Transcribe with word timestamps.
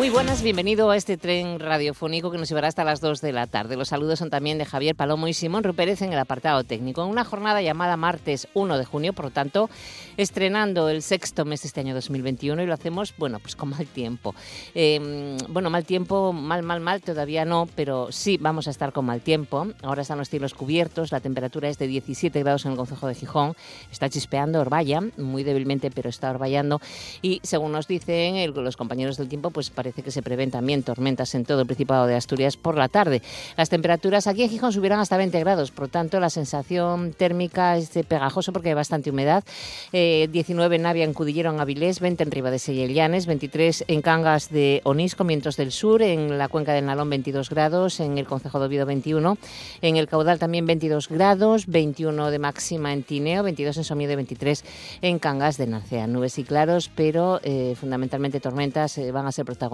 Muy 0.00 0.08
buenas, 0.08 0.42
bienvenido 0.42 0.90
a 0.90 0.96
este 0.96 1.18
tren 1.18 1.60
radiofónico 1.60 2.30
que 2.30 2.38
nos 2.38 2.48
llevará 2.48 2.68
hasta 2.68 2.84
las 2.84 3.02
2 3.02 3.20
de 3.20 3.32
la 3.32 3.46
tarde. 3.46 3.76
Los 3.76 3.88
saludos 3.88 4.18
son 4.18 4.30
también 4.30 4.56
de 4.56 4.64
Javier 4.64 4.96
Palomo 4.96 5.28
y 5.28 5.34
Simón 5.34 5.62
Rupérez 5.62 6.00
en 6.00 6.10
el 6.10 6.18
apartado 6.18 6.64
técnico. 6.64 7.04
En 7.04 7.10
una 7.10 7.22
jornada 7.22 7.60
llamada 7.60 7.98
martes 7.98 8.48
1 8.54 8.78
de 8.78 8.86
junio, 8.86 9.12
por 9.12 9.26
lo 9.26 9.30
tanto, 9.30 9.68
estrenando 10.16 10.88
el 10.88 11.02
sexto 11.02 11.44
mes 11.44 11.60
de 11.60 11.68
este 11.68 11.80
año 11.80 11.94
2021 11.94 12.62
y 12.62 12.66
lo 12.66 12.72
hacemos, 12.72 13.12
bueno, 13.18 13.40
pues 13.40 13.56
con 13.56 13.68
mal 13.68 13.86
tiempo. 13.88 14.34
Em, 14.74 15.36
bueno, 15.50 15.68
mal 15.68 15.84
tiempo, 15.84 16.32
mal, 16.32 16.62
mal, 16.62 16.80
mal, 16.80 17.02
todavía 17.02 17.44
no, 17.44 17.68
pero 17.76 18.10
sí 18.10 18.38
vamos 18.40 18.68
a 18.68 18.70
estar 18.70 18.94
con 18.94 19.04
mal 19.04 19.20
tiempo. 19.20 19.66
Ahora 19.82 20.00
están 20.00 20.16
los 20.16 20.30
cielos 20.30 20.54
cubiertos, 20.54 21.12
la 21.12 21.20
temperatura 21.20 21.68
es 21.68 21.76
de 21.76 21.86
17 21.86 22.40
grados 22.40 22.64
en 22.64 22.70
el 22.70 22.78
Concejo 22.78 23.06
de 23.06 23.16
Gijón, 23.16 23.54
está 23.92 24.08
chispeando 24.08 24.62
Orbaya, 24.62 25.02
muy 25.18 25.44
débilmente, 25.44 25.90
pero 25.90 26.08
está 26.08 26.30
orballando. 26.30 26.80
Y 27.20 27.40
según 27.42 27.72
nos 27.72 27.86
dicen 27.86 28.54
los 28.54 28.78
compañeros 28.78 29.18
del 29.18 29.28
tiempo, 29.28 29.50
pues 29.50 29.68
parece 29.68 29.89
que 29.92 30.10
se 30.10 30.22
prevén 30.22 30.50
también 30.50 30.82
tormentas 30.82 31.34
en 31.34 31.44
todo 31.44 31.60
el 31.60 31.66
Principado 31.66 32.06
de 32.06 32.16
Asturias 32.16 32.56
por 32.56 32.76
la 32.76 32.88
tarde. 32.88 33.22
Las 33.56 33.68
temperaturas 33.68 34.26
aquí 34.26 34.42
en 34.42 34.50
Gijón 34.50 34.72
subirán 34.72 35.00
hasta 35.00 35.16
20 35.16 35.38
grados, 35.40 35.70
por 35.70 35.86
lo 35.86 35.88
tanto 35.88 36.20
la 36.20 36.30
sensación 36.30 37.12
térmica 37.12 37.76
es 37.76 37.90
pegajoso 38.08 38.52
porque 38.52 38.70
hay 38.70 38.74
bastante 38.74 39.10
humedad. 39.10 39.44
19 39.92 40.76
en 40.76 40.82
Navia, 40.82 41.04
en 41.04 41.14
Cudillero, 41.14 41.50
en 41.50 41.60
Avilés, 41.60 42.00
20 42.00 42.22
en 42.22 42.30
Riva 42.30 42.50
de 42.50 42.58
Seyellanes, 42.58 43.26
23 43.26 43.84
en 43.88 44.02
Cangas 44.02 44.50
de 44.50 44.80
Onís, 44.84 45.16
Mientos 45.24 45.56
del 45.56 45.70
Sur, 45.70 46.02
en 46.02 46.38
la 46.38 46.48
cuenca 46.48 46.72
del 46.72 46.86
Nalón 46.86 47.10
22 47.10 47.50
grados, 47.50 48.00
en 48.00 48.18
el 48.18 48.26
Concejo 48.26 48.58
de 48.58 48.66
Oviedo 48.66 48.86
21, 48.86 49.36
en 49.82 49.96
el 49.96 50.08
Caudal 50.08 50.38
también 50.38 50.66
22 50.66 51.08
grados, 51.08 51.66
21 51.66 52.30
de 52.30 52.38
máxima 52.38 52.92
en 52.92 53.02
Tineo, 53.02 53.42
22 53.42 53.76
en 53.76 53.84
Somiedo 53.84 54.12
y 54.12 54.16
23 54.16 54.64
en 55.02 55.18
Cangas 55.18 55.56
de 55.56 55.66
Narcea. 55.66 56.06
Nubes 56.06 56.38
y 56.38 56.44
claros, 56.44 56.90
pero 56.94 57.40
eh, 57.42 57.74
fundamentalmente 57.78 58.40
tormentas 58.40 58.96
eh, 58.98 59.12
van 59.12 59.26
a 59.26 59.32
ser 59.32 59.44
protagonistas 59.44 59.69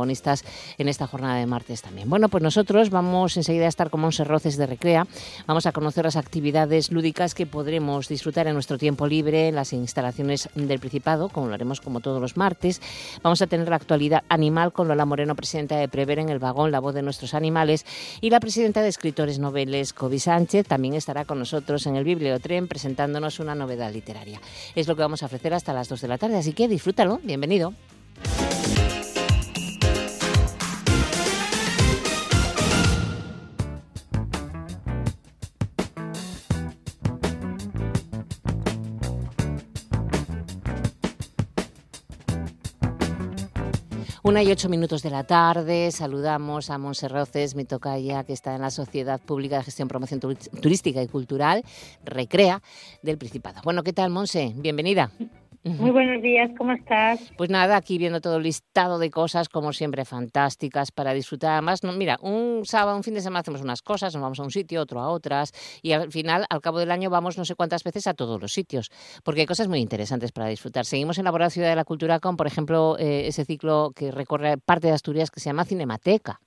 en 0.79 0.89
esta 0.89 1.07
jornada 1.07 1.37
de 1.37 1.47
martes 1.47 1.83
también. 1.83 2.09
Bueno, 2.11 2.29
pues 2.29 2.43
nosotros 2.43 2.91
vamos 2.91 3.37
enseguida 3.37 3.67
a 3.67 3.69
estar 3.69 3.91
con 3.91 4.01
Monse 4.01 4.25
Roces 4.25 4.57
de 4.57 4.67
Recrea. 4.67 5.07
Vamos 5.47 5.67
a 5.67 5.73
conocer 5.73 6.05
las 6.05 6.17
actividades 6.17 6.93
lúdicas 6.93 7.35
que 7.35 7.47
podremos 7.47 8.09
disfrutar 8.09 8.47
en 8.47 8.55
nuestro 8.55 8.79
tiempo 8.79 9.07
libre 9.07 9.49
en 9.49 9.55
las 9.55 9.73
instalaciones 9.73 10.49
del 10.55 10.81
Principado, 10.81 11.29
como 11.29 11.49
lo 11.49 11.55
haremos 11.55 11.81
como 11.81 12.01
todos 12.01 12.21
los 12.21 12.37
martes. 12.37 12.81
Vamos 13.23 13.41
a 13.43 13.47
tener 13.47 13.69
la 13.69 13.77
actualidad 13.77 14.25
animal 14.29 14.73
con 14.73 14.89
Lola 14.89 15.05
Moreno, 15.05 15.35
presidenta 15.35 15.77
de 15.77 15.89
Prever 15.89 16.19
en 16.19 16.29
el 16.29 16.39
vagón, 16.39 16.71
la 16.71 16.81
voz 16.81 16.95
de 16.95 17.03
nuestros 17.03 17.35
animales, 17.35 17.87
y 18.21 18.31
la 18.31 18.41
presidenta 18.41 18.83
de 18.83 18.89
Escritores 18.89 19.39
Noveles, 19.39 19.93
Kobe 19.93 20.19
Sánchez, 20.19 20.67
también 20.67 20.95
estará 20.95 21.25
con 21.25 21.39
nosotros 21.39 21.87
en 21.87 21.97
el 21.97 22.05
Bibliotren 22.05 22.69
presentándonos 22.69 23.41
una 23.41 23.55
novedad 23.55 23.93
literaria. 23.93 24.41
Es 24.75 24.89
lo 24.89 24.97
que 24.97 25.03
vamos 25.03 25.23
a 25.23 25.27
ofrecer 25.27 25.55
hasta 25.55 25.73
las 25.73 25.89
2 25.89 26.01
de 26.01 26.09
la 26.09 26.19
tarde, 26.19 26.37
así 26.37 26.53
que 26.53 26.69
disfrútalo. 26.69 27.21
Bienvenido. 27.23 27.73
Una 44.37 44.43
y 44.43 44.53
ocho 44.53 44.69
minutos 44.69 45.03
de 45.03 45.09
la 45.09 45.25
tarde, 45.25 45.91
saludamos 45.91 46.69
a 46.69 46.77
Monserroces, 46.77 47.55
mi 47.55 47.65
tocaya, 47.65 48.23
que 48.23 48.35
está 48.35 48.55
en 48.55 48.61
la 48.61 48.71
Sociedad 48.71 49.19
Pública 49.19 49.57
de 49.57 49.63
Gestión, 49.63 49.89
Promoción 49.89 50.21
Turística 50.21 51.03
y 51.03 51.09
Cultural, 51.09 51.65
Recrea, 52.05 52.61
del 53.01 53.17
Principado. 53.17 53.63
Bueno, 53.65 53.83
¿qué 53.83 53.95
tal, 53.95 54.11
Monse? 54.11 54.53
Bienvenida. 54.55 55.11
Muy 55.65 55.91
buenos 55.91 56.23
días, 56.23 56.51
¿cómo 56.57 56.73
estás? 56.73 57.33
Pues 57.37 57.51
nada, 57.51 57.77
aquí 57.77 57.99
viendo 57.99 58.21
todo 58.21 58.37
el 58.37 58.43
listado 58.43 58.99
de 58.99 59.11
cosas, 59.11 59.49
como 59.49 59.73
siempre, 59.73 60.05
fantásticas 60.05 60.93
para 60.93 61.13
disfrutar. 61.13 61.53
Además, 61.53 61.83
no, 61.83 61.93
mira, 61.93 62.19
un 62.23 62.65
sábado, 62.65 62.97
un 62.97 63.03
fin 63.03 63.15
de 63.15 63.21
semana 63.21 63.41
hacemos 63.41 63.63
unas 63.63 63.83
cosas, 63.83 64.15
nos 64.15 64.23
vamos 64.23 64.41
a 64.41 64.43
un 64.43 64.51
sitio, 64.51 64.81
otro 64.81 65.01
a 65.01 65.09
otras, 65.09 65.53
y 65.83 65.93
al 65.93 66.11
final, 66.11 66.47
al 66.51 66.61
cabo 66.61 66.79
del 66.79 66.91
año, 66.91 67.11
vamos 67.11 67.39
no 67.39 67.45
sé 67.45 67.55
cuántas 67.55 67.85
veces 67.85 68.07
a 68.07 68.15
todos 68.15 68.41
los 68.41 68.53
sitios, 68.53 68.91
porque 69.25 69.43
hay 69.43 69.47
cosas 69.47 69.69
muy 69.69 69.81
interesantes 69.81 70.33
para 70.33 70.49
disfrutar. 70.49 70.85
Seguimos 70.85 71.19
en 71.19 71.25
la 71.25 71.51
Ciudad 71.51 71.69
de 71.69 71.77
la 71.77 71.85
Cultura 71.85 72.19
con, 72.19 72.37
por 72.37 72.47
ejemplo, 72.47 72.97
eh, 72.99 73.27
ese 73.27 73.45
ciclo 73.45 73.93
que 73.95 74.11
recorre 74.11 74.57
parte 74.59 74.89
de 74.89 74.95
Asturias 74.95 75.31
que 75.31 75.41
se 75.41 75.51
llama 75.51 75.65
Cinemateca. 75.65 76.41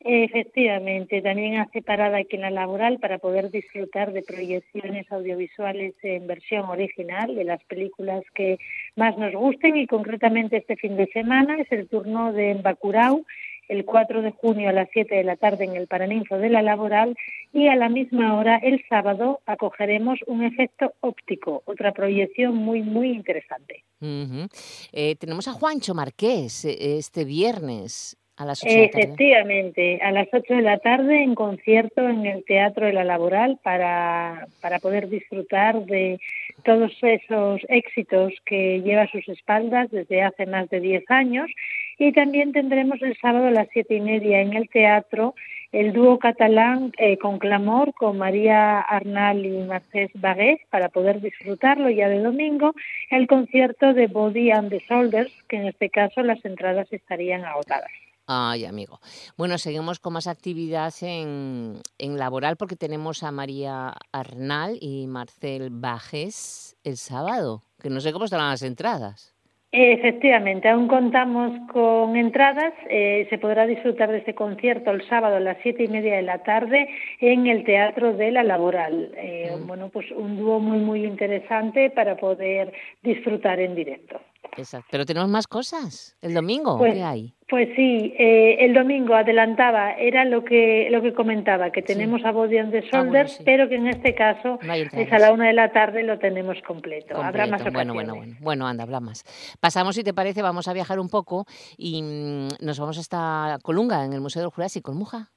Efectivamente, 0.00 1.20
también 1.22 1.56
hace 1.56 1.82
parada 1.82 2.18
aquí 2.18 2.36
en 2.36 2.42
la 2.42 2.50
laboral 2.50 3.00
para 3.00 3.18
poder 3.18 3.50
disfrutar 3.50 4.12
de 4.12 4.22
proyecciones 4.22 5.10
audiovisuales 5.10 5.94
en 6.02 6.26
versión 6.28 6.66
original 6.66 7.34
de 7.34 7.44
las 7.44 7.62
películas 7.64 8.22
que 8.34 8.58
más 8.94 9.18
nos 9.18 9.34
gusten 9.34 9.76
y 9.76 9.88
concretamente 9.88 10.58
este 10.58 10.76
fin 10.76 10.96
de 10.96 11.08
semana 11.08 11.58
es 11.60 11.70
el 11.72 11.88
turno 11.88 12.32
de 12.32 12.54
Bacurau 12.54 13.24
el 13.68 13.84
4 13.84 14.22
de 14.22 14.30
junio 14.30 14.70
a 14.70 14.72
las 14.72 14.88
7 14.92 15.14
de 15.14 15.24
la 15.24 15.36
tarde 15.36 15.64
en 15.64 15.76
el 15.76 15.86
Paraninfo 15.86 16.38
de 16.38 16.48
la 16.48 16.62
Laboral 16.62 17.16
y 17.52 17.68
a 17.68 17.76
la 17.76 17.88
misma 17.88 18.36
hora 18.38 18.56
el 18.56 18.82
sábado 18.88 19.40
acogeremos 19.46 20.20
un 20.26 20.42
efecto 20.42 20.94
óptico, 21.00 21.62
otra 21.66 21.92
proyección 21.92 22.56
muy, 22.56 22.82
muy 22.82 23.10
interesante. 23.10 23.84
Eh, 24.00 25.16
tenemos 25.16 25.48
a 25.48 25.52
Juancho 25.52 25.94
Marqués 25.94 26.64
eh, 26.64 26.98
este 26.98 27.24
viernes 27.24 28.16
Efectivamente, 28.62 30.00
a 30.02 30.12
las 30.12 30.28
8 30.32 30.54
de 30.54 30.62
la 30.62 30.78
tarde 30.78 31.22
en 31.22 31.34
concierto 31.34 32.08
en 32.08 32.26
el 32.26 32.44
Teatro 32.44 32.86
de 32.86 32.92
la 32.92 33.04
Laboral 33.04 33.58
para, 33.62 34.46
para 34.60 34.78
poder 34.78 35.08
disfrutar 35.08 35.84
de 35.86 36.20
todos 36.64 36.92
esos 37.02 37.60
éxitos 37.68 38.32
que 38.44 38.80
lleva 38.82 39.02
a 39.02 39.10
sus 39.10 39.28
espaldas 39.28 39.90
desde 39.90 40.22
hace 40.22 40.46
más 40.46 40.68
de 40.70 40.80
10 40.80 41.10
años. 41.10 41.50
Y 41.98 42.12
también 42.12 42.52
tendremos 42.52 43.02
el 43.02 43.16
sábado 43.16 43.46
a 43.46 43.50
las 43.50 43.68
siete 43.72 43.96
y 43.96 44.00
media 44.00 44.40
en 44.40 44.54
el 44.54 44.68
teatro 44.68 45.34
el 45.72 45.92
dúo 45.92 46.18
catalán 46.18 46.92
eh, 46.96 47.18
con 47.18 47.38
Clamor 47.38 47.92
con 47.92 48.16
María 48.16 48.80
Arnal 48.80 49.44
y 49.44 49.50
Mercedes 49.50 50.10
Bagués 50.14 50.60
para 50.70 50.88
poder 50.88 51.20
disfrutarlo 51.20 51.90
ya 51.90 52.08
de 52.08 52.20
domingo, 52.20 52.74
el 53.10 53.26
concierto 53.26 53.92
de 53.92 54.06
Body 54.06 54.50
and 54.50 54.70
the 54.70 54.78
Shoulders, 54.88 55.32
que 55.46 55.56
en 55.56 55.66
este 55.66 55.90
caso 55.90 56.22
las 56.22 56.42
entradas 56.44 56.90
estarían 56.90 57.44
agotadas. 57.44 57.90
Ay, 58.30 58.66
amigo. 58.66 59.00
Bueno, 59.38 59.56
seguimos 59.56 60.00
con 60.00 60.12
más 60.12 60.26
actividad 60.26 60.92
en, 61.00 61.80
en 61.98 62.18
laboral 62.18 62.58
porque 62.58 62.76
tenemos 62.76 63.22
a 63.22 63.32
María 63.32 63.94
Arnal 64.12 64.76
y 64.82 65.06
Marcel 65.06 65.70
Bajes 65.70 66.76
el 66.84 66.98
sábado, 66.98 67.62
que 67.80 67.88
no 67.88 68.00
sé 68.00 68.12
cómo 68.12 68.26
estarán 68.26 68.50
las 68.50 68.62
entradas. 68.62 69.34
Efectivamente, 69.70 70.66
aún 70.68 70.88
contamos 70.88 71.52
con 71.72 72.16
entradas. 72.16 72.72
Eh, 72.88 73.26
se 73.28 73.36
podrá 73.36 73.66
disfrutar 73.66 74.10
de 74.10 74.18
este 74.18 74.34
concierto 74.34 74.90
el 74.90 75.06
sábado 75.08 75.36
a 75.36 75.40
las 75.40 75.58
siete 75.62 75.84
y 75.84 75.88
media 75.88 76.16
de 76.16 76.22
la 76.22 76.42
tarde 76.42 76.88
en 77.20 77.46
el 77.46 77.64
Teatro 77.64 78.14
de 78.14 78.30
la 78.30 78.44
Laboral. 78.44 79.12
Eh, 79.16 79.52
mm. 79.58 79.66
Bueno, 79.66 79.90
pues 79.90 80.10
un 80.10 80.38
dúo 80.38 80.58
muy, 80.58 80.78
muy 80.78 81.04
interesante 81.04 81.90
para 81.90 82.16
poder 82.16 82.72
disfrutar 83.02 83.60
en 83.60 83.74
directo. 83.74 84.20
Exacto. 84.56 84.88
Pero 84.90 85.06
tenemos 85.06 85.28
más 85.28 85.46
cosas. 85.46 86.16
¿El 86.20 86.34
domingo 86.34 86.78
pues, 86.78 86.94
qué 86.94 87.02
hay? 87.02 87.34
Pues 87.48 87.68
sí, 87.76 88.14
eh, 88.18 88.56
el 88.60 88.74
domingo 88.74 89.14
adelantaba, 89.14 89.92
era 89.92 90.24
lo 90.24 90.44
que 90.44 90.88
lo 90.90 91.00
que 91.00 91.14
comentaba, 91.14 91.70
que 91.70 91.82
tenemos 91.82 92.24
a 92.24 92.32
Body 92.32 92.58
and 92.58 92.72
the 92.72 92.84
ah, 92.92 93.04
pero 93.44 93.68
que 93.68 93.76
en 93.76 93.88
este 93.88 94.14
caso 94.14 94.58
es 94.62 95.12
a 95.12 95.18
la 95.18 95.32
una 95.32 95.46
de 95.46 95.54
la 95.54 95.72
tarde 95.72 96.02
lo 96.02 96.18
tenemos 96.18 96.58
completo. 96.66 97.16
Habrá 97.16 97.46
más 97.46 97.62
Bueno, 97.72 97.94
bueno, 97.94 98.16
bueno. 98.16 98.36
Bueno, 98.40 98.66
anda, 98.66 98.82
habla 98.82 99.00
más. 99.00 99.24
Pasamos, 99.60 99.94
si 99.94 100.04
te 100.04 100.12
parece, 100.12 100.42
vamos 100.42 100.68
a 100.68 100.72
viajar 100.72 101.00
un 101.00 101.08
poco 101.08 101.46
y 101.76 102.02
mm, 102.02 102.48
nos 102.60 102.78
vamos 102.78 102.98
hasta 102.98 103.58
Colunga, 103.62 104.04
en 104.04 104.12
el 104.12 104.20
Museo 104.20 104.42
del 104.42 104.50
Jurásico, 104.50 104.92
en 104.92 104.98
Muja. 104.98 105.30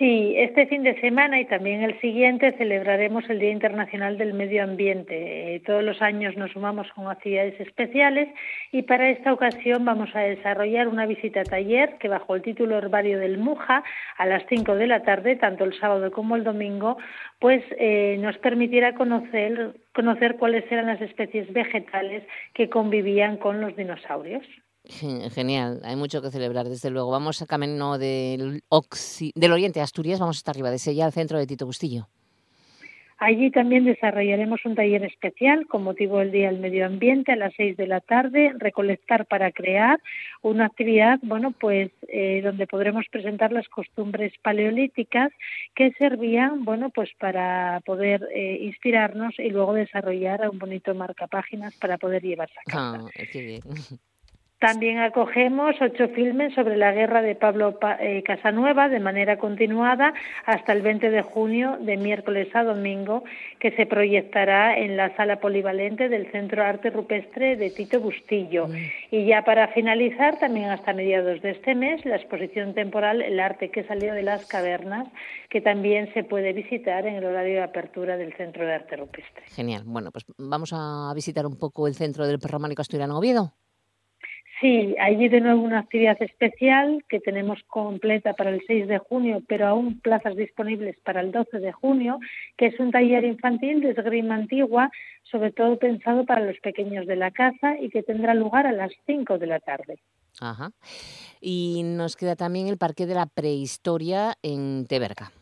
Sí, 0.00 0.32
este 0.38 0.66
fin 0.66 0.82
de 0.82 0.98
semana 1.02 1.38
y 1.40 1.44
también 1.44 1.82
el 1.82 2.00
siguiente 2.00 2.52
celebraremos 2.52 3.28
el 3.28 3.38
Día 3.38 3.50
Internacional 3.50 4.16
del 4.16 4.32
Medio 4.32 4.64
Ambiente. 4.64 5.56
Eh, 5.56 5.60
todos 5.60 5.84
los 5.84 6.00
años 6.00 6.38
nos 6.38 6.52
sumamos 6.52 6.90
con 6.94 7.06
actividades 7.08 7.60
especiales 7.60 8.26
y 8.72 8.80
para 8.84 9.10
esta 9.10 9.30
ocasión 9.30 9.84
vamos 9.84 10.08
a 10.16 10.20
desarrollar 10.20 10.88
una 10.88 11.04
visita 11.04 11.44
taller 11.44 11.98
que 11.98 12.08
bajo 12.08 12.34
el 12.34 12.40
título 12.40 12.78
Herbario 12.78 13.18
del 13.18 13.36
Muja 13.36 13.84
a 14.16 14.24
las 14.24 14.42
5 14.48 14.74
de 14.74 14.86
la 14.86 15.02
tarde, 15.02 15.36
tanto 15.36 15.64
el 15.64 15.78
sábado 15.78 16.10
como 16.10 16.34
el 16.34 16.44
domingo, 16.44 16.96
pues 17.38 17.62
eh, 17.72 18.16
nos 18.20 18.38
permitirá 18.38 18.94
conocer 18.94 20.36
cuáles 20.38 20.64
eran 20.72 20.86
las 20.86 21.02
especies 21.02 21.52
vegetales 21.52 22.26
que 22.54 22.70
convivían 22.70 23.36
con 23.36 23.60
los 23.60 23.76
dinosaurios. 23.76 24.46
Genial, 24.90 25.80
hay 25.84 25.96
mucho 25.96 26.20
que 26.20 26.30
celebrar, 26.30 26.68
desde 26.68 26.90
luego. 26.90 27.10
Vamos 27.10 27.42
a 27.42 27.46
camino 27.46 27.98
del, 27.98 28.62
del 29.34 29.52
oriente 29.52 29.80
Asturias, 29.80 30.18
vamos 30.18 30.38
hasta 30.38 30.50
arriba 30.50 30.70
de 30.70 30.78
Sella, 30.78 31.06
al 31.06 31.12
centro 31.12 31.38
de 31.38 31.46
Tito 31.46 31.66
Bustillo. 31.66 32.08
Allí 33.20 33.50
también 33.50 33.84
desarrollaremos 33.84 34.64
un 34.64 34.74
taller 34.74 35.04
especial 35.04 35.66
con 35.66 35.84
motivo 35.84 36.20
del 36.20 36.32
Día 36.32 36.50
del 36.50 36.58
Medio 36.58 36.86
Ambiente 36.86 37.32
a 37.32 37.36
las 37.36 37.52
seis 37.54 37.76
de 37.76 37.86
la 37.86 38.00
tarde, 38.00 38.54
recolectar 38.56 39.26
para 39.26 39.52
crear, 39.52 40.00
una 40.40 40.64
actividad, 40.64 41.18
bueno, 41.22 41.50
pues 41.50 41.90
eh, 42.08 42.40
donde 42.42 42.66
podremos 42.66 43.04
presentar 43.10 43.52
las 43.52 43.68
costumbres 43.68 44.32
paleolíticas 44.42 45.32
que 45.74 45.92
servían, 45.98 46.64
bueno, 46.64 46.88
pues 46.88 47.10
para 47.18 47.82
poder 47.84 48.26
eh, 48.34 48.60
inspirarnos 48.62 49.38
y 49.38 49.50
luego 49.50 49.74
desarrollar 49.74 50.48
un 50.48 50.58
bonito 50.58 50.94
marcapáginas 50.94 51.76
para 51.76 51.98
poder 51.98 52.22
llevarse 52.22 52.54
a 52.58 52.70
casa. 52.70 53.04
Ah, 53.04 53.96
también 54.60 54.98
acogemos 54.98 55.74
ocho 55.80 56.08
filmes 56.08 56.54
sobre 56.54 56.76
la 56.76 56.92
guerra 56.92 57.22
de 57.22 57.34
Pablo 57.34 57.78
eh, 57.98 58.22
Casanueva 58.22 58.90
de 58.90 59.00
manera 59.00 59.38
continuada 59.38 60.12
hasta 60.44 60.74
el 60.74 60.82
20 60.82 61.08
de 61.08 61.22
junio, 61.22 61.78
de 61.80 61.96
miércoles 61.96 62.54
a 62.54 62.62
domingo, 62.62 63.24
que 63.58 63.70
se 63.70 63.86
proyectará 63.86 64.76
en 64.76 64.98
la 64.98 65.16
sala 65.16 65.40
polivalente 65.40 66.10
del 66.10 66.30
Centro 66.30 66.62
Arte 66.62 66.90
Rupestre 66.90 67.56
de 67.56 67.70
Tito 67.70 68.00
Bustillo. 68.00 68.68
Y 69.10 69.24
ya 69.24 69.44
para 69.44 69.68
finalizar, 69.68 70.38
también 70.38 70.68
hasta 70.68 70.92
mediados 70.92 71.40
de 71.40 71.52
este 71.52 71.74
mes, 71.74 72.04
la 72.04 72.16
exposición 72.16 72.74
temporal 72.74 73.22
El 73.22 73.40
arte 73.40 73.70
que 73.70 73.84
salió 73.84 74.12
de 74.12 74.22
las 74.22 74.44
cavernas, 74.44 75.08
que 75.48 75.62
también 75.62 76.12
se 76.12 76.22
puede 76.22 76.52
visitar 76.52 77.06
en 77.06 77.14
el 77.14 77.24
horario 77.24 77.54
de 77.54 77.62
apertura 77.62 78.18
del 78.18 78.34
Centro 78.34 78.66
de 78.66 78.74
Arte 78.74 78.96
Rupestre. 78.96 79.42
Genial. 79.46 79.84
Bueno, 79.86 80.10
pues 80.12 80.26
vamos 80.36 80.74
a 80.74 81.10
visitar 81.14 81.46
un 81.46 81.58
poco 81.58 81.86
el 81.88 81.94
Centro 81.94 82.26
del 82.26 82.38
Románico 82.38 82.82
Asturiano 82.82 83.16
Oviedo. 83.16 83.54
Sí, 84.60 84.94
allí 85.00 85.28
de 85.28 85.40
nuevo 85.40 85.62
una 85.62 85.78
actividad 85.78 86.22
especial 86.22 87.02
que 87.08 87.18
tenemos 87.18 87.62
completa 87.66 88.34
para 88.34 88.50
el 88.50 88.62
6 88.66 88.88
de 88.88 88.98
junio, 88.98 89.42
pero 89.48 89.66
aún 89.66 90.00
plazas 90.00 90.36
disponibles 90.36 90.98
para 91.02 91.22
el 91.22 91.32
12 91.32 91.60
de 91.60 91.72
junio, 91.72 92.18
que 92.58 92.66
es 92.66 92.78
un 92.78 92.90
taller 92.90 93.24
infantil 93.24 93.80
de 93.80 93.92
esgrima 93.92 94.34
antigua, 94.34 94.90
sobre 95.22 95.52
todo 95.52 95.78
pensado 95.78 96.26
para 96.26 96.44
los 96.44 96.58
pequeños 96.60 97.06
de 97.06 97.16
la 97.16 97.30
casa 97.30 97.78
y 97.80 97.88
que 97.88 98.02
tendrá 98.02 98.34
lugar 98.34 98.66
a 98.66 98.72
las 98.72 98.92
5 99.06 99.38
de 99.38 99.46
la 99.46 99.60
tarde. 99.60 99.98
Ajá. 100.40 100.72
Y 101.40 101.82
nos 101.82 102.16
queda 102.16 102.36
también 102.36 102.68
el 102.68 102.76
Parque 102.76 103.06
de 103.06 103.14
la 103.14 103.26
Prehistoria 103.26 104.34
en 104.42 104.86
Teberga 104.86 105.32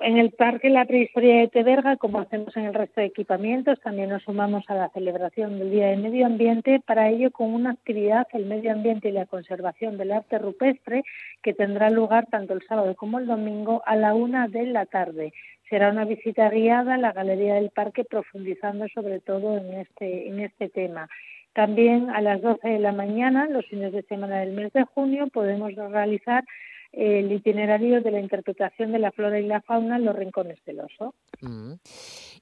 en 0.00 0.16
el 0.16 0.30
Parque 0.30 0.70
La 0.70 0.84
Prehistoria 0.84 1.40
de 1.40 1.48
Teberga, 1.48 1.96
como 1.96 2.20
hacemos 2.20 2.56
en 2.56 2.66
el 2.66 2.74
resto 2.74 3.00
de 3.00 3.08
equipamientos, 3.08 3.80
también 3.80 4.10
nos 4.10 4.22
sumamos 4.22 4.64
a 4.68 4.74
la 4.74 4.88
celebración 4.90 5.58
del 5.58 5.70
Día 5.70 5.88
del 5.88 6.02
Medio 6.02 6.26
Ambiente, 6.26 6.80
para 6.86 7.08
ello 7.08 7.30
con 7.30 7.52
una 7.52 7.72
actividad, 7.72 8.26
el 8.32 8.46
medio 8.46 8.72
ambiente 8.72 9.08
y 9.08 9.12
la 9.12 9.26
conservación 9.26 9.98
del 9.98 10.12
arte 10.12 10.38
rupestre, 10.38 11.02
que 11.42 11.54
tendrá 11.54 11.90
lugar 11.90 12.26
tanto 12.30 12.54
el 12.54 12.62
sábado 12.66 12.94
como 12.94 13.18
el 13.18 13.26
domingo 13.26 13.82
a 13.86 13.96
la 13.96 14.14
una 14.14 14.48
de 14.48 14.66
la 14.66 14.86
tarde. 14.86 15.32
Será 15.68 15.90
una 15.90 16.04
visita 16.04 16.48
guiada 16.48 16.94
a 16.94 16.98
la 16.98 17.12
Galería 17.12 17.54
del 17.54 17.70
Parque, 17.70 18.04
profundizando 18.04 18.86
sobre 18.94 19.20
todo 19.20 19.58
en 19.58 19.74
este, 19.74 20.28
en 20.28 20.40
este 20.40 20.68
tema. 20.68 21.08
También 21.52 22.10
a 22.10 22.20
las 22.20 22.40
12 22.40 22.68
de 22.68 22.78
la 22.78 22.92
mañana, 22.92 23.48
los 23.48 23.66
fines 23.66 23.92
de 23.92 24.02
semana 24.02 24.38
del 24.40 24.52
mes 24.52 24.72
de 24.72 24.84
junio, 24.84 25.26
podemos 25.26 25.74
realizar 25.74 26.44
el 26.92 27.30
itinerario 27.30 28.00
de 28.02 28.10
la 28.10 28.20
interpretación 28.20 28.92
de 28.92 28.98
la 28.98 29.12
flora 29.12 29.38
y 29.38 29.46
la 29.46 29.60
fauna 29.60 29.96
en 29.96 30.04
los 30.04 30.16
rincones 30.16 30.58
del 30.64 30.80
oso. 30.80 31.14
Mm. 31.40 31.74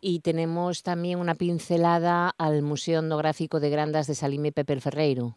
Y 0.01 0.21
tenemos 0.21 0.83
también 0.83 1.19
una 1.19 1.35
pincelada 1.35 2.33
al 2.39 2.63
Museo 2.63 3.01
Etnográfico 3.01 3.61
de 3.61 3.71
Grandas 3.71 4.07
de 4.07 4.15
Salime 4.15 4.53
Pepe 4.53 4.81
Ferreiro. 4.81 5.37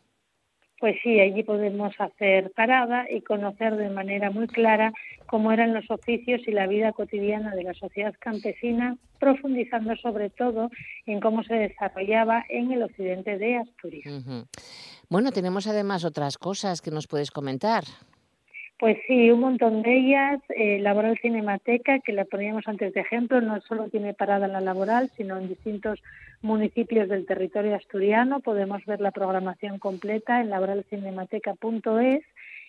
Pues 0.79 0.95
sí, 1.03 1.19
allí 1.19 1.43
podemos 1.43 1.93
hacer 1.99 2.51
parada 2.51 3.05
y 3.11 3.21
conocer 3.21 3.75
de 3.75 3.89
manera 3.89 4.31
muy 4.31 4.47
clara 4.47 4.93
cómo 5.25 5.51
eran 5.51 5.73
los 5.73 5.91
oficios 5.91 6.39
y 6.47 6.51
la 6.51 6.67
vida 6.67 6.93
cotidiana 6.93 7.53
de 7.53 7.63
la 7.63 7.73
sociedad 7.73 8.15
campesina, 8.17 8.95
profundizando 9.19 9.93
sobre 9.97 10.29
todo 10.29 10.69
en 11.05 11.19
cómo 11.19 11.43
se 11.43 11.55
desarrollaba 11.55 12.45
en 12.47 12.71
el 12.71 12.83
occidente 12.83 13.37
de 13.37 13.57
Asturias. 13.57 14.25
Bueno, 15.09 15.33
tenemos 15.33 15.67
además 15.67 16.05
otras 16.05 16.37
cosas 16.37 16.81
que 16.81 16.91
nos 16.91 17.07
puedes 17.07 17.31
comentar. 17.31 17.83
Pues 18.79 18.97
sí, 19.07 19.29
un 19.29 19.41
montón 19.41 19.81
de 19.81 19.93
ellas. 19.93 20.41
Eh, 20.55 20.79
laboral 20.79 21.19
Cinemateca, 21.21 21.99
que 21.99 22.13
la 22.13 22.23
poníamos 22.23 22.65
antes 22.65 22.93
de 22.93 23.01
ejemplo, 23.01 23.41
no 23.41 23.59
solo 23.61 23.89
tiene 23.89 24.13
parada 24.13 24.45
en 24.45 24.53
la 24.53 24.61
laboral, 24.61 25.09
sino 25.17 25.37
en 25.37 25.49
distintos 25.49 26.01
municipios 26.41 27.09
del 27.09 27.25
territorio 27.25 27.75
asturiano. 27.75 28.39
Podemos 28.39 28.85
ver 28.85 29.01
la 29.01 29.11
programación 29.11 29.79
completa 29.79 30.39
en 30.39 30.49
laboralcinemateca.es 30.49 32.23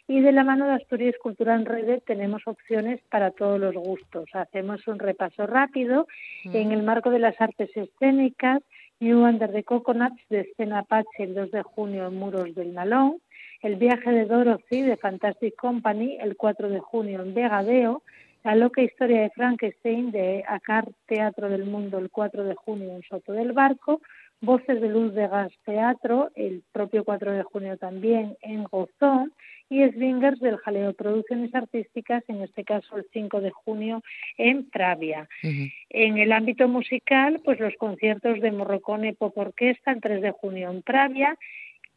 y 0.08 0.20
de 0.20 0.32
la 0.32 0.42
mano 0.42 0.66
de 0.66 0.72
Asturias 0.72 1.14
Cultura 1.22 1.54
en 1.54 1.64
Red 1.64 2.00
tenemos 2.04 2.42
opciones 2.46 3.00
para 3.08 3.30
todos 3.30 3.60
los 3.60 3.74
gustos. 3.74 4.28
Hacemos 4.32 4.88
un 4.88 4.98
repaso 4.98 5.46
rápido 5.46 6.08
mm. 6.46 6.56
en 6.56 6.72
el 6.72 6.82
marco 6.82 7.10
de 7.10 7.20
las 7.20 7.40
artes 7.40 7.70
escénicas, 7.76 8.60
New 8.98 9.20
Under 9.20 9.52
the 9.52 9.62
Coconuts 9.62 10.20
de 10.28 10.40
Escena 10.40 10.80
Apache 10.80 11.22
el 11.22 11.34
2 11.34 11.52
de 11.52 11.62
junio 11.62 12.08
en 12.08 12.16
Muros 12.16 12.52
del 12.56 12.74
Nalón, 12.74 13.18
el 13.62 13.76
viaje 13.76 14.10
de 14.10 14.24
Dorothy 14.24 14.82
de 14.82 14.96
Fantastic 14.96 15.54
Company 15.56 16.16
el 16.20 16.36
4 16.36 16.70
de 16.70 16.80
junio 16.80 17.22
en 17.22 17.34
Vegadeo, 17.34 18.02
La 18.42 18.54
loca 18.54 18.80
historia 18.80 19.20
de 19.20 19.30
Frankenstein 19.30 20.10
de 20.10 20.42
Acar 20.48 20.88
Teatro 21.06 21.50
del 21.50 21.66
Mundo 21.66 21.98
el 21.98 22.10
4 22.10 22.44
de 22.44 22.54
junio 22.54 22.96
en 22.96 23.02
Soto 23.02 23.32
del 23.32 23.52
Barco, 23.52 24.00
Voces 24.40 24.80
de 24.80 24.88
Luz 24.88 25.12
de 25.12 25.28
Gas 25.28 25.52
Teatro 25.66 26.30
el 26.34 26.62
propio 26.72 27.04
4 27.04 27.32
de 27.32 27.42
junio 27.42 27.76
también 27.76 28.36
en 28.40 28.64
Gozón. 28.64 29.32
Y 29.72 29.88
Swingers 29.92 30.40
del 30.40 30.56
Jaleo 30.56 30.94
Producciones 30.94 31.54
Artísticas, 31.54 32.24
en 32.26 32.42
este 32.42 32.64
caso 32.64 32.96
el 32.96 33.06
5 33.12 33.40
de 33.40 33.52
junio 33.52 34.02
en 34.36 34.68
Pravia. 34.68 35.28
En 35.44 36.18
el 36.18 36.32
ámbito 36.32 36.66
musical, 36.66 37.40
pues 37.44 37.60
los 37.60 37.76
conciertos 37.76 38.40
de 38.40 38.50
Morrocone 38.50 39.14
Pop 39.14 39.38
Orquesta 39.38 39.92
el 39.92 40.00
3 40.00 40.22
de 40.22 40.32
junio 40.32 40.72
en 40.72 40.82
Pravia 40.82 41.38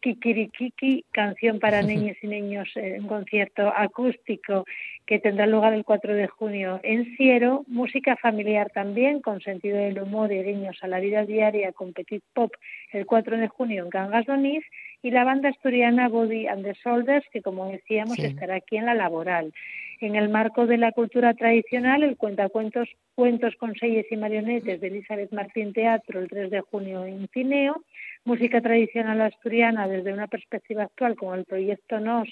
Kikirikiki, 0.03 1.05
canción 1.11 1.59
para 1.59 1.81
niños 1.91 2.17
y 2.21 2.27
niños 2.27 2.69
en 2.75 3.07
concierto 3.07 3.71
acústico 3.75 4.65
que 5.05 5.19
tendrá 5.19 5.47
lugar 5.47 5.73
el 5.73 5.85
4 5.85 6.13
de 6.13 6.27
junio 6.27 6.79
en 6.83 7.15
Ciero, 7.15 7.63
música 7.67 8.15
familiar 8.17 8.69
también 8.69 9.21
con 9.21 9.41
sentido 9.41 9.77
del 9.77 10.01
humor 10.01 10.31
y 10.31 10.43
guiños 10.43 10.77
a 10.81 10.87
la 10.87 10.99
vida 10.99 11.25
diaria 11.25 11.71
con 11.71 11.93
Petit 11.93 12.23
Pop 12.33 12.51
el 12.91 13.05
4 13.05 13.37
de 13.37 13.47
junio 13.47 13.83
en 13.83 13.89
Cangas 13.89 14.25
Donís 14.25 14.63
y 15.01 15.11
la 15.11 15.23
banda 15.23 15.49
asturiana 15.49 16.09
Body 16.09 16.47
and 16.47 16.63
the 16.63 16.73
Shoulders 16.83 17.25
que 17.31 17.41
como 17.41 17.69
decíamos 17.71 18.19
estará 18.19 18.55
aquí 18.55 18.77
en 18.77 18.85
la 18.85 18.93
laboral. 18.93 19.53
En 19.99 20.15
el 20.15 20.29
marco 20.29 20.65
de 20.67 20.77
la 20.77 20.91
cultura 20.91 21.33
tradicional, 21.33 22.03
el 22.03 22.17
cuentacuentos 22.17 22.89
Cuentos 23.15 23.55
con 23.57 23.75
Selles 23.75 24.05
y 24.11 24.17
Marionetes 24.17 24.81
de 24.81 24.87
Elizabeth 24.87 25.31
Martín 25.31 25.71
Teatro 25.71 26.19
el 26.19 26.29
3 26.29 26.49
de 26.49 26.61
junio 26.61 27.05
en 27.05 27.27
Cineo 27.31 27.83
música 28.25 28.61
tradicional 28.61 29.21
asturiana 29.21 29.87
desde 29.87 30.13
una 30.13 30.27
perspectiva 30.27 30.83
actual 30.83 31.15
con 31.15 31.37
el 31.37 31.45
proyecto 31.45 31.99
NOS 31.99 32.29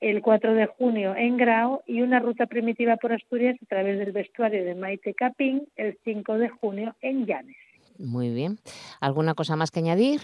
el 0.00 0.20
4 0.20 0.54
de 0.54 0.66
junio 0.66 1.14
en 1.16 1.36
Grau 1.36 1.82
y 1.86 2.02
una 2.02 2.18
ruta 2.18 2.46
primitiva 2.46 2.96
por 2.96 3.12
Asturias 3.12 3.56
a 3.62 3.66
través 3.66 3.98
del 3.98 4.10
vestuario 4.10 4.64
de 4.64 4.74
Maite 4.74 5.14
Capín 5.14 5.62
el 5.76 5.96
5 6.04 6.38
de 6.38 6.48
junio 6.48 6.96
en 7.00 7.24
Llanes. 7.24 7.56
Muy 7.98 8.30
bien. 8.30 8.58
¿Alguna 9.00 9.34
cosa 9.34 9.54
más 9.54 9.70
que 9.70 9.78
añadir? 9.78 10.20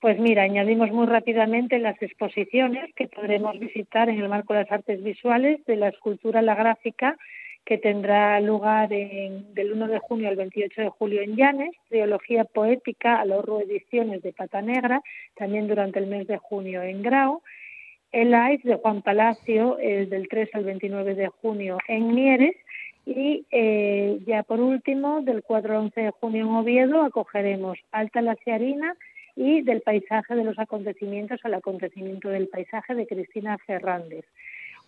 Pues 0.00 0.16
mira, 0.20 0.44
añadimos 0.44 0.92
muy 0.92 1.06
rápidamente 1.06 1.78
las 1.80 2.00
exposiciones 2.00 2.94
que 2.94 3.08
podremos 3.08 3.58
visitar 3.58 4.08
en 4.08 4.20
el 4.20 4.28
marco 4.28 4.54
de 4.54 4.60
las 4.60 4.70
artes 4.70 5.02
visuales 5.02 5.64
de 5.66 5.74
la 5.74 5.88
escultura 5.88 6.40
La 6.40 6.54
Gráfica 6.54 7.16
que 7.64 7.78
tendrá 7.78 8.40
lugar 8.40 8.88
del 8.88 9.72
1 9.72 9.88
de 9.88 9.98
junio 9.98 10.28
al 10.28 10.36
28 10.36 10.80
de 10.80 10.88
julio 10.88 11.20
en 11.20 11.36
Llanes, 11.36 11.76
Triología 11.90 12.44
Poética 12.44 13.20
a 13.20 13.24
Horro 13.24 13.60
Ediciones 13.60 14.22
de 14.22 14.32
Pata 14.32 14.62
Negra, 14.62 15.02
también 15.36 15.68
durante 15.68 15.98
el 15.98 16.06
mes 16.06 16.26
de 16.28 16.38
junio 16.38 16.80
en 16.82 17.02
Grau, 17.02 17.42
el 18.10 18.30
Live 18.30 18.60
de 18.64 18.76
Juan 18.76 19.02
Palacio, 19.02 19.78
el 19.80 20.08
del 20.08 20.28
3 20.28 20.48
al 20.54 20.64
29 20.64 21.14
de 21.14 21.28
junio 21.28 21.76
en 21.88 22.14
Mieres, 22.14 22.56
y 23.04 23.44
eh, 23.50 24.18
ya 24.26 24.44
por 24.44 24.60
último, 24.60 25.20
del 25.20 25.42
4 25.42 25.70
al 25.72 25.84
11 25.84 26.00
de 26.00 26.10
junio 26.12 26.46
en 26.46 26.54
Oviedo, 26.54 27.02
acogeremos 27.02 27.78
Alta 27.92 28.22
la 28.22 28.36
Ciarina 28.36 28.96
y 29.38 29.62
del 29.62 29.82
paisaje 29.82 30.34
de 30.34 30.42
los 30.42 30.58
acontecimientos 30.58 31.38
al 31.44 31.54
acontecimiento 31.54 32.28
del 32.28 32.48
paisaje 32.48 32.96
de 32.96 33.06
Cristina 33.06 33.56
Fernández. 33.58 34.24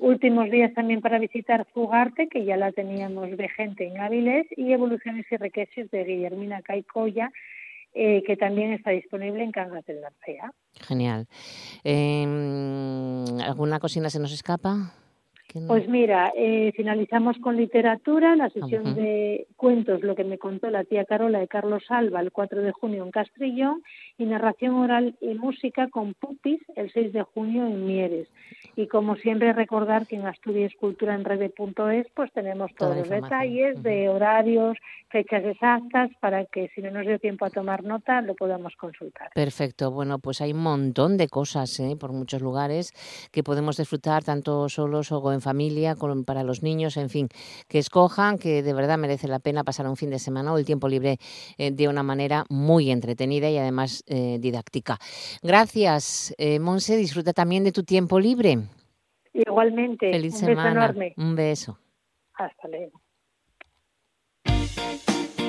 Últimos 0.01 0.51
días 0.51 0.75
también 0.75 1.01
para 1.01 1.21
visitar 1.21 1.69
Fugarte, 1.73 2.27
que 2.27 2.45
ya 2.45 2.57
la 2.57 2.73
teníamos 2.73 3.37
vigente 3.37 3.87
en 3.87 4.01
Áviles, 4.01 4.49
y 4.57 4.73
Evoluciones 4.73 5.25
y 5.31 5.37
Requeses 5.37 5.89
de 5.93 6.03
Guillermina 6.03 6.63
Caicoya, 6.63 7.31
eh, 7.95 8.25
que 8.27 8.37
también 8.37 8.73
está 8.73 8.91
disponible 8.91 9.45
en 9.45 9.53
Cangas 9.53 9.87
del 9.87 10.01
Narcea. 10.01 10.53
Genial. 10.89 11.29
Em, 11.85 13.39
¿Alguna 13.41 13.79
cocina 13.79 14.11
se 14.11 14.19
nos 14.19 14.33
escapa? 14.33 14.95
Pues 15.67 15.89
mira, 15.89 16.33
eh, 16.37 16.73
finalizamos 16.77 17.37
con 17.39 17.57
literatura, 17.57 18.37
la 18.37 18.51
sesión 18.51 18.95
de 18.95 19.47
cuentos, 19.57 20.03
lo 20.03 20.15
que 20.15 20.25
me 20.25 20.39
contó 20.39 20.71
la 20.71 20.85
tía 20.85 21.05
Carola 21.05 21.41
de 21.41 21.49
Carlos 21.49 21.85
Alba 21.89 22.21
el 22.21 22.31
4 22.31 22.63
de 22.63 22.73
junio 22.73 23.05
en 23.05 23.11
Castrillón 23.11 23.83
y 24.19 24.27
narración 24.27 24.75
oral 24.75 25.17
y 25.21 25.35
música 25.35 25.89
con 25.89 26.15
Pupis 26.15 26.61
el 26.77 26.93
6 26.93 27.13
de 27.13 27.23
junio 27.23 27.67
en 27.67 27.87
Mieres. 27.87 28.29
Y 28.77 28.87
como 28.87 29.17
siempre 29.17 29.53
recordar 29.53 30.07
que 30.07 30.17
en 30.17 30.27
Asturias 30.27 30.73
Cultura 30.79 31.15
en 31.15 31.25
Rede.es 31.25 32.07
pues 32.15 32.33
tenemos 32.33 32.73
todos 32.75 32.97
los 32.97 33.09
detalles 33.09 33.83
de 33.83 34.09
horarios, 34.09 34.79
fechas 35.09 35.45
exactas 35.45 36.11
para 36.21 36.45
que 36.45 36.71
si 36.75 36.81
no 36.81 36.91
nos 36.91 37.07
dio 37.07 37.19
tiempo 37.19 37.45
a 37.45 37.51
tomar 37.51 37.83
nota 37.83 38.21
lo 38.23 38.35
podamos 38.35 38.77
consultar. 38.77 39.31
Perfecto, 39.35 39.91
bueno 39.91 40.19
pues 40.19 40.41
hay 40.41 40.53
un 40.53 40.63
montón 40.63 41.17
de 41.17 41.29
cosas 41.29 41.79
¿eh? 41.81 41.97
por 41.99 42.13
muchos 42.13 42.41
lugares 42.41 42.93
que 43.33 43.43
podemos 43.43 43.77
disfrutar 43.77 44.23
tanto 44.23 44.69
solos 44.69 45.11
o 45.13 45.33
en 45.33 45.40
familia, 45.41 45.95
con, 45.95 46.25
para 46.25 46.43
los 46.43 46.63
niños, 46.63 46.97
en 46.97 47.11
fin, 47.11 47.29
que 47.69 47.79
escojan, 47.79 48.39
que 48.39 48.63
de 48.63 48.73
verdad 48.73 48.99
merece 48.99 49.29
la 49.29 49.39
pena 49.39 49.65
pasar 49.65 49.89
un 49.89 49.97
fin 49.97 50.11
de 50.11 50.19
semana 50.19 50.53
o 50.53 50.59
el 50.59 50.65
tiempo 50.65 50.89
libre 50.89 51.19
eh, 51.59 51.71
de 51.71 51.89
una 51.89 52.03
manera 52.03 52.45
muy 52.49 52.91
entretenida 52.91 53.51
y 53.51 53.59
además 53.59 54.05
eh, 54.07 54.39
didáctica. 54.41 54.99
Gracias, 55.43 56.35
eh, 56.39 56.59
Monse, 56.59 56.97
disfruta 56.97 57.33
también 57.33 57.65
de 57.65 57.73
tu 57.73 57.83
tiempo 57.83 58.19
libre. 58.19 58.59
Igualmente. 59.33 60.11
Feliz 60.11 60.35
un 60.35 60.41
semana. 60.41 60.71
Beso 60.71 60.79
enorme. 60.79 61.15
Un 61.17 61.37
beso. 61.37 61.79
Hasta 62.35 62.69
luego. 62.69 63.01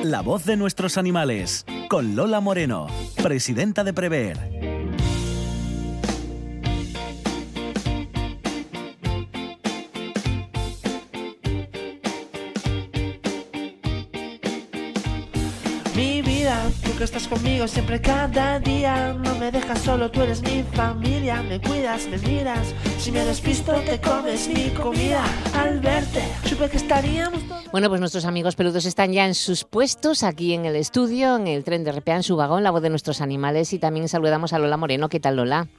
La 0.04 0.22
voz 0.22 0.46
de 0.46 0.58
nuestros 0.58 0.98
animales, 0.98 1.66
con 1.88 2.16
Lola 2.16 2.40
Moreno, 2.40 2.88
presidenta 3.22 3.84
de 3.84 3.94
Prever. 3.94 4.81
Que 17.02 17.06
estás 17.06 17.28
conmigo 17.28 17.68
siempre 17.68 18.00
cada 18.00 18.60
día. 18.60 19.14
No 19.14 19.34
me 19.40 19.50
dejas 19.50 19.80
solo, 19.80 20.12
tú 20.12 20.22
eres 20.22 20.44
mi 20.44 20.62
familia. 20.62 21.42
Me 21.42 21.60
cuidas, 21.60 22.08
me 22.08 22.20
miras. 22.20 22.76
Si 23.00 23.12
me 23.12 23.26
despisto, 23.26 23.74
te 23.74 24.00
comes 24.00 24.48
mi 24.48 24.70
comida. 24.70 25.24
Al 25.58 25.80
verte, 25.80 26.22
supe 26.46 26.70
que 26.70 26.78
estaríamos. 26.78 27.42
Bueno, 27.72 27.90
pues 27.90 28.00
nuestros 28.00 28.26
amigos 28.26 28.56
peludos 28.56 28.86
están 28.86 29.14
ya 29.14 29.26
en 29.26 29.34
sus 29.34 29.64
puestos 29.64 30.22
aquí 30.22 30.54
en 30.54 30.68
el 30.68 30.76
estudio, 30.76 31.38
en 31.38 31.48
el 31.48 31.64
tren 31.64 31.84
de 31.84 31.92
RPA, 31.92 32.18
en 32.18 32.24
su 32.24 32.36
vagón, 32.36 32.62
la 32.62 32.70
voz 32.70 32.84
de 32.84 32.92
nuestros 32.92 33.20
animales. 33.20 33.74
Y 33.74 33.80
también 33.80 34.08
saludamos 34.08 34.54
a 34.54 34.60
Lola 34.60 34.78
Moreno. 34.78 35.10
¿Qué 35.10 35.20
tal, 35.20 35.38
Lola? 35.38 35.70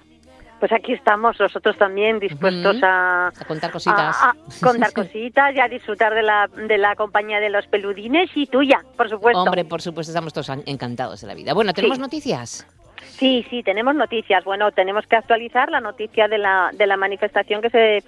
Pues 0.62 0.70
aquí 0.70 0.92
estamos 0.92 1.40
nosotros 1.40 1.76
también 1.76 2.20
dispuestos 2.20 2.76
a, 2.84 3.32
contar 3.48 3.72
cositas. 3.72 4.16
A, 4.22 4.32
contar 4.62 4.92
cositas 4.94 5.52
y 5.56 5.58
a 5.58 5.66
disfrutar 5.66 6.14
de 6.14 6.22
la, 6.22 6.46
de 6.46 6.78
la 6.78 6.94
compañía 6.94 7.40
de 7.40 7.50
los 7.50 7.66
peludines 7.66 8.30
y 8.36 8.46
tuya, 8.46 8.80
por 8.96 9.10
supuesto. 9.10 9.42
Hombre, 9.42 9.64
por 9.64 9.82
supuesto, 9.82 10.12
estamos 10.12 10.32
todos 10.32 10.50
encantados 10.66 11.20
de 11.20 11.26
la 11.26 11.34
vida. 11.34 11.52
Bueno, 11.52 11.74
¿tenemos 11.74 11.98
noticias? 11.98 12.64
Sí, 13.02 13.44
sí, 13.50 13.62
tenemos 13.62 13.94
noticias. 13.94 14.44
Bueno, 14.44 14.72
tenemos 14.72 15.06
que 15.06 15.16
actualizar 15.16 15.70
la 15.70 15.80
noticia 15.80 16.28
de 16.28 16.38
la, 16.38 16.70
de 16.72 16.86
la 16.86 16.96
manifestación 16.96 17.60
que 17.62 17.70
se 17.70 18.04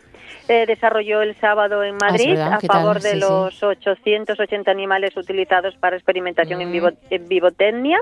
eh, 0.49 0.67
desarrolló 0.67 1.23
el 1.23 1.35
sábado 1.37 1.83
en 1.83 1.95
ah, 1.95 2.11
Madrid 2.11 2.39
a 2.39 2.61
favor 2.61 3.01
de 3.01 3.17
los 3.17 3.63
880 3.63 4.71
animales 4.71 5.17
utilizados 5.17 5.75
para 5.77 5.97
experimentación 5.97 6.61
en, 6.61 6.73
vivo, 6.73 6.91
mm. 6.91 6.97
en 7.11 7.29
vivotecnia. 7.29 8.01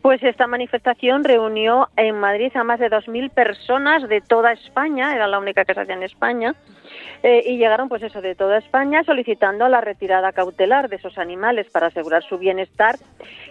Pues 0.00 0.22
esta 0.22 0.46
manifestación 0.46 1.24
reunió 1.24 1.88
en 1.96 2.18
Madrid 2.18 2.52
a 2.56 2.64
más 2.64 2.78
de 2.78 2.90
2.000 2.90 3.30
personas 3.30 4.08
de 4.08 4.20
toda 4.20 4.52
España, 4.52 5.14
era 5.14 5.26
la 5.26 5.38
única 5.38 5.64
que 5.64 5.74
se 5.74 5.80
hacía 5.80 5.94
en 5.94 6.02
España, 6.04 6.54
eh, 7.22 7.42
y 7.46 7.56
llegaron 7.56 7.88
pues 7.88 8.02
eso 8.02 8.20
de 8.20 8.34
toda 8.34 8.58
España 8.58 9.02
solicitando 9.04 9.68
la 9.68 9.80
retirada 9.80 10.32
cautelar 10.32 10.88
de 10.88 10.96
esos 10.96 11.18
animales 11.18 11.66
para 11.70 11.88
asegurar 11.88 12.22
su 12.22 12.38
bienestar 12.38 12.96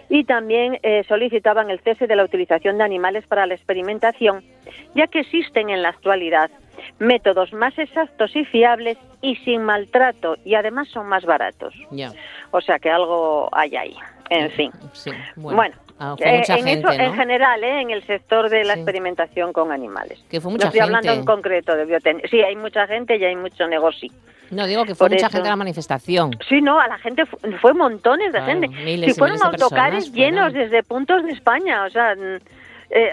y 0.08 0.24
también 0.24 0.78
eh, 0.82 1.04
solicitaban 1.08 1.70
el 1.70 1.80
cese 1.80 2.06
de 2.06 2.16
la 2.16 2.24
utilización 2.24 2.78
de 2.78 2.84
animales 2.84 3.26
para 3.26 3.46
la 3.46 3.54
experimentación, 3.54 4.44
ya 4.94 5.06
que 5.06 5.20
existen 5.20 5.70
en 5.70 5.82
la 5.82 5.90
actualidad 5.90 6.50
métodos 6.98 7.52
más 7.52 7.78
exactos 7.78 8.34
y 8.34 8.44
fiables 8.44 8.98
y 9.20 9.36
sin 9.36 9.62
maltrato 9.62 10.36
y 10.44 10.54
además 10.54 10.88
son 10.88 11.06
más 11.06 11.24
baratos. 11.24 11.74
O 12.50 12.60
sea 12.60 12.78
que 12.78 12.90
algo 12.90 13.48
hay 13.52 13.76
ahí. 13.76 13.96
En 14.30 14.50
fin. 14.50 14.70
bueno. 15.36 15.74
Ah, 15.98 16.16
eh, 16.18 16.42
en, 16.48 17.14
general, 17.14 17.62
¿eh? 17.62 17.80
en 17.80 17.90
el 17.90 18.04
sector 18.04 18.50
de 18.50 18.64
la 18.64 18.74
experimentación 18.74 19.52
con 19.52 19.70
animales. 19.70 20.24
Que 20.28 20.40
fue 20.40 20.50
mucha 20.50 20.64
no 20.64 20.68
estoy 20.68 20.80
hablando 20.80 21.12
en 21.12 21.24
concreto 21.24 21.76
de 21.76 21.84
biotecnia. 21.84 22.26
Sí, 22.28 22.40
hay 22.40 22.56
mucha 22.56 22.86
gente 22.88 23.16
y 23.16 23.24
hay 23.24 23.36
mucho 23.36 23.68
negocio. 23.68 24.10
No, 24.50 24.66
digo 24.66 24.84
que 24.84 24.94
fue 24.94 25.08
mucha 25.08 25.30
gente 25.30 25.48
a 25.48 25.52
la 25.52 25.56
manifestación. 25.56 26.36
Sí, 26.48 26.60
no, 26.60 26.80
a 26.80 26.88
la 26.88 26.98
gente 26.98 27.24
fue, 27.26 27.74
montones 27.74 28.32
de 28.32 28.40
gente. 28.42 28.68
Si 29.06 29.14
fueron 29.14 29.40
autocares 29.42 30.12
llenos 30.12 30.52
desde 30.52 30.82
puntos 30.82 31.24
de 31.24 31.30
España, 31.30 31.84
o 31.84 31.90
sea, 31.90 32.14
mm, 32.14 32.36
eh, 32.90 33.10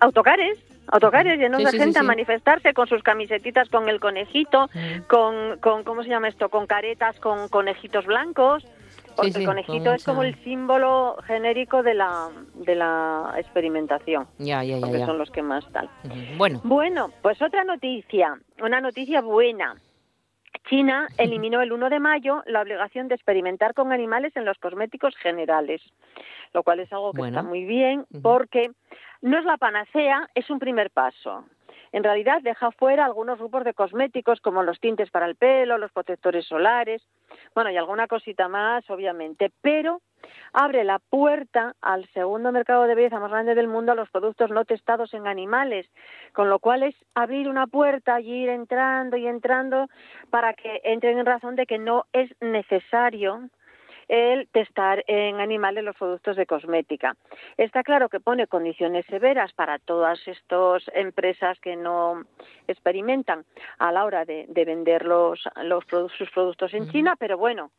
autocares 0.00 0.58
autocares 0.88 1.38
llenos 1.38 1.64
de 1.64 1.78
gente 1.78 1.98
a 1.98 2.02
manifestarse 2.02 2.74
con 2.74 2.86
sus 2.86 3.02
camisetitas 3.02 3.70
con 3.70 3.88
el 3.88 4.00
conejito, 4.00 4.68
con, 5.08 5.58
con, 5.58 5.82
¿cómo 5.82 6.02
se 6.02 6.10
llama 6.10 6.28
esto? 6.28 6.50
Con 6.50 6.66
caretas, 6.66 7.18
con 7.20 7.48
conejitos 7.48 8.04
blancos. 8.04 8.66
El 9.22 9.44
conejito 9.44 9.92
es 9.92 10.04
como 10.04 10.22
el 10.22 10.34
símbolo 10.44 11.16
genérico 11.26 11.82
de 11.82 11.94
la, 11.94 12.30
de 12.54 12.74
la 12.74 13.34
experimentación. 13.36 14.26
Ya, 14.38 14.62
ya, 14.64 14.78
ya. 14.78 14.86
Porque 14.86 15.06
son 15.06 15.18
los 15.18 15.30
que 15.30 15.42
más 15.42 15.70
tal. 15.72 15.88
Bueno. 16.36 16.60
Bueno, 16.64 17.10
pues 17.22 17.40
otra 17.42 17.64
noticia, 17.64 18.38
una 18.62 18.80
noticia 18.80 19.20
buena. 19.20 19.76
China 20.68 21.08
eliminó 21.18 21.60
el 21.60 21.72
1 21.72 21.90
de 21.90 22.00
mayo 22.00 22.42
la 22.46 22.62
obligación 22.62 23.08
de 23.08 23.14
experimentar 23.14 23.74
con 23.74 23.92
animales 23.92 24.34
en 24.36 24.44
los 24.44 24.58
cosméticos 24.58 25.14
generales, 25.16 25.82
lo 26.54 26.62
cual 26.62 26.80
es 26.80 26.92
algo 26.92 27.12
que 27.12 27.26
está 27.26 27.42
muy 27.42 27.64
bien 27.64 28.06
porque 28.22 28.70
no 29.20 29.38
es 29.38 29.44
la 29.44 29.58
panacea, 29.58 30.28
es 30.34 30.48
un 30.50 30.58
primer 30.58 30.90
paso. 30.90 31.44
En 31.94 32.02
realidad 32.02 32.42
deja 32.42 32.72
fuera 32.72 33.04
algunos 33.04 33.38
grupos 33.38 33.62
de 33.62 33.72
cosméticos 33.72 34.40
como 34.40 34.64
los 34.64 34.80
tintes 34.80 35.12
para 35.12 35.26
el 35.26 35.36
pelo, 35.36 35.78
los 35.78 35.92
protectores 35.92 36.44
solares, 36.44 37.00
bueno, 37.54 37.70
y 37.70 37.76
alguna 37.76 38.08
cosita 38.08 38.48
más, 38.48 38.82
obviamente, 38.90 39.52
pero 39.60 40.00
abre 40.52 40.82
la 40.82 40.98
puerta 40.98 41.76
al 41.80 42.04
segundo 42.08 42.50
mercado 42.50 42.88
de 42.88 42.96
belleza 42.96 43.20
más 43.20 43.30
grande 43.30 43.54
del 43.54 43.68
mundo 43.68 43.92
a 43.92 43.94
los 43.94 44.10
productos 44.10 44.50
no 44.50 44.64
testados 44.64 45.14
en 45.14 45.28
animales, 45.28 45.86
con 46.32 46.50
lo 46.50 46.58
cual 46.58 46.82
es 46.82 46.96
abrir 47.14 47.48
una 47.48 47.68
puerta 47.68 48.20
y 48.20 48.42
ir 48.42 48.48
entrando 48.48 49.16
y 49.16 49.28
entrando 49.28 49.86
para 50.30 50.52
que 50.54 50.80
entren 50.82 51.20
en 51.20 51.26
razón 51.26 51.54
de 51.54 51.64
que 51.64 51.78
no 51.78 52.06
es 52.12 52.28
necesario 52.40 53.50
el 54.08 54.48
testar 54.48 55.04
en 55.06 55.40
animales 55.40 55.84
los 55.84 55.96
productos 55.96 56.36
de 56.36 56.46
cosmética. 56.46 57.16
Está 57.56 57.82
claro 57.82 58.08
que 58.08 58.20
pone 58.20 58.46
condiciones 58.46 59.06
severas 59.06 59.52
para 59.52 59.78
todas 59.78 60.18
estas 60.26 60.82
empresas 60.94 61.58
que 61.60 61.76
no 61.76 62.24
experimentan 62.68 63.44
a 63.78 63.92
la 63.92 64.04
hora 64.04 64.24
de, 64.24 64.46
vender 64.48 65.04
los, 65.04 65.42
sus 66.16 66.30
productos 66.30 66.72
en 66.74 66.88
China, 66.90 67.16
pero 67.18 67.36
bueno, 67.36 67.70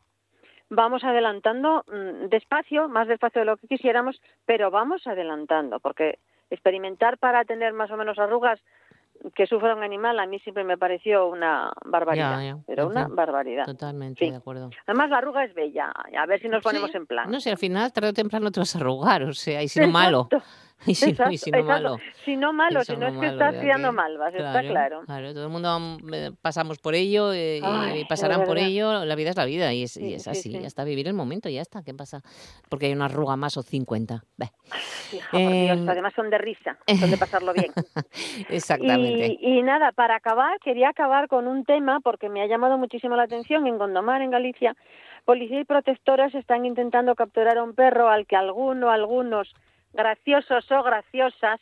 vamos 0.70 1.03
adelantando 1.03 1.84
mm, 1.88 2.27
despacio, 2.27 2.88
más 2.88 3.08
despacio 3.08 3.41
de 3.41 3.46
lo 3.46 3.58
que 3.58 3.67
quisiéramos, 3.67 4.22
pero 4.46 4.72
vamos 4.72 5.05
adelantando, 5.08 5.79
porque 5.79 6.20
experimentar 6.50 7.17
para 7.17 7.44
tener 7.46 7.74
más 7.74 7.91
o 7.91 7.98
menos 7.98 8.20
arrugas 8.20 8.62
que 9.34 9.48
sufra 9.48 9.75
un 9.75 9.84
animal 9.84 10.19
a 10.19 10.25
mí 10.25 10.39
siempre 10.39 10.63
me 10.63 10.77
pareció 10.77 11.27
una 11.27 11.72
barbaridad, 11.86 12.57
pero 12.67 12.88
una 12.88 13.07
barbaridad. 13.07 13.65
Totalmente 13.65 14.29
de 14.29 14.36
acuerdo. 14.36 14.69
Además 14.86 15.10
la 15.10 15.17
arruga 15.17 15.43
es 15.43 15.53
bella, 15.53 15.91
a 15.91 16.25
ver 16.25 16.41
si 16.41 16.48
nos 16.48 16.63
ponemos 16.63 16.93
en 16.93 17.05
plan. 17.05 17.29
No 17.29 17.39
sé, 17.39 17.51
al 17.51 17.57
final 17.57 17.91
tarde 17.91 18.10
o 18.10 18.13
temprano 18.13 18.51
te 18.51 18.60
vas 18.60 18.75
a 18.75 18.79
arrugar, 18.79 19.24
o 19.24 19.34
sea, 19.34 19.63
y 19.63 19.67
si 19.67 19.79
no 19.79 19.88
malo. 19.91 20.29
Y 20.88 20.94
si, 20.96 21.13
no, 21.13 21.32
y 21.32 21.38
si 21.38 21.51
no 21.51 21.63
malo. 21.63 21.98
Si 22.24 22.36
no 22.36 22.53
malo, 22.53 22.84
si 22.84 22.96
no 22.96 23.08
es 23.08 23.17
que 23.17 23.27
estás 23.27 23.60
tirando 23.60 23.91
malvas, 23.91 24.34
está 24.34 24.62
claro. 24.62 25.01
Claro, 25.05 25.34
todo 25.34 25.46
el 25.46 25.50
mundo 25.50 25.98
eh, 26.13 26.32
pasamos 26.41 26.79
por 26.79 26.96
ello 26.96 27.34
eh, 27.34 27.62
y 27.96 28.05
pasarán 28.05 28.44
por 28.44 28.58
ello, 28.58 29.05
la 29.05 29.15
vida 29.15 29.32
es 29.32 29.38
la 29.38 29.46
vida 29.46 29.74
y 29.74 29.84
es, 29.84 29.98
y 29.98 30.13
es 30.13 30.27
así, 30.27 30.51
ya 30.51 30.67
está, 30.67 30.84
vivir 30.84 31.08
el 31.08 31.13
momento, 31.13 31.50
ya 31.50 31.62
está, 31.62 31.84
¿qué 31.84 31.94
pasa? 31.94 32.22
Porque 32.70 32.88
hay 32.88 32.94
una 32.94 33.05
arruga 33.05 33.36
más 33.36 33.58
o 33.58 33.63
50. 33.63 34.24
Eh, 35.34 35.70
además 35.70 36.13
son 36.15 36.29
de 36.29 36.38
risa, 36.38 36.77
son 37.00 37.10
de 37.10 37.17
pasarlo 37.17 37.53
bien. 37.53 37.72
Exactamente. 38.50 39.38
Y, 39.39 39.60
y, 39.60 39.62
nada, 39.63 39.91
para 39.91 40.15
acabar, 40.15 40.60
quería 40.60 40.89
acabar 40.89 41.27
con 41.27 41.48
un 41.48 41.63
tema 41.63 42.00
porque 42.00 42.29
me 42.29 42.41
ha 42.41 42.48
llamado 42.48 42.77
muchísimo 42.77 43.15
la 43.15 43.24
atención 43.24 43.65
en 43.67 43.77
Gondomar, 43.77 44.22
en 44.22 44.32
Galicia. 44.32 44.75
Policía 45.25 45.62
y 45.62 45.65
protectoras 45.65 46.36
están 46.36 46.65
intentando 46.65 47.15
capturar 47.15 47.58
a 47.58 47.63
un 47.63 47.74
perro 47.74 48.10
al 48.10 48.27
que 48.27 48.36
alguno, 48.36 48.91
algunos 48.91 49.55
graciosos 49.96 50.72
o 50.72 50.84
graciosas 50.84 51.60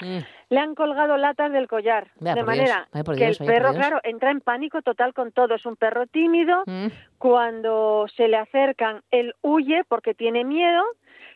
mm. 0.00 0.18
le 0.50 0.60
han 0.60 0.74
colgado 0.74 1.16
latas 1.16 1.52
del 1.52 1.68
collar. 1.68 2.10
de 2.16 2.42
manera 2.42 2.88
que 2.92 3.26
el 3.26 3.36
perro, 3.36 3.72
claro, 3.72 4.00
entra 4.02 4.30
en 4.30 4.40
pánico 4.40 4.82
total 4.82 5.14
con 5.14 5.32
todo. 5.32 5.54
Es 5.54 5.66
un 5.66 5.76
perro 5.76 6.06
tímido. 6.06 6.62
Mm. 6.66 6.88
Cuando 7.18 8.06
se 8.14 8.28
le 8.28 8.36
acercan, 8.36 9.02
él 9.10 9.34
huye 9.42 9.82
porque 9.88 10.14
tiene 10.14 10.44
miedo, 10.44 10.82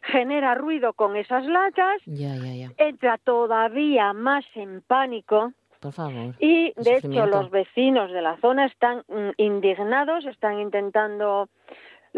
genera 0.02 0.54
ruido 0.54 0.92
con 0.92 1.16
esas 1.16 1.45
latas, 1.47 2.00
ya, 2.07 2.37
ya, 2.37 2.71
entra 2.76 3.18
todavía 3.18 4.12
más 4.12 4.45
en 4.54 4.83
pánico 4.83 5.52
Por 5.80 5.92
favor. 5.92 6.35
Y 6.38 6.73
de 6.76 6.97
hecho 6.97 7.26
los 7.26 7.50
vecinos 7.50 8.12
de 8.12 8.23
la 8.23 8.37
zona 8.37 8.66
están 8.66 9.02
mm, 9.09 9.30
indignados, 9.37 10.25
están 10.26 10.61
intentando 10.61 11.49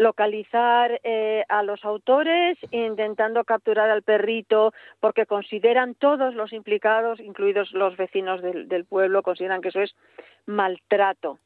localizar 0.01 0.99
eh, 1.03 1.43
a 1.47 1.61
los 1.61 1.85
autores, 1.85 2.57
intentando 2.71 3.43
capturar 3.43 3.89
al 3.91 4.01
perrito, 4.01 4.73
porque 4.99 5.27
consideran 5.27 5.93
todos 5.93 6.33
los 6.33 6.53
implicados, 6.53 7.19
incluidos 7.19 7.71
los 7.71 7.95
vecinos 7.97 8.41
del, 8.41 8.67
del 8.67 8.85
pueblo, 8.85 9.21
consideran 9.21 9.61
que 9.61 9.69
eso 9.69 9.81
es 9.81 9.95
maltrato. 10.47 11.37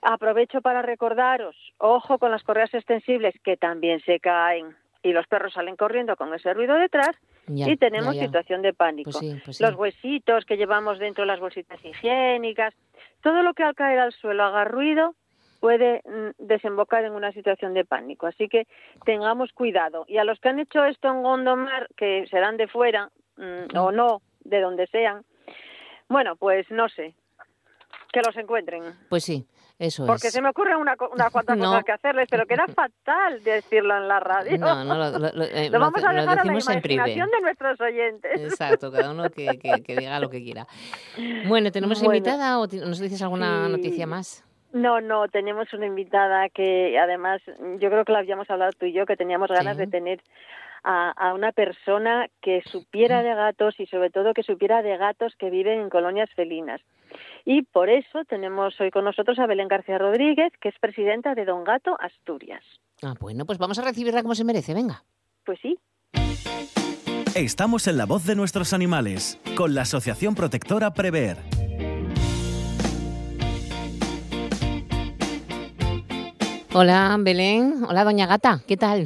Aprovecho 0.00 0.62
para 0.62 0.80
recordaros, 0.80 1.54
ojo 1.78 2.18
con 2.18 2.30
las 2.30 2.42
correas 2.42 2.72
extensibles 2.72 3.34
que 3.44 3.56
también 3.56 4.00
se 4.00 4.20
caen 4.20 4.74
y 5.02 5.12
los 5.12 5.26
perros 5.26 5.52
salen 5.52 5.76
corriendo 5.76 6.16
con 6.16 6.32
ese 6.32 6.54
ruido 6.54 6.76
detrás 6.76 7.14
y 7.46 7.76
tenemos 7.76 8.16
situación 8.16 8.62
de 8.62 8.72
pánico. 8.72 9.10
Pues 9.10 9.42
pues 9.44 9.60
los 9.60 9.74
huesitos 9.74 10.44
que 10.44 10.56
llevamos 10.56 10.98
dentro 10.98 11.22
de 11.22 11.26
las 11.26 11.40
bolsitas 11.40 11.84
higiénicas, 11.84 12.74
todo 13.20 13.42
lo 13.42 13.52
que 13.52 13.64
al 13.64 13.74
caer 13.74 13.98
al 13.98 14.12
suelo 14.12 14.44
haga 14.44 14.64
ruido 14.64 15.14
puede 15.62 16.02
mm, 16.04 16.44
desembocar 16.44 17.04
en 17.04 17.12
una 17.12 17.30
situación 17.30 17.72
de 17.72 17.84
pánico. 17.84 18.26
Así 18.26 18.48
que 18.48 18.66
tengamos 19.06 19.52
cuidado. 19.52 20.04
Y 20.08 20.18
a 20.18 20.24
los 20.24 20.40
que 20.40 20.48
han 20.48 20.58
hecho 20.58 20.84
esto 20.84 21.06
en 21.06 21.22
Gondomar, 21.22 21.88
que 21.96 22.26
serán 22.28 22.56
de 22.56 22.66
fuera 22.66 23.10
mm, 23.36 23.78
o 23.78 23.92
no, 23.92 24.22
de 24.40 24.60
donde 24.60 24.88
sean, 24.88 25.24
bueno, 26.08 26.34
pues 26.34 26.68
no 26.70 26.88
sé, 26.88 27.14
que 28.12 28.22
los 28.26 28.36
encuentren. 28.36 28.82
Pues 29.08 29.22
sí. 29.22 29.46
Eso 29.78 30.06
Porque 30.06 30.30
se 30.30 30.42
me 30.42 30.48
ocurre 30.48 30.76
una, 30.76 30.94
una 31.12 31.30
cuantas 31.30 31.56
cosas 31.58 31.84
que 31.84 31.92
hacerles, 31.92 32.28
pero 32.28 32.44
que 32.46 32.54
era 32.54 32.66
fatal 32.66 33.42
decirlo 33.42 33.96
en 33.96 34.08
la 34.08 34.18
radio. 34.18 34.58
No, 34.58 34.84
no, 34.84 34.94
lo, 34.96 35.18
lo, 35.18 35.44
eh, 35.44 35.70
vamos 35.70 36.04
a 36.04 36.12
dejar 36.12 36.40
a 36.40 36.44
la 36.44 36.52
imaginación 36.52 37.30
de 37.30 37.40
nuestros 37.40 37.80
oyentes. 37.80 38.40
Exacto, 38.40 38.90
cada 38.90 39.12
uno 39.12 39.30
que, 39.30 39.58
que, 39.58 39.96
diga 39.96 40.18
lo 40.18 40.28
que 40.28 40.42
quiera. 40.42 40.66
Bueno, 41.46 41.70
¿tenemos 41.70 42.02
invitada 42.02 42.58
o 42.58 42.66
nos 42.66 42.98
dices 42.98 43.22
alguna 43.22 43.68
noticia 43.68 44.06
más? 44.06 44.44
No, 44.72 45.00
no, 45.00 45.28
tenemos 45.28 45.72
una 45.74 45.86
invitada 45.86 46.48
que 46.48 46.98
además 46.98 47.42
yo 47.78 47.90
creo 47.90 48.04
que 48.04 48.12
la 48.12 48.20
habíamos 48.20 48.48
hablado 48.50 48.72
tú 48.72 48.86
y 48.86 48.92
yo, 48.92 49.06
que 49.06 49.16
teníamos 49.16 49.50
ganas 49.50 49.76
de 49.76 49.86
tener 49.86 50.22
a, 50.84 51.32
una 51.34 51.52
persona 51.52 52.28
que 52.40 52.62
supiera 52.66 53.22
de 53.22 53.34
gatos 53.34 53.78
y 53.78 53.86
sobre 53.86 54.10
todo 54.10 54.34
que 54.34 54.42
supiera 54.42 54.82
de 54.82 54.96
gatos 54.96 55.34
que 55.38 55.50
viven 55.50 55.80
en 55.80 55.90
colonias 55.90 56.30
felinas. 56.34 56.80
Y 57.44 57.62
por 57.62 57.88
eso 57.88 58.24
tenemos 58.26 58.80
hoy 58.80 58.90
con 58.90 59.04
nosotros 59.04 59.38
a 59.38 59.46
Belén 59.46 59.68
García 59.68 59.98
Rodríguez, 59.98 60.52
que 60.60 60.70
es 60.70 60.78
presidenta 60.80 61.34
de 61.34 61.44
Don 61.44 61.64
Gato 61.64 61.96
Asturias. 62.00 62.64
Ah, 63.02 63.14
bueno, 63.20 63.44
pues 63.44 63.58
vamos 63.58 63.78
a 63.78 63.82
recibirla 63.82 64.22
como 64.22 64.34
se 64.34 64.44
merece, 64.44 64.74
venga. 64.74 65.04
Pues 65.44 65.58
sí. 65.60 65.78
Estamos 67.34 67.86
en 67.86 67.96
la 67.96 68.06
voz 68.06 68.26
de 68.26 68.34
nuestros 68.34 68.72
animales, 68.72 69.38
con 69.56 69.74
la 69.74 69.82
Asociación 69.82 70.34
Protectora 70.34 70.92
Prever. 70.92 71.38
Hola, 76.74 77.16
Belén. 77.20 77.84
Hola, 77.86 78.02
Doña 78.02 78.26
Gata. 78.26 78.60
¿Qué 78.66 78.78
tal? 78.78 79.04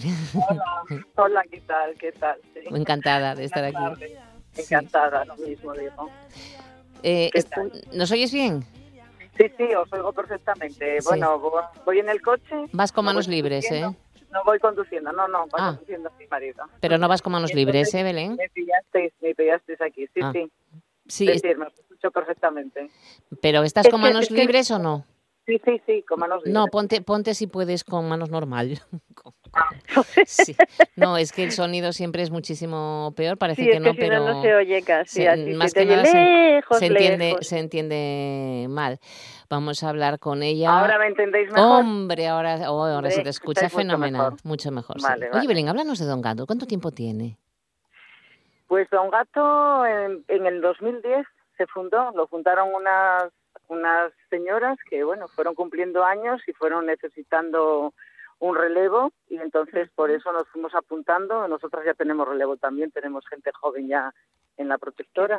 Hola, 1.16 1.42
¿qué 1.50 1.60
tal? 1.62 1.94
¿Qué 1.98 2.12
tal? 2.12 2.38
Encantada 2.70 3.34
de 3.34 3.44
estar 3.44 3.64
aquí. 3.64 4.12
Encantada, 4.56 5.24
lo 5.24 5.36
mismo 5.36 5.72
digo. 5.72 6.08
Eh, 7.02 7.30
¿Nos 7.92 8.12
oyes 8.12 8.32
bien? 8.32 8.62
Sí, 9.36 9.50
sí, 9.56 9.74
os 9.74 9.92
oigo 9.92 10.12
perfectamente. 10.12 10.98
Bueno, 11.04 11.42
voy 11.84 11.98
en 11.98 12.08
el 12.08 12.22
coche. 12.22 12.54
Vas 12.72 12.92
con 12.92 13.04
manos 13.04 13.26
libres, 13.26 13.70
¿eh? 13.72 13.82
No 14.30 14.44
voy 14.44 14.60
conduciendo, 14.60 15.10
no, 15.12 15.26
no, 15.26 15.46
voy 15.46 15.60
ah. 15.60 15.70
conduciendo 15.70 16.08
a 16.08 16.12
mi 16.18 16.26
marido. 16.26 16.64
Pero 16.80 16.98
no 16.98 17.08
vas 17.08 17.20
con 17.20 17.32
manos 17.32 17.52
libres, 17.52 17.92
¿eh, 17.94 18.02
Belén? 18.02 18.36
Me 18.36 18.48
pillasteis, 18.48 19.12
me 19.20 19.34
pillasteis 19.34 19.80
aquí, 19.80 20.06
sí, 20.14 20.20
ah. 20.22 20.30
sí. 20.32 20.50
Sí, 21.08 21.28
es... 21.28 21.42
me 21.56 21.66
escucho 21.66 22.10
perfectamente. 22.10 22.90
¿Pero 23.40 23.62
estás 23.62 23.88
con 23.88 24.00
manos 24.00 24.30
libres 24.30 24.70
o 24.70 24.78
no? 24.78 25.04
Sí, 25.46 25.60
sí, 25.64 25.80
sí, 25.86 26.02
con 26.02 26.18
manos 26.18 26.38
libres. 26.38 26.54
No, 26.54 26.66
ponte, 26.66 27.00
ponte 27.02 27.32
si 27.34 27.46
puedes 27.46 27.84
con 27.84 28.08
manos 28.08 28.30
normal. 28.30 28.80
No, 30.96 31.16
es 31.16 31.32
que 31.32 31.44
el 31.44 31.52
sonido 31.52 31.92
siempre 31.92 32.22
es 32.22 32.30
muchísimo 32.30 33.12
peor, 33.16 33.38
parece 33.38 33.66
que 33.66 33.80
no, 33.80 33.92
pero 33.94 34.20
no, 34.20 34.42
se 34.42 34.54
oye 34.54 34.82
casi, 34.82 35.26
más 35.54 35.72
que 35.72 35.84
nada 35.84 36.04
se, 36.04 36.86
entiende, 36.86 37.36
se 37.40 37.58
entiende 37.58 38.66
mal. 38.68 38.98
Vamos 39.48 39.82
a 39.82 39.90
hablar 39.90 40.18
con 40.18 40.42
ella. 40.42 40.80
Ahora 40.80 40.98
me 40.98 41.06
entendéis 41.06 41.50
mejor. 41.50 41.80
Hombre, 41.80 42.26
ahora, 42.28 42.70
oh, 42.70 42.84
ahora 42.84 43.10
se 43.10 43.22
te 43.22 43.30
escucha 43.30 43.68
fenomenal, 43.68 44.32
mucho 44.42 44.70
mejor. 44.70 44.96
Oye, 45.32 45.46
Belén, 45.46 45.68
háblanos 45.68 45.98
de 45.98 46.06
Don 46.06 46.20
Gato. 46.20 46.46
¿Cuánto 46.46 46.66
tiempo 46.66 46.90
tiene? 46.90 47.38
Pues 48.66 48.88
Don 48.90 49.10
Gato 49.10 49.86
en, 49.86 50.24
en 50.28 50.46
el 50.46 50.60
2010 50.60 51.26
se 51.56 51.66
fundó, 51.66 52.10
lo 52.12 52.26
fundaron 52.26 52.74
unas 52.74 53.32
unas 53.68 54.12
señoras 54.30 54.78
que, 54.88 55.04
bueno, 55.04 55.28
fueron 55.28 55.54
cumpliendo 55.54 56.04
años 56.04 56.40
y 56.46 56.52
fueron 56.52 56.86
necesitando 56.86 57.92
un 58.38 58.54
relevo 58.54 59.12
y 59.28 59.38
entonces 59.38 59.88
por 59.94 60.10
eso 60.10 60.32
nos 60.32 60.48
fuimos 60.48 60.74
apuntando. 60.74 61.48
Nosotras 61.48 61.84
ya 61.84 61.94
tenemos 61.94 62.28
relevo 62.28 62.56
también, 62.56 62.90
tenemos 62.90 63.26
gente 63.28 63.50
joven 63.52 63.88
ya 63.88 64.12
en 64.56 64.68
la 64.68 64.78
protectora. 64.78 65.38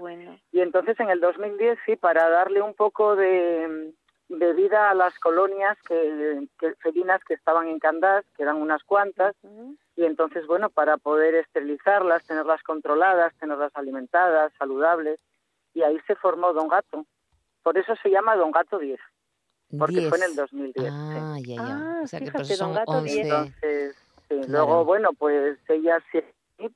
Y 0.51 0.61
entonces 0.61 0.99
en 0.99 1.09
el 1.09 1.19
2010, 1.19 1.77
sí, 1.85 1.95
para 1.95 2.29
darle 2.29 2.61
un 2.61 2.73
poco 2.73 3.15
de, 3.15 3.93
de 4.29 4.53
vida 4.53 4.89
a 4.89 4.93
las 4.93 5.17
colonias 5.19 5.77
que, 5.87 6.47
felinas 6.79 7.23
que 7.23 7.33
estaban 7.33 7.67
en 7.67 7.79
Candás, 7.79 8.25
que 8.35 8.43
eran 8.43 8.57
unas 8.57 8.83
cuantas, 8.83 9.35
y 9.95 10.03
entonces, 10.03 10.45
bueno, 10.45 10.69
para 10.69 10.97
poder 10.97 11.35
esterilizarlas, 11.35 12.25
tenerlas 12.25 12.61
controladas, 12.63 13.33
tenerlas 13.39 13.71
alimentadas, 13.75 14.51
saludables, 14.59 15.19
y 15.73 15.83
ahí 15.83 15.99
se 16.07 16.15
formó 16.15 16.53
Don 16.53 16.67
Gato. 16.67 17.05
Por 17.67 17.77
eso 17.77 17.97
se 18.01 18.09
llama 18.09 18.37
Don 18.37 18.51
Gato 18.51 18.79
10, 18.79 18.97
porque 19.77 20.07
fue 20.07 20.17
en 20.19 20.23
el 20.23 20.35
2010. 20.37 20.89
Ah, 20.89 21.35
ya, 21.45 21.55
ya. 21.55 21.61
Ah, 21.61 21.99
o 22.01 22.07
sea 22.07 22.21
que 22.21 22.31
pues 22.31 22.55
son 22.55 22.73
Gato 22.73 22.93
11. 22.93 23.19
Entonces, 23.19 23.95
sí. 24.29 24.35
luego, 24.47 24.85
bueno, 24.85 25.09
pues 25.19 25.59
ella 25.67 26.01
sí, 26.09 26.21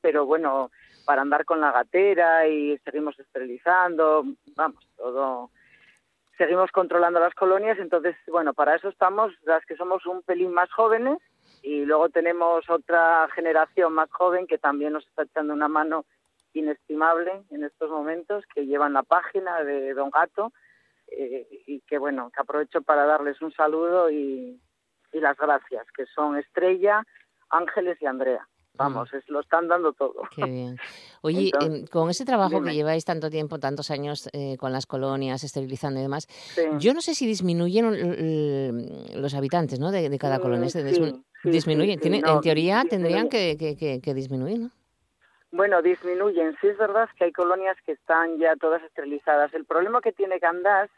pero 0.01 0.25
bueno, 0.25 0.69
para 1.05 1.21
andar 1.21 1.45
con 1.45 1.61
la 1.61 1.71
gatera 1.71 2.45
y 2.45 2.77
seguimos 2.79 3.17
esterilizando, 3.17 4.25
vamos, 4.57 4.85
todo 4.97 5.49
seguimos 6.37 6.71
controlando 6.71 7.21
las 7.21 7.35
colonias, 7.35 7.79
entonces, 7.79 8.17
bueno, 8.27 8.53
para 8.53 8.75
eso 8.75 8.89
estamos 8.89 9.31
las 9.43 9.65
que 9.65 9.77
somos 9.77 10.05
un 10.05 10.23
pelín 10.23 10.51
más 10.51 10.69
jóvenes 10.73 11.19
y 11.61 11.85
luego 11.85 12.09
tenemos 12.09 12.69
otra 12.69 13.29
generación 13.33 13.93
más 13.93 14.11
joven 14.11 14.45
que 14.45 14.57
también 14.57 14.91
nos 14.91 15.07
está 15.07 15.23
echando 15.23 15.53
una 15.53 15.69
mano 15.69 16.03
inestimable 16.53 17.43
en 17.49 17.63
estos 17.63 17.89
momentos, 17.89 18.43
que 18.53 18.65
llevan 18.65 18.91
la 18.91 19.03
página 19.03 19.63
de 19.63 19.93
Don 19.93 20.09
Gato, 20.09 20.51
eh, 21.11 21.47
y 21.67 21.81
que 21.81 21.97
bueno, 21.97 22.31
que 22.33 22.41
aprovecho 22.41 22.81
para 22.81 23.05
darles 23.05 23.41
un 23.41 23.51
saludo 23.51 24.09
y, 24.09 24.59
las 25.13 25.37
gracias, 25.37 25.85
que 25.95 26.05
son 26.05 26.37
Estrella, 26.37 27.03
Ángeles 27.49 27.97
y 28.01 28.05
Andrea. 28.05 28.47
Vamos, 28.75 29.13
es, 29.13 29.27
lo 29.27 29.41
están 29.41 29.67
dando 29.67 29.91
todo. 29.91 30.21
Qué 30.33 30.45
bien. 30.45 30.77
Oye, 31.21 31.51
em, 31.59 31.85
con 31.87 32.09
ese 32.09 32.23
trabajo 32.23 32.63
que 32.63 32.73
lleváis 32.73 33.03
tanto 33.03 33.29
tiempo, 33.29 33.59
tantos 33.59 33.91
años 33.91 34.29
eh, 34.31 34.55
con 34.57 34.71
las 34.71 34.85
colonias, 34.85 35.43
esterilizando 35.43 35.99
y 35.99 36.03
demás, 36.03 36.27
yo 36.79 36.93
no 36.93 37.01
sé 37.01 37.13
si 37.13 37.27
disminuyen 37.27 37.91
los 39.21 39.33
habitantes 39.33 39.79
¿no? 39.79 39.91
de, 39.91 40.17
cada 40.17 40.39
mm, 40.39 40.41
colonia. 40.41 40.69
disminuyen. 41.43 41.99
en 42.01 42.41
teoría 42.41 42.83
tendrían 42.89 43.27
que, 43.27 43.57
que, 43.57 43.99
que, 44.01 44.13
disminuir, 44.13 44.59
¿no? 44.59 44.71
Bueno, 45.51 45.81
disminuyen. 45.81 46.55
Sí 46.61 46.67
es 46.67 46.77
verdad 46.77 47.09
que 47.17 47.25
hay 47.25 47.31
colonias 47.33 47.77
que 47.85 47.91
están 47.91 48.37
ya 48.37 48.55
todas 48.55 48.81
esterilizadas. 48.83 49.53
El 49.53 49.65
problema 49.65 50.01
que 50.01 50.13
tiene 50.13 50.39
Candás, 50.39 50.89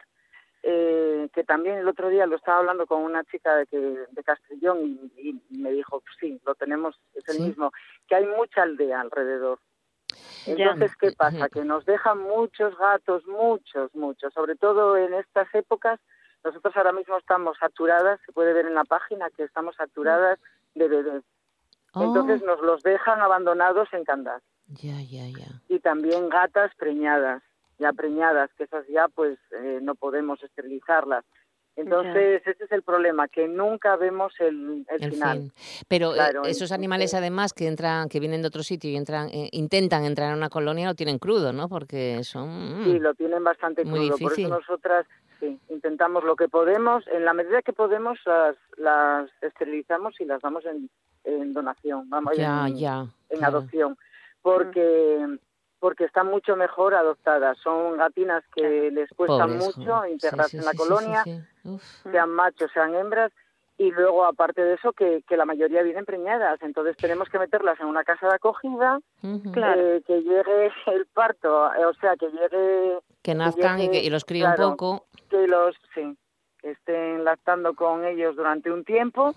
eh, 0.62 1.28
que 1.34 1.44
también 1.44 1.78
el 1.78 1.88
otro 1.88 2.10
día 2.10 2.28
lo 2.28 2.36
estaba 2.36 2.60
hablando 2.60 2.86
con 2.86 3.02
una 3.02 3.24
chica 3.26 3.56
de, 3.56 3.66
que, 3.66 3.78
de 3.78 4.24
Castellón 4.24 5.10
y, 5.18 5.42
me 5.50 5.72
dijo, 5.72 6.00
pues 6.00 6.16
sí, 6.20 6.40
lo 6.46 6.54
tenemos, 6.56 7.00
es 7.16 7.28
el 7.30 7.48
mismo, 7.48 7.72
que 8.08 8.16
hay 8.16 8.26
mucha 8.26 8.62
aldea 8.62 9.02
alrededor. 9.02 9.60
Entonces, 10.46 10.96
¿qué 10.98 11.12
pasa? 11.12 11.50
Que 11.50 11.64
nos 11.64 11.86
dejan 11.86 12.20
muchos 12.20 12.78
gatos, 12.78 13.26
muchos, 13.26 13.94
muchos, 13.96 14.34
sobre 14.34 14.56
todo 14.56 14.98
en 14.98 15.14
estas 15.16 15.54
épocas. 15.56 16.00
Nosotros 16.44 16.76
ahora 16.76 16.92
mismo 16.92 17.18
estamos 17.18 17.58
saturadas, 17.58 18.20
se 18.26 18.34
puede 18.34 18.54
ver 18.54 18.66
en 18.66 18.76
la 18.76 18.84
página 18.84 19.30
que 19.32 19.44
estamos 19.44 19.76
saturadas 19.76 20.40
de 20.76 20.88
bebés. 20.88 21.24
Entonces 21.96 22.42
oh. 22.42 22.46
nos 22.46 22.62
los 22.62 22.84
dejan 22.84 23.22
abandonados 23.22 23.88
en 23.94 24.04
Candás. 24.04 24.42
Ya, 24.68 25.02
ya, 25.02 25.28
ya. 25.28 25.62
Y 25.70 25.80
también 25.80 26.30
gatas 26.30 26.72
preñadas, 26.76 27.44
ya 27.78 27.94
preñadas, 27.94 28.50
que 28.58 28.64
esas 28.64 28.88
ya 28.88 29.08
pues 29.08 29.38
eh, 29.52 29.80
no 29.82 29.96
podemos 29.96 30.42
esterilizarlas. 30.44 31.24
Entonces, 31.76 32.44
ese 32.46 32.66
es 32.66 32.72
el 32.72 32.84
problema, 32.84 33.28
que 33.28 33.48
nunca 33.48 33.96
vemos 33.96 34.32
el, 34.40 34.86
el, 34.90 35.12
final. 35.12 35.52
Pero 35.88 36.16
eh, 36.16 36.32
esos 36.46 36.72
animales, 36.72 37.16
además, 37.16 37.52
que 37.52 37.68
entran, 37.68 38.10
que 38.10 38.20
vienen 38.20 38.44
de 38.44 38.48
otro 38.50 38.62
sitio 38.62 38.92
y 38.92 38.96
entran, 38.96 39.30
eh, 39.30 39.50
intentan 39.52 40.06
entrar 40.06 40.30
en 40.32 40.38
una 40.38 40.50
colonia, 40.50 40.88
lo 40.88 40.94
tienen 40.94 41.18
crudo, 41.18 41.52
¿no? 41.52 41.70
Porque 41.70 42.24
son... 42.24 42.84
sí, 42.84 43.00
lo 43.00 43.16
tienen 43.16 43.44
bastante 43.44 43.84
crudo. 43.84 44.18
Por 44.20 44.34
eso 44.34 44.50
nosotras 44.50 45.08
sí, 45.40 45.60
intentamos 45.70 46.24
lo 46.24 46.36
que 46.36 46.48
podemos. 46.48 47.08
En 47.08 47.26
la 47.26 47.34
medida 47.34 47.64
que 47.64 47.74
podemos, 47.74 48.20
las, 48.26 48.56
las 48.78 49.32
esterilizamos 49.42 50.14
y 50.22 50.26
las 50.26 50.42
damos 50.42 50.64
en, 50.66 50.92
en 51.24 51.54
donación, 51.54 52.10
vamos, 52.10 52.34
en, 52.38 53.10
en 53.30 53.44
adopción, 53.44 53.98
porque 54.42 55.38
porque 55.80 56.06
están 56.06 56.28
mucho 56.28 56.56
mejor 56.56 56.96
adoptadas. 56.96 57.58
Son 57.58 57.98
gatinas 57.98 58.42
que 58.56 58.90
les 58.90 59.10
cuesta 59.10 59.48
mucho 59.48 60.06
integrarse 60.06 60.58
en 60.58 60.64
la 60.64 60.72
colonia, 60.74 61.26
sean 62.10 62.30
machos, 62.30 62.72
sean 62.74 62.96
hembras, 62.96 63.34
y 63.78 63.92
luego, 63.92 64.24
aparte 64.24 64.64
de 64.64 64.76
eso, 64.76 64.94
que, 64.94 65.24
que, 65.28 65.36
la 65.36 65.44
mayoría 65.44 65.82
vienen 65.82 66.06
preñadas. 66.06 66.62
Entonces 66.62 66.96
tenemos 66.96 67.28
que 67.28 67.38
meterlas 67.38 67.78
en 67.82 67.88
una 67.88 68.06
casa 68.06 68.28
de 68.28 68.36
acogida, 68.36 69.00
eh, 69.24 70.02
que 70.08 70.22
llegue 70.22 70.72
el 70.88 71.06
parto, 71.08 71.74
eh, 71.74 71.86
o 71.86 71.94
sea, 71.96 72.16
que 72.16 72.30
llegue... 72.30 73.00
Que 73.22 73.36
nazcan 73.36 73.82
y, 73.82 73.90
que, 73.90 74.10
los 74.10 74.24
críe 74.24 74.48
un 74.48 74.56
poco. 74.56 75.08
Que 75.30 75.48
los, 75.48 75.76
sí, 75.94 76.16
que 76.60 76.72
estén 76.72 77.26
lactando 77.26 77.74
con 77.74 78.06
ellos 78.06 78.38
durante 78.38 78.72
un 78.72 78.86
tiempo 78.86 79.34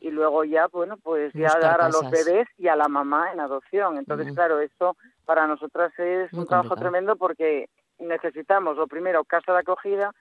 y 0.00 0.10
luego 0.10 0.44
ya, 0.44 0.66
bueno, 0.68 0.96
pues 0.96 1.32
ya 1.34 1.58
dar 1.60 1.80
a 1.82 1.88
los 1.88 2.10
bebés 2.10 2.48
y 2.58 2.68
a 2.68 2.76
la 2.76 2.88
mamá 2.88 3.32
en 3.32 3.40
adopción. 3.40 3.98
Entonces, 3.98 4.32
claro, 4.34 4.60
esto 4.60 4.96
para 5.26 5.46
nosotras 5.46 5.92
es 5.98 6.32
un 6.32 6.46
trabajo 6.46 6.74
tremendo 6.74 7.16
porque 7.16 7.68
necesitamos, 7.98 8.76
lo 8.76 8.86
primero, 8.86 9.24
casa 9.24 9.52
de 9.52 9.58
acogida, 9.58 10.12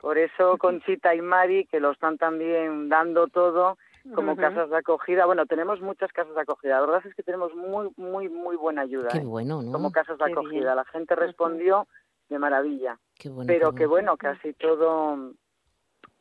por 0.00 0.18
eso 0.18 0.58
Conchita 0.58 1.14
y 1.14 1.22
Mari, 1.22 1.66
que 1.66 1.80
lo 1.80 1.92
están 1.92 2.18
también 2.18 2.88
dando 2.88 3.28
todo 3.28 3.78
como 4.14 4.36
casas 4.36 4.68
de 4.68 4.76
acogida. 4.76 5.26
Bueno, 5.26 5.46
tenemos 5.46 5.80
muchas 5.80 6.12
casas 6.12 6.34
de 6.34 6.40
acogida. 6.40 6.74
La 6.74 6.80
verdad 6.80 7.06
es 7.06 7.14
que 7.14 7.22
tenemos 7.22 7.54
muy, 7.54 7.90
muy, 7.96 8.28
muy 8.28 8.56
buena 8.56 8.82
ayuda. 8.82 9.08
Qué 9.12 9.18
¿eh? 9.18 9.24
bueno, 9.24 9.62
¿no? 9.62 9.72
Como 9.72 9.92
casas 9.92 10.18
de 10.18 10.30
acogida. 10.30 10.74
La 10.74 10.84
gente 10.86 11.14
respondió 11.14 11.86
de 12.28 12.38
maravilla. 12.38 12.98
Qué 13.14 13.28
bueno, 13.28 13.46
Pero 13.46 13.72
que 13.74 13.86
bueno, 13.86 14.16
casi 14.16 14.52
todo... 14.54 15.32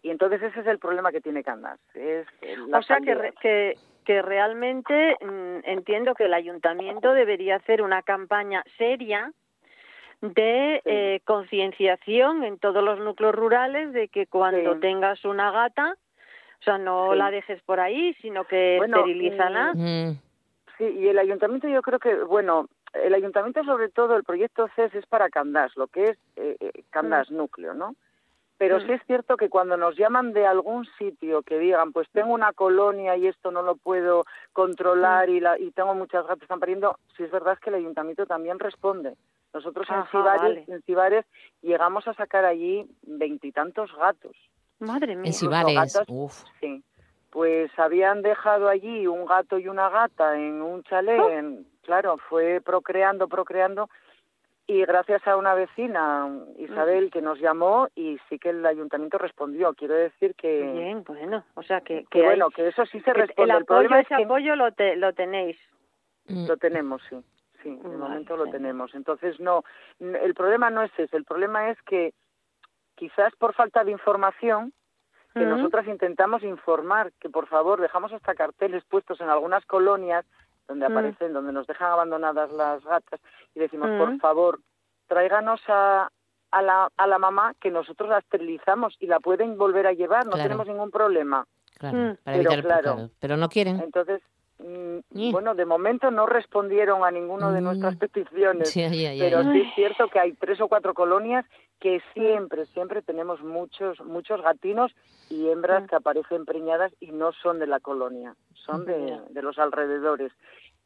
Y 0.01 0.09
entonces 0.09 0.41
ese 0.41 0.61
es 0.61 0.67
el 0.67 0.79
problema 0.79 1.11
que 1.11 1.21
tiene 1.21 1.43
Candas. 1.43 1.79
Es 1.93 2.25
o 2.73 2.81
sea, 2.81 2.97
que, 2.99 3.33
que, 3.41 3.77
que 4.03 4.21
realmente 4.21 5.15
mm, 5.21 5.59
entiendo 5.63 6.15
que 6.15 6.25
el 6.25 6.33
ayuntamiento 6.33 7.13
debería 7.13 7.57
hacer 7.57 7.81
una 7.81 8.01
campaña 8.01 8.63
seria 8.77 9.31
de 10.21 10.81
eh, 10.85 11.21
concienciación 11.25 12.43
en 12.43 12.59
todos 12.59 12.83
los 12.83 12.99
núcleos 12.99 13.33
rurales 13.33 13.91
de 13.91 14.07
que 14.07 14.27
cuando 14.27 14.79
tengas 14.79 15.25
una 15.25 15.51
gata, 15.51 15.95
o 16.59 16.63
sea, 16.63 16.77
no 16.77 17.15
la 17.15 17.31
dejes 17.31 17.61
por 17.63 17.79
ahí, 17.79 18.13
sino 18.21 18.43
que 18.45 18.77
esterilízala. 18.77 19.73
Mm. 19.73 20.19
Sí, 20.77 20.83
y 20.83 21.07
el 21.07 21.17
ayuntamiento 21.17 21.67
yo 21.67 21.81
creo 21.81 21.99
que, 21.99 22.15
bueno, 22.23 22.67
el 22.93 23.13
ayuntamiento 23.13 23.63
sobre 23.63 23.89
todo, 23.89 24.15
el 24.15 24.23
proyecto 24.23 24.67
CES 24.75 24.93
es 24.93 25.05
para 25.07 25.29
Candás, 25.29 25.75
lo 25.75 25.87
que 25.87 26.05
es 26.05 26.17
eh, 26.35 26.55
eh 26.59 26.83
Candás 26.91 27.31
mm. 27.31 27.37
núcleo, 27.37 27.73
¿no? 27.73 27.95
Pero 28.61 28.77
mm. 28.77 28.81
sí 28.85 28.91
es 28.91 29.01
cierto 29.07 29.37
que 29.37 29.49
cuando 29.49 29.75
nos 29.75 29.97
llaman 29.97 30.33
de 30.33 30.45
algún 30.45 30.85
sitio 30.99 31.41
que 31.41 31.57
digan, 31.57 31.91
pues 31.91 32.07
tengo 32.11 32.31
una 32.31 32.53
colonia 32.53 33.17
y 33.17 33.25
esto 33.25 33.49
no 33.49 33.63
lo 33.63 33.75
puedo 33.75 34.23
controlar 34.53 35.31
y, 35.31 35.39
la, 35.39 35.57
y 35.57 35.71
tengo 35.71 35.95
muchas 35.95 36.21
gatas 36.21 36.37
que 36.37 36.45
están 36.45 36.59
pariendo, 36.59 36.95
sí 37.17 37.23
es 37.23 37.31
verdad 37.31 37.57
que 37.57 37.71
el 37.71 37.77
ayuntamiento 37.77 38.27
también 38.27 38.59
responde. 38.59 39.15
Nosotros 39.51 39.87
en, 39.89 40.83
Cibares, 40.83 41.25
llegamos 41.63 42.07
a 42.07 42.13
sacar 42.13 42.45
allí 42.45 42.85
veintitantos 43.01 43.91
gatos. 43.95 44.37
Madre 44.77 45.15
mía. 45.15 45.25
En 45.25 45.33
Cibares, 45.33 45.99
Sí. 46.59 46.83
Pues 47.31 47.71
habían 47.79 48.21
dejado 48.21 48.67
allí 48.67 49.07
un 49.07 49.25
gato 49.25 49.57
y 49.57 49.69
una 49.69 49.89
gata 49.89 50.35
en 50.35 50.61
un 50.61 50.83
chalet, 50.83 51.65
claro, 51.81 52.17
fue 52.29 52.61
procreando, 52.63 53.27
procreando, 53.27 53.89
y 54.67 54.85
gracias 54.85 55.27
a 55.27 55.35
una 55.35 55.53
vecina, 55.53 56.29
Isabel, 56.57 57.11
que 57.11 57.21
nos 57.21 57.39
llamó 57.39 57.89
y 57.95 58.17
sí 58.29 58.39
que 58.39 58.49
el 58.49 58.65
ayuntamiento 58.65 59.17
respondió. 59.17 59.73
Quiero 59.73 59.95
decir 59.95 60.35
que... 60.35 60.61
Bien, 60.71 61.03
bueno, 61.03 61.43
o 61.55 61.63
sea 61.63 61.81
que... 61.81 62.05
que, 62.09 62.21
bueno, 62.21 62.49
que 62.51 62.67
eso 62.67 62.85
sí 62.85 63.01
se 63.01 63.11
responde. 63.11 63.51
El, 63.51 63.61
apoyo, 63.61 63.95
ese 63.95 64.15
apoyo 64.15 64.55
lo, 64.55 64.69
lo 64.97 65.13
tenéis. 65.13 65.57
Lo 66.27 66.55
tenemos, 66.55 67.01
sí 67.09 67.17
sí, 67.63 67.69
de 67.69 67.97
momento 67.97 68.37
lo 68.37 68.47
tenemos. 68.47 68.93
Entonces, 68.93 69.39
no, 69.39 69.63
el 69.99 70.33
problema 70.33 70.69
no 70.69 70.83
es 70.83 70.91
ese, 70.97 71.15
el 71.15 71.25
problema 71.25 71.69
es 71.69 71.81
que 71.83 72.13
quizás 72.95 73.33
por 73.37 73.53
falta 73.53 73.83
de 73.83 73.91
información, 73.91 74.73
que 75.33 75.45
nosotras 75.45 75.87
intentamos 75.87 76.43
informar, 76.43 77.13
que 77.21 77.29
por 77.29 77.47
favor 77.47 77.79
dejamos 77.79 78.11
hasta 78.11 78.35
carteles 78.35 78.83
puestos 78.83 79.21
en 79.21 79.29
algunas 79.29 79.65
colonias 79.65 80.25
donde 80.71 80.85
aparecen, 80.85 81.33
donde 81.33 81.51
nos 81.51 81.67
dejan 81.67 81.91
abandonadas 81.91 82.51
las 82.51 82.83
gatas 82.83 83.19
y 83.53 83.59
decimos, 83.59 83.89
por 83.97 84.17
favor, 84.19 84.59
tráiganos 85.07 85.61
a, 85.67 86.09
a, 86.51 86.61
la, 86.61 86.89
a 86.95 87.07
la 87.07 87.19
mamá 87.19 87.53
que 87.59 87.71
nosotros 87.71 88.09
la 88.09 88.19
esterilizamos 88.19 88.95
y 88.99 89.07
la 89.07 89.19
pueden 89.19 89.57
volver 89.57 89.85
a 89.87 89.93
llevar, 89.93 90.25
no 90.25 90.37
tenemos 90.37 90.67
ningún 90.67 90.91
problema. 90.91 91.45
Claro, 91.77 92.15
para 92.23 92.37
pero, 92.37 92.61
claro, 92.61 93.09
pero 93.19 93.37
no 93.37 93.49
quieren. 93.49 93.81
Entonces, 93.81 94.21
Mm, 94.63 95.31
bueno, 95.31 95.55
de 95.55 95.65
momento 95.65 96.11
no 96.11 96.25
respondieron 96.25 97.03
a 97.03 97.11
ninguna 97.11 97.51
de 97.51 97.61
nuestras 97.61 97.95
mm. 97.95 97.97
peticiones, 97.97 98.71
pero 99.19 99.43
sí 99.43 99.61
es 99.61 99.73
cierto 99.75 100.07
que 100.07 100.19
hay 100.19 100.33
tres 100.33 100.61
o 100.61 100.67
cuatro 100.67 100.93
colonias 100.93 101.45
que 101.81 102.01
siempre, 102.13 102.67
siempre 102.67 103.01
tenemos 103.01 103.41
muchos, 103.41 103.99
muchos 104.05 104.41
gatinos 104.41 104.95
y 105.29 105.49
hembras 105.49 105.89
que 105.89 105.95
aparecen 105.95 106.45
preñadas 106.45 106.93
y 106.99 107.11
no 107.11 107.33
son 107.33 107.59
de 107.59 107.65
la 107.67 107.79
colonia, 107.79 108.35
son 108.53 108.85
de, 108.85 109.19
de 109.29 109.41
los 109.41 109.57
alrededores. 109.57 110.31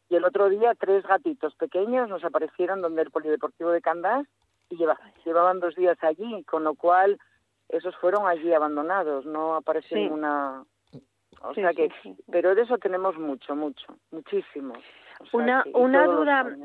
Y 0.09 0.15
el 0.15 0.23
otro 0.23 0.49
día 0.49 0.73
tres 0.73 1.03
gatitos 1.03 1.53
pequeños 1.55 2.09
nos 2.09 2.23
aparecieron 2.23 2.81
donde 2.81 3.01
el 3.01 3.11
Polideportivo 3.11 3.71
de 3.71 3.81
Candás 3.81 4.25
y 4.69 4.77
llevaban 5.25 5.59
dos 5.59 5.75
días 5.75 5.97
allí, 6.01 6.43
con 6.45 6.63
lo 6.63 6.75
cual 6.75 7.19
esos 7.67 7.95
fueron 7.97 8.25
allí 8.25 8.53
abandonados, 8.53 9.25
no 9.25 9.55
apareció 9.55 9.97
ninguna 9.97 10.63
o 11.41 11.53
sea 11.53 11.73
que, 11.73 11.91
pero 12.31 12.55
de 12.55 12.61
eso 12.63 12.77
tenemos 12.77 13.17
mucho, 13.17 13.55
mucho, 13.55 13.85
muchísimo. 14.11 14.73
una 15.33 15.63
una 15.73 16.05
duda, 16.05 16.55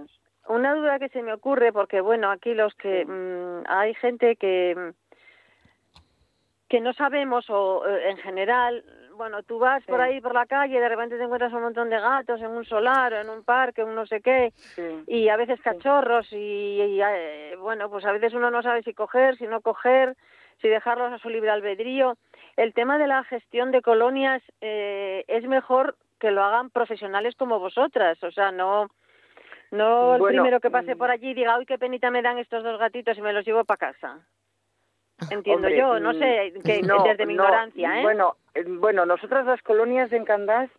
una 0.48 0.74
duda 0.74 0.98
que 0.98 1.08
se 1.08 1.22
me 1.22 1.32
ocurre 1.32 1.72
porque 1.72 2.00
bueno, 2.00 2.30
aquí 2.30 2.54
los 2.54 2.74
que 2.74 3.04
mm, 3.04 3.64
hay 3.68 3.94
gente 3.94 4.36
que 4.36 4.92
que 6.68 6.80
no 6.80 6.92
sabemos 6.92 7.50
o 7.50 7.86
eh, 7.86 8.10
en 8.10 8.16
general 8.18 8.84
bueno, 9.20 9.42
tú 9.42 9.58
vas 9.58 9.84
por 9.84 10.00
ahí 10.00 10.18
por 10.22 10.32
la 10.32 10.46
calle 10.46 10.78
y 10.78 10.80
de 10.80 10.88
repente 10.88 11.18
te 11.18 11.24
encuentras 11.24 11.52
un 11.52 11.60
montón 11.60 11.90
de 11.90 12.00
gatos 12.00 12.40
en 12.40 12.52
un 12.52 12.64
solar 12.64 13.12
o 13.12 13.20
en 13.20 13.28
un 13.28 13.44
parque, 13.44 13.84
un 13.84 13.94
no 13.94 14.06
sé 14.06 14.22
qué, 14.22 14.54
y 15.06 15.28
a 15.28 15.36
veces 15.36 15.60
cachorros 15.60 16.32
y, 16.32 16.78
eh, 16.80 17.54
bueno, 17.58 17.90
pues 17.90 18.06
a 18.06 18.12
veces 18.12 18.32
uno 18.32 18.50
no 18.50 18.62
sabe 18.62 18.82
si 18.82 18.94
coger, 18.94 19.36
si 19.36 19.46
no 19.46 19.60
coger, 19.60 20.16
si 20.62 20.68
dejarlos 20.68 21.12
a 21.12 21.18
su 21.18 21.28
libre 21.28 21.50
albedrío. 21.50 22.16
El 22.56 22.72
tema 22.72 22.96
de 22.96 23.08
la 23.08 23.22
gestión 23.24 23.72
de 23.72 23.82
colonias 23.82 24.42
eh, 24.62 25.26
es 25.28 25.44
mejor 25.44 25.96
que 26.18 26.30
lo 26.30 26.42
hagan 26.42 26.70
profesionales 26.70 27.34
como 27.36 27.58
vosotras, 27.58 28.16
o 28.24 28.30
sea, 28.30 28.52
no 28.52 28.88
no 29.70 30.16
el 30.16 30.22
primero 30.22 30.60
que 30.60 30.70
pase 30.70 30.96
por 30.96 31.08
mm. 31.08 31.12
allí 31.12 31.34
diga, 31.34 31.58
uy, 31.58 31.66
qué 31.66 31.78
penita 31.78 32.10
me 32.10 32.22
dan 32.22 32.38
estos 32.38 32.64
dos 32.64 32.78
gatitos 32.78 33.16
y 33.16 33.22
me 33.22 33.32
los 33.32 33.44
llevo 33.44 33.64
para 33.64 33.92
casa. 33.92 34.18
Entiendo 35.30 35.68
yo, 35.68 36.00
no 36.00 36.12
sé, 36.14 36.52
mm, 36.56 36.62
que 36.62 36.82
desde 36.82 37.26
mi 37.26 37.34
ignorancia, 37.34 38.00
¿eh? 38.00 38.02
Bueno, 38.02 38.36
eh, 38.54 38.64
bueno, 38.66 39.04
nosotras 39.04 39.44
las 39.44 39.62
colonias 39.62 40.10
de 40.10 40.16
Encandás 40.16 40.70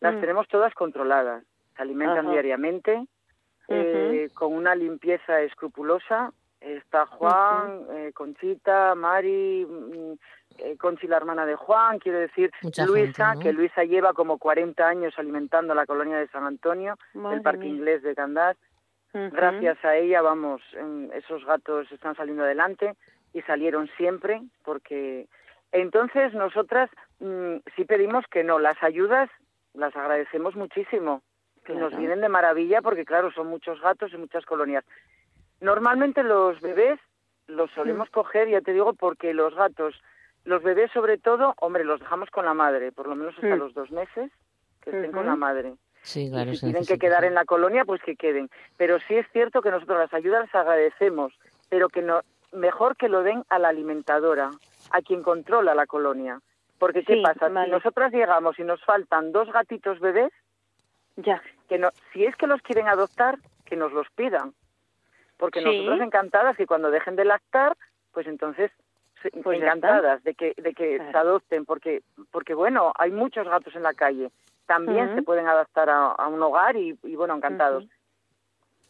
las 0.00 0.14
mm. 0.14 0.20
tenemos 0.20 0.48
todas 0.48 0.72
controladas, 0.74 1.44
se 1.76 1.82
alimentan 1.82 2.30
diariamente, 2.30 3.04
eh, 3.68 4.28
con 4.34 4.54
una 4.54 4.74
limpieza 4.74 5.40
escrupulosa. 5.42 6.32
Está 6.60 7.06
Juan, 7.06 7.86
eh, 7.92 8.10
Conchita, 8.12 8.94
Mari, 8.94 9.66
Conchi, 10.78 11.06
la 11.06 11.16
hermana 11.16 11.46
de 11.46 11.54
Juan, 11.54 11.98
quiero 11.98 12.18
decir 12.18 12.50
Luisa, 12.86 13.34
que 13.40 13.52
Luisa 13.52 13.84
lleva 13.84 14.12
como 14.12 14.38
40 14.38 14.86
años 14.86 15.14
alimentando 15.18 15.74
la 15.74 15.86
colonia 15.86 16.18
de 16.18 16.28
San 16.28 16.44
Antonio, 16.44 16.96
el 17.14 17.42
parque 17.42 17.66
inglés 17.66 18.02
de 18.02 18.14
Candás. 18.14 18.56
Gracias 19.12 19.84
a 19.84 19.96
ella, 19.96 20.22
vamos, 20.22 20.62
esos 21.14 21.44
gatos 21.44 21.90
están 21.90 22.14
saliendo 22.14 22.44
adelante 22.44 22.94
y 23.32 23.42
salieron 23.42 23.88
siempre 23.96 24.42
porque 24.64 25.26
entonces 25.72 26.32
nosotras 26.34 26.90
mm, 27.20 27.56
sí 27.76 27.84
pedimos 27.84 28.24
que 28.30 28.44
no, 28.44 28.58
las 28.58 28.80
ayudas 28.82 29.30
las 29.74 29.94
agradecemos 29.94 30.56
muchísimo, 30.56 31.22
que 31.64 31.74
nos 31.74 31.96
vienen 31.96 32.20
de 32.20 32.28
maravilla 32.28 32.82
porque 32.82 33.04
claro, 33.04 33.30
son 33.32 33.46
muchos 33.46 33.80
gatos 33.80 34.12
y 34.12 34.16
muchas 34.16 34.44
colonias. 34.44 34.84
Normalmente 35.60 36.22
los 36.22 36.60
bebés 36.60 36.98
los 37.46 37.70
solemos 37.72 38.08
coger, 38.10 38.48
ya 38.48 38.60
te 38.60 38.72
digo, 38.72 38.94
porque 38.94 39.34
los 39.34 39.54
gatos 39.54 40.00
los 40.44 40.62
bebés, 40.62 40.90
sobre 40.92 41.18
todo, 41.18 41.54
hombre, 41.60 41.84
los 41.84 42.00
dejamos 42.00 42.30
con 42.30 42.44
la 42.44 42.54
madre, 42.54 42.92
por 42.92 43.06
lo 43.06 43.14
menos 43.14 43.34
hasta 43.34 43.56
los 43.56 43.74
dos 43.74 43.90
meses, 43.90 44.30
que 44.80 44.90
estén 44.90 45.12
con 45.12 45.26
la 45.26 45.36
madre. 45.36 45.74
Sí, 46.02 46.30
claro, 46.30 46.52
y 46.52 46.56
si 46.56 46.66
tienen 46.66 46.86
que 46.86 46.98
quedar 46.98 47.24
en 47.24 47.34
la 47.34 47.44
colonia, 47.44 47.84
pues 47.84 48.02
que 48.02 48.16
queden. 48.16 48.50
Pero 48.76 48.98
sí 49.00 49.16
es 49.16 49.26
cierto 49.32 49.60
que 49.60 49.70
nosotros 49.70 49.98
las 49.98 50.14
ayudas 50.14 50.46
las 50.46 50.54
agradecemos, 50.54 51.32
pero 51.68 51.88
que 51.88 52.00
no, 52.02 52.22
mejor 52.52 52.96
que 52.96 53.08
lo 53.08 53.22
den 53.22 53.44
a 53.48 53.58
la 53.58 53.68
alimentadora, 53.68 54.50
a 54.90 55.02
quien 55.02 55.22
controla 55.22 55.74
la 55.74 55.86
colonia. 55.86 56.40
Porque 56.78 57.04
¿qué 57.04 57.20
pasa? 57.22 57.48
Si 57.48 57.70
nosotras 57.70 58.12
llegamos 58.12 58.58
y 58.58 58.64
nos 58.64 58.82
faltan 58.82 59.32
dos 59.32 59.52
gatitos 59.52 60.00
bebés, 60.00 60.32
ya. 61.16 61.42
que 61.68 61.78
no, 61.78 61.90
si 62.12 62.24
es 62.24 62.34
que 62.36 62.46
los 62.46 62.62
quieren 62.62 62.88
adoptar, 62.88 63.38
que 63.66 63.76
nos 63.76 63.92
los 63.92 64.08
pidan. 64.16 64.54
Porque 65.36 65.60
nosotros 65.60 66.00
encantadas 66.00 66.56
que 66.56 66.66
cuando 66.66 66.90
dejen 66.90 67.16
de 67.16 67.24
lactar, 67.24 67.76
pues 68.12 68.26
entonces 68.26 68.70
pues 69.42 69.60
encantadas 69.60 70.22
de 70.24 70.34
que 70.34 70.54
de 70.56 70.72
que 70.72 70.98
se 70.98 71.16
adopten 71.16 71.64
porque 71.64 72.02
porque 72.30 72.54
bueno 72.54 72.92
hay 72.96 73.10
muchos 73.10 73.46
gatos 73.48 73.74
en 73.76 73.82
la 73.82 73.94
calle. 73.94 74.30
También 74.66 75.16
se 75.16 75.22
pueden 75.22 75.48
adaptar 75.48 75.90
a, 75.90 76.28
un 76.28 76.40
hogar 76.42 76.76
y, 76.76 76.92
bueno 77.16 77.34
encantados. 77.34 77.84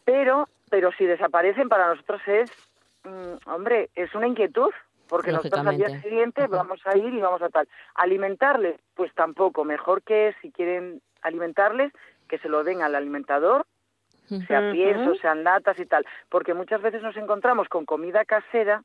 Pero 0.05 0.47
pero 0.69 0.91
si 0.93 1.05
desaparecen 1.05 1.69
para 1.69 1.89
nosotros 1.89 2.21
es, 2.27 2.51
mm, 3.03 3.49
hombre, 3.49 3.89
es 3.95 4.13
una 4.15 4.27
inquietud, 4.27 4.71
porque 5.09 5.33
nosotros 5.33 5.67
al 5.67 5.77
día 5.77 6.01
siguiente 6.01 6.47
vamos 6.47 6.79
a 6.85 6.97
ir 6.97 7.13
y 7.13 7.19
vamos 7.19 7.41
a 7.41 7.49
tal. 7.49 7.67
Alimentarles, 7.95 8.79
pues 8.95 9.13
tampoco, 9.13 9.65
mejor 9.65 10.01
que 10.01 10.33
si 10.41 10.51
quieren 10.51 11.01
alimentarles, 11.21 11.91
que 12.29 12.37
se 12.37 12.47
lo 12.47 12.63
den 12.63 12.81
al 12.81 12.95
alimentador, 12.95 13.65
sea 14.47 14.71
pienso, 14.71 15.15
sean 15.15 15.43
latas 15.43 15.77
y 15.77 15.85
tal, 15.85 16.05
porque 16.29 16.53
muchas 16.53 16.81
veces 16.81 17.01
nos 17.01 17.17
encontramos 17.17 17.67
con 17.67 17.85
comida 17.85 18.23
casera 18.23 18.83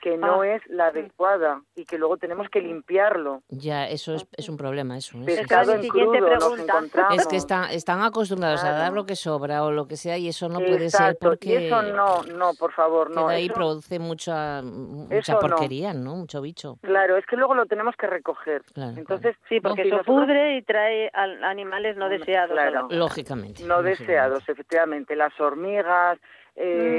que 0.00 0.16
no 0.16 0.42
ah. 0.42 0.48
es 0.48 0.62
la 0.68 0.86
adecuada 0.86 1.62
y 1.74 1.84
que 1.84 1.98
luego 1.98 2.16
tenemos 2.16 2.48
que 2.48 2.60
limpiarlo. 2.60 3.42
Ya, 3.48 3.88
eso 3.88 4.14
es, 4.14 4.26
es 4.36 4.48
un 4.48 4.56
problema, 4.56 4.96
eso. 4.96 5.18
¿eh? 5.18 5.24
Pescado 5.26 5.74
en 5.74 5.88
crudo, 5.88 6.20
nos 6.20 6.58
encontramos. 6.58 7.18
Es 7.18 7.26
que 7.26 7.36
están 7.36 8.02
acostumbrados 8.02 8.64
a 8.64 8.72
dar 8.72 8.92
lo 8.92 9.06
que 9.06 9.16
sobra 9.16 9.64
o 9.64 9.70
lo 9.70 9.86
que 9.86 9.96
sea 9.96 10.16
y 10.18 10.28
eso 10.28 10.48
no 10.48 10.58
puede 10.58 10.90
ser 10.90 11.16
porque... 11.20 11.48
Y 11.48 11.66
eso 11.66 11.82
no, 11.82 12.22
no, 12.22 12.54
por 12.54 12.72
favor, 12.72 13.10
no. 13.10 13.28
Que 13.28 13.34
ahí 13.34 13.48
produce 13.48 13.98
mucha, 13.98 14.62
mucha 14.62 15.38
porquería, 15.38 15.92
no. 15.92 16.16
Mucho 16.16 16.40
bicho. 16.40 16.78
Claro, 16.82 17.16
es 17.16 17.26
que 17.26 17.36
luego 17.36 17.54
lo 17.54 17.66
tenemos 17.66 17.94
que 17.96 18.06
recoger. 18.06 18.62
Entonces, 18.76 19.36
Sí, 19.48 19.60
porque 19.60 19.82
eso 19.82 20.02
pudre 20.04 20.56
y 20.56 20.62
trae 20.62 21.10
animales 21.14 21.96
no 21.96 22.08
deseados. 22.08 22.52
Claro. 22.52 22.88
Lógicamente. 22.90 23.64
No 23.64 23.82
deseados, 23.82 24.48
efectivamente. 24.48 25.16
Las 25.16 25.38
hormigas, 25.40 26.18
eh, 26.56 26.98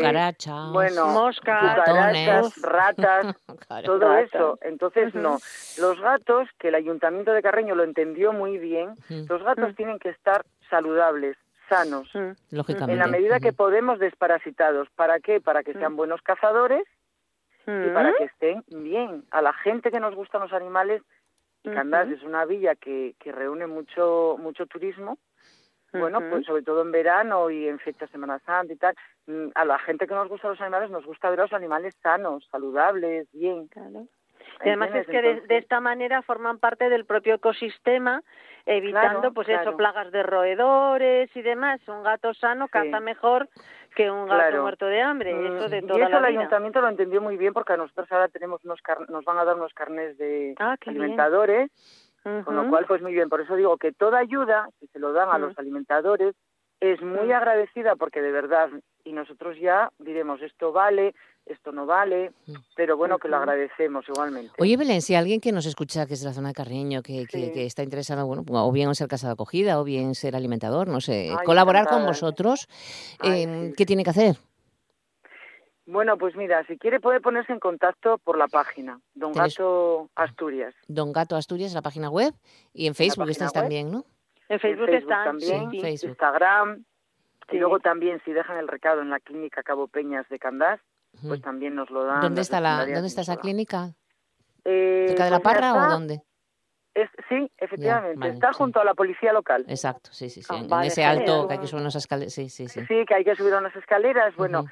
bueno, 0.72 1.08
moscas, 1.08 1.78
ratas, 2.62 3.36
todo 3.86 4.18
eso. 4.18 4.58
Entonces, 4.62 5.14
no. 5.14 5.38
Los 5.80 6.00
gatos, 6.00 6.50
que 6.60 6.70
el 6.70 6.76
Ayuntamiento 6.76 7.32
de 7.32 7.42
Carreño 7.42 7.76
lo 7.76 7.84
entendió 7.84 8.34
muy 8.34 8.58
bien, 8.58 8.96
los 9.10 9.44
gatos 9.44 9.76
tienen 9.76 10.00
que 10.00 10.10
estar 10.10 10.46
saludables, 10.70 11.38
sanos. 11.70 12.10
Lógicamente. 12.50 12.94
En 12.94 13.00
la 13.00 13.08
medida 13.08 13.40
que 13.40 13.54
podemos, 13.54 14.00
desparasitados. 14.00 14.88
¿Para 14.96 15.20
qué? 15.20 15.40
Para 15.40 15.64
que 15.64 15.74
sean 15.74 15.96
buenos 15.96 16.22
cazadores 16.22 16.84
y 17.68 17.90
para 17.94 18.14
que 18.14 18.26
estén 18.26 18.64
bien. 18.68 19.24
A 19.32 19.42
la 19.42 19.54
gente 19.54 19.92
que 19.92 20.00
nos 20.00 20.16
gustan 20.16 20.42
los 20.42 20.54
animales, 20.54 21.02
y 21.64 21.70
Candás 21.70 22.10
es 22.10 22.24
una 22.24 22.46
villa 22.46 22.76
que, 22.76 23.14
que 23.20 23.32
reúne 23.32 23.68
mucho, 23.68 24.38
mucho 24.40 24.66
turismo, 24.66 25.20
bueno, 25.94 26.20
pues 26.30 26.46
sobre 26.46 26.64
todo 26.64 26.82
en 26.82 26.92
verano 26.92 27.50
y 27.50 27.68
en 27.68 27.80
fechas 27.80 28.10
Semana 28.10 28.40
Santa 28.40 28.74
y 28.74 28.78
tal, 28.78 28.96
mm, 29.28 29.50
a 29.56 29.66
la 29.66 29.80
gente 29.80 30.08
que 30.08 30.14
nos 30.14 30.30
gusta 30.30 30.50
los 30.50 30.62
animales 30.62 30.90
nos 30.90 31.06
gusta 31.06 31.30
ver 31.30 31.40
a 31.40 31.44
los 31.44 31.54
animales 31.54 31.96
sanos, 32.02 32.48
saludables, 32.52 33.28
bien. 33.34 33.68
Claro. 33.68 34.08
Y 34.64 34.70
además 34.70 34.94
es 34.94 35.08
que 35.08 35.22
de, 35.22 35.58
esta 35.58 35.80
manera 35.80 36.22
forman 36.22 36.60
parte 36.60 36.90
del 36.90 37.06
propio 37.06 37.36
ecosistema, 37.36 38.22
evitando 38.66 39.34
pues 39.34 39.50
eso, 39.50 39.76
plagas 39.76 40.12
de 40.12 40.24
roedores 40.24 41.36
y 41.36 41.42
demás. 41.42 41.80
Un 41.88 42.04
gato 42.04 42.34
sano 42.34 42.68
caza 42.68 43.00
mejor 43.00 43.50
que 43.96 44.12
un 44.12 44.28
gato 44.28 44.62
muerto 44.62 44.86
de 44.86 45.02
hambre, 45.02 45.34
mm, 45.34 45.46
eso 45.46 45.70
de 45.70 45.82
toda 45.82 46.00
y 46.00 46.02
eso 46.04 46.18
el 46.18 46.26
ayuntamiento 46.26 46.80
lo 46.80 46.90
entendió 46.90 47.22
muy 47.22 47.38
bien 47.38 47.54
porque 47.54 47.74
a 47.74 47.78
nosotros 47.78 48.12
ahora 48.12 48.28
tenemos 48.30 48.64
unos 48.64 48.80
nos 49.10 49.26
van 49.26 49.38
a 49.38 49.46
dar 49.46 49.56
unos 49.56 49.74
carnes 49.74 50.18
de 50.18 50.56
ah, 50.60 50.78
alimentadores 50.86 51.72
con 52.24 52.56
lo 52.56 52.70
cual, 52.70 52.86
pues 52.88 53.02
muy 53.02 53.14
bien, 53.14 53.30
por 53.30 53.42
eso 53.42 53.56
digo 53.56 53.78
que 53.78 53.92
toda 53.92 54.20
ayuda, 54.20 54.70
si 54.80 54.88
se 54.88 55.00
lo 55.00 55.14
dan 55.14 55.30
a 55.30 55.38
los 55.38 55.58
alimentadores, 55.58 56.36
es 56.80 57.02
muy 57.02 57.32
agradecida 57.32 57.96
porque 57.96 58.22
de 58.22 58.32
verdad, 58.32 58.70
y 59.04 59.14
nosotros 59.14 59.58
ya 59.60 59.92
diremos, 60.00 60.42
esto 60.42 60.72
vale, 60.72 61.14
esto 61.46 61.72
no 61.72 61.86
vale, 61.86 62.32
pero 62.76 62.98
bueno, 62.98 63.18
que 63.20 63.28
lo 63.28 63.38
agradecemos 63.38 64.08
igualmente. 64.08 64.54
Oye, 64.60 64.78
Belén, 64.78 65.02
si 65.02 65.16
alguien 65.16 65.40
que 65.40 65.52
nos 65.52 65.66
escucha, 65.66 66.06
que 66.06 66.14
es 66.14 66.22
de 66.22 66.28
la 66.28 66.34
zona 66.34 66.50
de 66.50 66.54
Carreño, 66.54 67.02
que, 67.02 67.26
que, 67.28 67.66
está 67.66 67.84
interesado, 67.84 68.26
bueno, 68.26 68.44
o 68.48 68.72
bien 68.72 68.94
ser 68.96 69.08
casa 69.08 69.28
de 69.28 69.34
acogida, 69.34 69.80
o 69.80 69.84
bien 69.84 70.16
ser 70.16 70.36
alimentador, 70.36 70.88
no 70.88 71.02
sé, 71.02 71.32
colaborar 71.46 71.88
con 71.88 72.06
vosotros, 72.06 72.68
eh, 73.24 73.74
¿qué 73.76 73.86
tiene 73.86 74.04
que 74.04 74.10
hacer? 74.12 74.36
Bueno, 75.92 76.18
pues 76.18 76.38
mira, 76.38 76.66
si 76.68 76.78
quiere 76.78 77.02
puede 77.02 77.20
ponerse 77.20 77.52
en 77.52 77.60
contacto 77.60 78.18
por 78.20 78.38
la 78.38 78.48
página, 78.48 79.02
Don 79.14 79.34
Gato 79.34 80.10
Asturias. 80.16 80.74
Don 80.88 81.12
Gato 81.12 81.36
Asturias, 81.36 81.74
la 81.74 81.82
página 81.82 82.10
web, 82.10 82.34
y 82.74 82.88
en 82.88 82.96
Facebook 82.96 83.30
estás 83.30 83.52
también, 83.52 83.92
¿no? 83.92 84.06
En 84.48 84.62
Facebook, 84.62 84.88
están, 84.90 85.38
también, 85.38 85.70
Instagram, 85.74 86.86
y 87.52 87.58
luego 87.58 87.82
también 87.82 88.22
si 88.24 88.32
dejan 88.32 88.58
el 88.58 88.70
recado 88.70 89.02
en 89.02 89.10
la 89.10 89.20
clínica 89.20 89.64
Cabo 89.64 89.90
Peñas 89.90 90.28
de 90.30 90.40
Candás, 90.40 90.80
pues 91.28 91.42
también 91.42 91.76
nos 91.76 91.90
lo 91.90 92.06
dan. 92.06 92.22
¿Dónde 92.22 92.40
está 92.40 92.62
la, 92.62 92.86
dónde 92.86 93.08
está 93.08 93.22
esa 93.22 93.36
clínica? 93.36 93.94
Eh, 94.64 95.08
¿Cerca 95.10 95.26
de 95.26 95.32
la 95.32 95.40
pues 95.42 95.56
Parra 95.56 95.74
o 95.74 95.92
dónde? 95.92 96.22
sí, 97.28 97.52
efectivamente. 97.58 98.30
está 98.30 98.54
junto 98.54 98.80
a 98.80 98.86
la 98.86 98.94
policía 98.94 99.34
local. 99.34 99.66
Exacto, 99.68 100.14
sí, 100.14 100.30
sí, 100.30 100.42
sí. 100.42 100.68
Ah, 100.72 100.82
en 100.82 100.88
ese 100.88 101.04
alto 101.04 101.50
que 101.50 101.56
hay 101.56 101.60
que 101.60 101.68
subir 101.68 101.82
unas 101.82 101.96
escaleras. 101.96 102.34
Sí, 102.34 102.48
sí, 102.48 102.70
sí. 102.70 102.80
Sí, 102.86 103.06
que 103.06 103.16
hay 103.16 103.26
que 103.26 103.36
subir 103.36 103.54
unas 103.54 103.76
escaleras. 103.76 104.34
Bueno, 104.38 104.66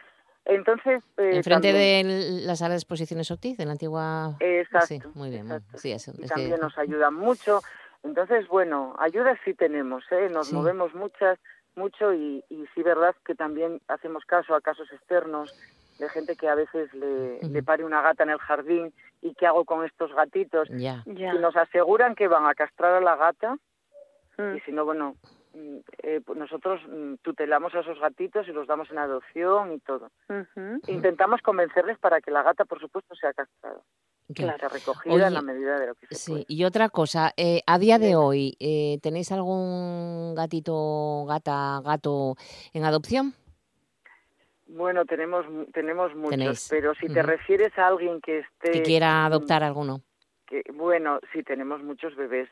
entonces. 0.46 1.04
Eh, 1.18 1.38
Enfrente 1.38 1.74
de 1.74 2.42
la 2.46 2.56
sala 2.56 2.72
de 2.72 2.78
exposiciones 2.78 3.30
Ortiz, 3.32 3.58
de 3.58 3.66
la 3.66 3.74
antigua. 3.74 4.36
Exacto. 4.40 4.88
Sí, 4.88 5.02
muy 5.14 5.30
bien. 5.30 5.48
Sí, 5.76 5.92
eso, 5.92 6.14
y 6.18 6.28
también 6.28 6.60
nos 6.60 6.78
ayudan 6.78 7.14
mucho. 7.14 7.62
Entonces, 8.04 8.48
bueno, 8.48 8.96
ayudas 9.00 9.38
sí 9.44 9.54
tenemos, 9.54 10.04
¿eh? 10.12 10.30
Nos 10.32 10.54
movemos 10.54 10.94
muchas, 10.96 11.38
mucho 11.76 12.14
y, 12.14 12.44
y 12.50 12.66
sí, 12.74 12.82
verdad 12.82 13.14
que 13.26 13.36
también 13.36 13.82
hacemos 13.88 14.24
caso 14.26 14.56
a 14.56 14.62
casos 14.62 14.92
externos 14.92 15.54
de 16.00 16.08
gente 16.08 16.38
que 16.38 16.48
a 16.48 16.56
veces 16.56 16.94
le, 16.94 17.42
le 17.42 17.62
pare 17.62 17.84
una 17.84 18.02
gata 18.02 18.24
en 18.24 18.30
el 18.30 18.38
jardín 18.38 18.94
y 19.22 19.34
qué 19.34 19.48
hago 19.48 19.66
con 19.66 19.86
estos 19.86 20.14
gatitos. 20.14 20.70
Ya. 20.70 21.04
Y 21.06 21.26
nos 21.40 21.58
aseguran 21.58 22.16
que 22.16 22.30
van 22.30 22.46
a 22.46 22.56
castrar 22.56 22.94
a 22.94 23.02
la 23.02 23.18
gata 23.18 23.58
mm. 24.38 24.56
y 24.56 24.60
si 24.62 24.72
no, 24.72 24.86
bueno, 24.86 25.16
Mm, 25.16 25.39
eh, 25.54 26.22
pues 26.26 26.38
nosotros 26.38 26.82
mm, 26.88 27.16
tutelamos 27.22 27.74
a 27.74 27.80
esos 27.80 28.00
gatitos 28.00 28.48
y 28.48 28.52
los 28.52 28.68
damos 28.68 28.90
en 28.92 29.00
adopción 29.00 29.74
y 29.74 29.80
todo. 29.80 30.12
Intentamos 30.88 31.42
convencerles 31.42 31.98
para 31.98 32.22
que 32.22 32.32
la 32.32 32.44
gata, 32.44 32.66
por 32.66 32.80
supuesto, 32.80 33.16
sea 33.16 33.34
castrada. 33.34 33.82
Claro. 34.34 34.60
Sea 34.60 34.70
recogida 34.70 35.28
en 35.28 35.34
la 35.34 35.42
medida 35.42 35.80
de 35.80 35.88
lo 35.88 35.96
que 35.96 36.06
se 36.08 36.16
sí. 36.16 36.46
Y 36.48 36.64
otra 36.64 36.90
cosa, 36.90 37.34
eh, 37.36 37.62
a 37.66 37.80
día 37.80 37.98
de 37.98 38.16
hoy, 38.16 38.56
eh, 38.60 39.00
¿tenéis 39.02 39.32
algún 39.32 40.36
gatito, 40.36 41.26
gata, 41.28 41.82
gato 41.84 42.36
en 42.74 42.86
adopción? 42.86 43.34
Bueno, 44.68 45.06
tenemos 45.06 45.48
tenemos 45.74 46.16
muchos, 46.16 46.68
pero 46.70 46.94
si 46.94 47.08
te 47.08 47.24
refieres 47.24 47.76
a 47.80 47.88
alguien 47.88 48.22
que 48.22 48.40
esté... 48.40 48.72
Que 48.72 48.84
quiera 48.84 49.26
adoptar 49.26 49.64
alguno. 49.64 50.02
Que, 50.46 50.62
bueno, 50.76 51.20
sí, 51.34 51.42
tenemos 51.42 51.82
muchos 51.82 52.16
bebés 52.16 52.50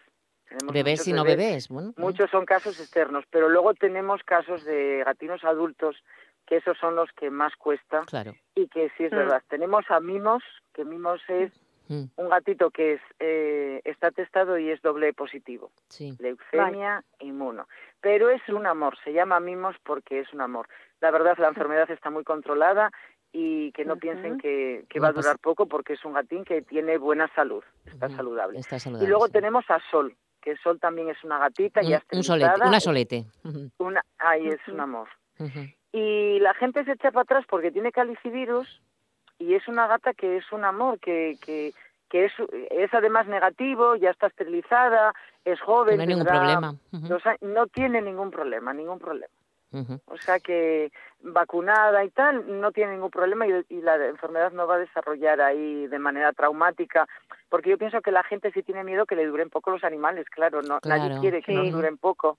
bebés 0.72 1.08
y 1.08 1.14
no 1.14 1.24
bebés. 1.24 1.70
Bueno, 1.70 1.94
muchos 1.98 2.30
son 2.30 2.46
casos 2.46 2.80
externos, 2.80 3.26
pero 3.30 3.50
luego 3.50 3.74
tenemos 3.74 4.22
casos 4.24 4.64
de 4.66 5.04
gatinos 5.06 5.44
adultos 5.44 5.98
que 6.46 6.58
esos 6.58 6.78
son 6.78 6.96
los 6.96 7.12
que 7.12 7.30
más 7.30 7.56
cuesta 7.58 8.04
claro. 8.06 8.34
y 8.56 8.68
que 8.68 8.90
sí 8.98 9.04
es 9.04 9.12
mm. 9.12 9.16
verdad. 9.16 9.44
Tenemos 9.50 9.86
a 9.90 10.00
Mimos, 10.00 10.44
que 10.74 10.86
Mimos 10.86 11.22
es 11.28 11.52
mm. 11.90 12.06
un 12.16 12.30
gatito 12.30 12.72
que 12.72 12.94
es 12.94 13.02
eh, 13.20 13.82
está 13.84 14.12
testado 14.12 14.58
y 14.58 14.70
es 14.70 14.82
doble 14.82 15.14
positivo, 15.14 15.72
leucemia 16.20 17.04
e 17.20 17.26
inmuno. 17.26 17.68
Pero 18.02 18.30
es 18.30 18.42
un 18.50 18.66
amor, 18.66 18.98
se 19.04 19.12
llama 19.12 19.40
Mimos 19.40 19.76
porque 19.84 20.22
es 20.22 20.34
un 20.34 20.42
amor. 20.42 20.68
La 21.02 21.12
verdad 21.12 21.38
la 21.38 21.50
enfermedad 21.50 21.92
está 21.92 22.10
muy 22.10 22.24
controlada 22.24 22.92
y 23.32 23.72
que 23.74 23.86
no 23.86 23.98
piensen 23.98 24.40
que, 24.40 24.86
va 25.02 25.10
a 25.10 25.14
pues 25.14 25.26
durar 25.26 25.40
poco 25.40 25.68
porque 25.68 25.94
es 25.94 26.06
un 26.06 26.14
gatín 26.14 26.46
que 26.46 26.62
tiene 26.62 26.98
buena 26.98 27.30
salud, 27.36 27.64
está, 27.86 28.10
saludable. 28.10 28.60
Y 29.02 29.06
luego 29.06 29.28
tenemos 29.30 29.66
a 29.70 29.80
Sol, 29.92 30.16
que 30.48 30.56
Sol 30.64 30.80
también 30.80 31.10
es 31.10 31.22
una 31.26 31.40
gatita, 31.40 31.82
ya 31.82 32.02
un 32.14 32.24
solete, 32.24 32.62
una 32.66 32.80
solete. 32.80 33.26
Una, 33.80 34.02
ahí 34.18 34.48
es 34.48 34.66
un 34.70 34.80
amor. 34.80 35.10
Y 35.92 36.40
la 36.40 36.54
gente 36.54 36.86
se 36.86 36.94
echa 36.94 37.12
para 37.12 37.24
atrás 37.24 37.46
porque 37.50 37.70
tiene 37.70 37.92
calicivirus 37.92 38.82
y 39.40 39.56
es 39.56 39.68
una 39.68 39.88
gata 39.88 40.14
que 40.14 40.38
es 40.38 40.50
un 40.54 40.64
amor, 40.64 41.00
que, 41.00 41.38
que, 41.46 41.74
que 42.10 42.26
es, 42.26 42.32
es 42.72 42.94
además 42.94 43.28
negativo, 43.28 43.98
ya 43.98 44.12
está 44.12 44.28
esterilizada, 44.28 45.14
es 45.44 45.60
joven. 45.60 45.98
No 45.98 46.02
hay 46.04 46.08
ningún 46.08 46.26
problema. 46.26 46.76
no 47.42 47.68
tiene 47.68 48.02
ningún 48.02 48.32
problema, 48.32 48.74
ningún 48.74 49.00
problema. 49.00 49.34
O 50.06 50.18
sea 50.18 50.40
que 50.40 50.92
vacunada 51.22 52.04
y 52.04 52.10
tal, 52.10 52.60
no 52.62 52.72
tiene 52.72 52.94
ningún 52.94 53.12
problema 53.12 53.46
y, 53.48 53.82
la 53.82 53.96
enfermedad 54.08 54.52
no 54.52 54.66
va 54.68 54.76
a 54.76 54.80
desarrollar 54.80 55.42
ahí 55.42 55.88
de 55.88 56.00
manera 56.00 56.32
traumática, 56.34 57.08
porque 57.50 57.70
yo 57.70 57.78
pienso 57.78 58.02
que 58.02 58.12
la 58.12 58.24
gente 58.24 58.52
sí 58.52 58.64
tiene 58.64 58.84
miedo 58.84 59.06
que 59.06 59.16
le 59.16 59.26
duren 59.26 59.50
poco 59.50 59.72
los 59.72 59.84
animales, 59.84 60.26
claro, 60.30 60.62
no, 60.62 60.80
nadie 60.86 61.20
quiere 61.20 61.42
que 61.42 61.54
nos 61.54 61.72
duren 61.72 61.98
poco 61.98 62.38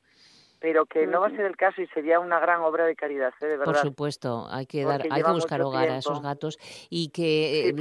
pero 0.60 0.86
que 0.86 1.06
no 1.06 1.20
va 1.20 1.28
a 1.28 1.30
ser 1.30 1.42
el 1.42 1.56
caso 1.56 1.80
y 1.80 1.86
sería 1.88 2.18
una 2.18 2.40
gran 2.40 2.60
obra 2.62 2.84
de 2.84 2.96
caridad, 2.96 3.32
¿eh? 3.40 3.46
de 3.46 3.56
verdad. 3.58 3.64
Por 3.64 3.76
supuesto, 3.76 4.48
hay 4.50 4.66
que 4.66 4.84
dar, 4.84 5.02
hay 5.10 5.22
que 5.22 5.30
buscar 5.30 5.62
hogar 5.62 5.88
a 5.88 5.98
esos 5.98 6.20
gatos 6.20 6.58
y 6.90 7.10
que 7.10 7.68
eh, 7.68 7.74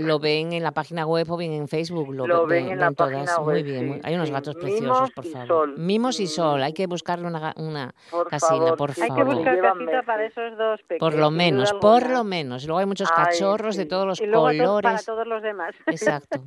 lo, 0.00 0.18
ven 0.18 0.52
en 0.52 0.62
la 0.62 0.72
página 0.72 1.06
web 1.06 1.30
o 1.30 1.36
bien 1.36 1.52
en 1.52 1.68
Facebook, 1.68 2.14
lo, 2.14 2.46
ven, 2.46 2.70
en 2.70 2.80
la 2.80 2.92
página 2.92 3.24
todas. 3.24 3.38
Web, 3.38 3.46
Muy 3.46 3.62
bien, 3.62 4.00
hay 4.02 4.14
unos 4.14 4.30
gatos 4.30 4.54
preciosos, 4.54 5.10
por 5.10 5.24
favor. 5.26 5.78
Mimos 5.78 6.18
y 6.20 6.26
sol, 6.26 6.62
hay 6.62 6.72
que 6.72 6.86
buscarle 6.86 7.26
una, 7.26 7.52
una 7.56 7.94
casina, 8.30 8.74
por 8.76 8.92
favor. 8.92 9.10
Hay 9.10 9.16
que 9.16 9.24
buscar 9.24 9.60
casita 9.60 10.02
para 10.02 10.26
esos 10.26 10.56
dos 10.56 10.80
pequeños. 10.82 11.00
Por 11.00 11.14
lo 11.18 11.30
menos, 11.30 11.72
por 11.74 12.08
lo 12.08 12.24
menos. 12.24 12.64
Luego 12.66 12.78
hay 12.78 12.86
muchos 12.86 13.10
cachorros 13.10 13.76
de 13.76 13.84
todos 13.86 14.06
los 14.06 14.20
y 14.20 14.26
luego 14.26 14.46
colores. 14.46 14.82
para 14.82 15.02
todos 15.02 15.26
los 15.26 15.42
demás. 15.42 15.74
Exacto. 15.86 16.40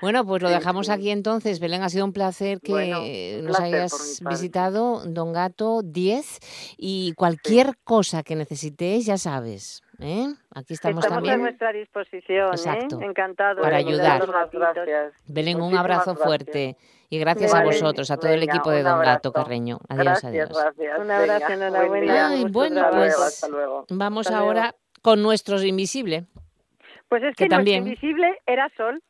Bueno, 0.00 0.26
pues 0.26 0.42
lo 0.42 0.50
dejamos 0.50 0.90
aquí 0.90 1.10
entonces. 1.10 1.60
Belén, 1.60 1.82
ha 1.82 1.88
sido 1.88 2.04
un 2.04 2.12
placer 2.12 2.60
que 2.60 3.40
nos 3.42 3.58
hayas 3.58 4.22
visitado 4.28 5.02
Don 5.14 5.32
Gato 5.32 5.82
10 5.82 6.76
y 6.76 7.12
cualquier 7.14 7.76
cosa 7.84 8.22
que 8.22 8.36
necesitéis, 8.36 9.06
ya 9.06 9.16
sabes. 9.16 9.82
¿eh? 10.00 10.26
Aquí 10.54 10.74
estamos, 10.74 11.06
también. 11.06 11.34
a 11.34 11.36
nuestra 11.38 11.72
disposición. 11.72 12.48
¿eh? 12.48 12.56
Exacto. 12.56 13.00
Encantado. 13.00 13.62
Para 13.62 13.76
ayudar. 13.76 14.26
Gracias. 14.26 15.14
Belén, 15.26 15.60
un 15.60 15.76
abrazo 15.76 16.14
fuerte. 16.16 16.76
Y 17.10 17.18
gracias 17.18 17.54
a 17.54 17.62
vosotros, 17.62 18.10
a 18.10 18.16
todo 18.16 18.32
el 18.32 18.42
equipo 18.42 18.70
de 18.70 18.82
Don 18.82 19.00
Gato 19.00 19.32
Carreño. 19.32 19.78
Adiós, 19.88 20.24
adiós. 20.24 20.50
Gracias. 20.50 20.98
Un 20.98 21.10
abrazo, 21.10 21.52
enhorabuena. 21.52 22.28
Ay, 22.28 22.44
bueno, 22.50 22.90
pues 22.90 23.46
vamos 23.90 24.30
ahora 24.30 24.74
con 25.02 25.22
nuestro 25.22 25.62
invisible. 25.62 26.26
Pues 27.08 27.22
es 27.22 27.36
que, 27.36 27.46
también... 27.46 27.86
invisible 27.86 28.40
era 28.46 28.68
Sol. 28.76 29.00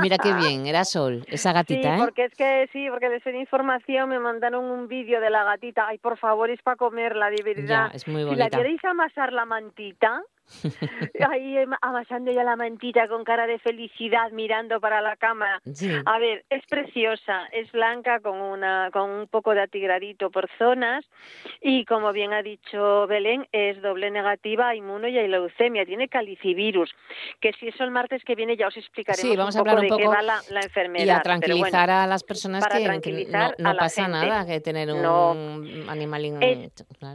Mira 0.00 0.18
qué 0.18 0.32
bien, 0.34 0.66
era 0.66 0.84
Sol, 0.84 1.24
esa 1.28 1.52
gatita, 1.52 1.96
sí, 1.96 2.02
porque 2.02 2.24
es 2.24 2.34
que 2.34 2.68
sí, 2.72 2.88
porque 2.90 3.08
de 3.08 3.20
ser 3.20 3.34
información 3.34 4.08
me 4.08 4.18
mandaron 4.18 4.64
un 4.64 4.88
vídeo 4.88 5.20
de 5.20 5.30
la 5.30 5.44
gatita. 5.44 5.86
Ay, 5.88 5.98
por 5.98 6.18
favor, 6.18 6.50
es 6.50 6.60
para 6.62 6.76
comerla, 6.76 7.30
de 7.30 7.42
verdad. 7.42 7.90
es 7.94 8.06
muy 8.06 8.24
bonita. 8.24 8.44
Si 8.44 8.50
la 8.50 8.56
queréis 8.56 8.84
amasar 8.84 9.32
la 9.32 9.44
mantita, 9.44 10.22
ahí 11.30 11.56
amasando 11.80 12.32
ya 12.32 12.44
la 12.44 12.56
mantita 12.56 13.08
con 13.08 13.24
cara 13.24 13.46
de 13.46 13.58
felicidad 13.58 14.30
mirando 14.32 14.80
para 14.80 15.00
la 15.00 15.16
cámara. 15.16 15.60
A 16.06 16.18
ver, 16.18 16.44
es 16.50 16.64
preciosa, 16.66 17.46
es 17.52 17.70
blanca 17.72 18.20
con 18.20 18.40
una 18.40 18.90
con 18.92 19.10
un 19.10 19.26
poco 19.28 19.54
de 19.54 19.62
atigradito 19.62 20.30
por 20.30 20.48
zonas 20.58 21.04
y 21.60 21.84
como 21.84 22.12
bien 22.12 22.32
ha 22.32 22.42
dicho 22.42 23.06
Belén, 23.06 23.46
es 23.52 23.80
doble 23.82 24.10
negativa 24.10 24.68
a 24.68 24.74
inmuno 24.74 25.08
y 25.08 25.18
a 25.18 25.22
leucemia, 25.28 25.84
tiene 25.84 26.08
calicivirus, 26.08 26.94
que 27.40 27.52
si 27.54 27.68
eso 27.68 27.84
el 27.84 27.90
martes 27.90 28.24
que 28.24 28.34
viene 28.34 28.56
ya 28.56 28.68
os 28.68 28.76
explicaremos 28.76 29.30
sí, 29.30 29.36
vamos 29.36 29.54
un 29.54 29.58
a 29.58 29.60
hablar 29.60 29.78
un 29.80 29.88
poco 29.88 29.96
de 29.96 30.02
qué 30.02 30.08
va 30.08 30.22
la, 30.22 30.60
enfermedad. 30.60 31.04
Y 31.04 31.10
a 31.10 31.22
tranquilizar 31.22 31.90
a 31.90 32.06
las 32.06 32.24
personas 32.24 32.66
que, 32.66 33.26
no, 33.58 33.76
pasa 33.76 34.08
nada 34.08 34.46
que 34.46 34.60
tener 34.60 34.92
un 34.92 35.86
animal 35.88 36.18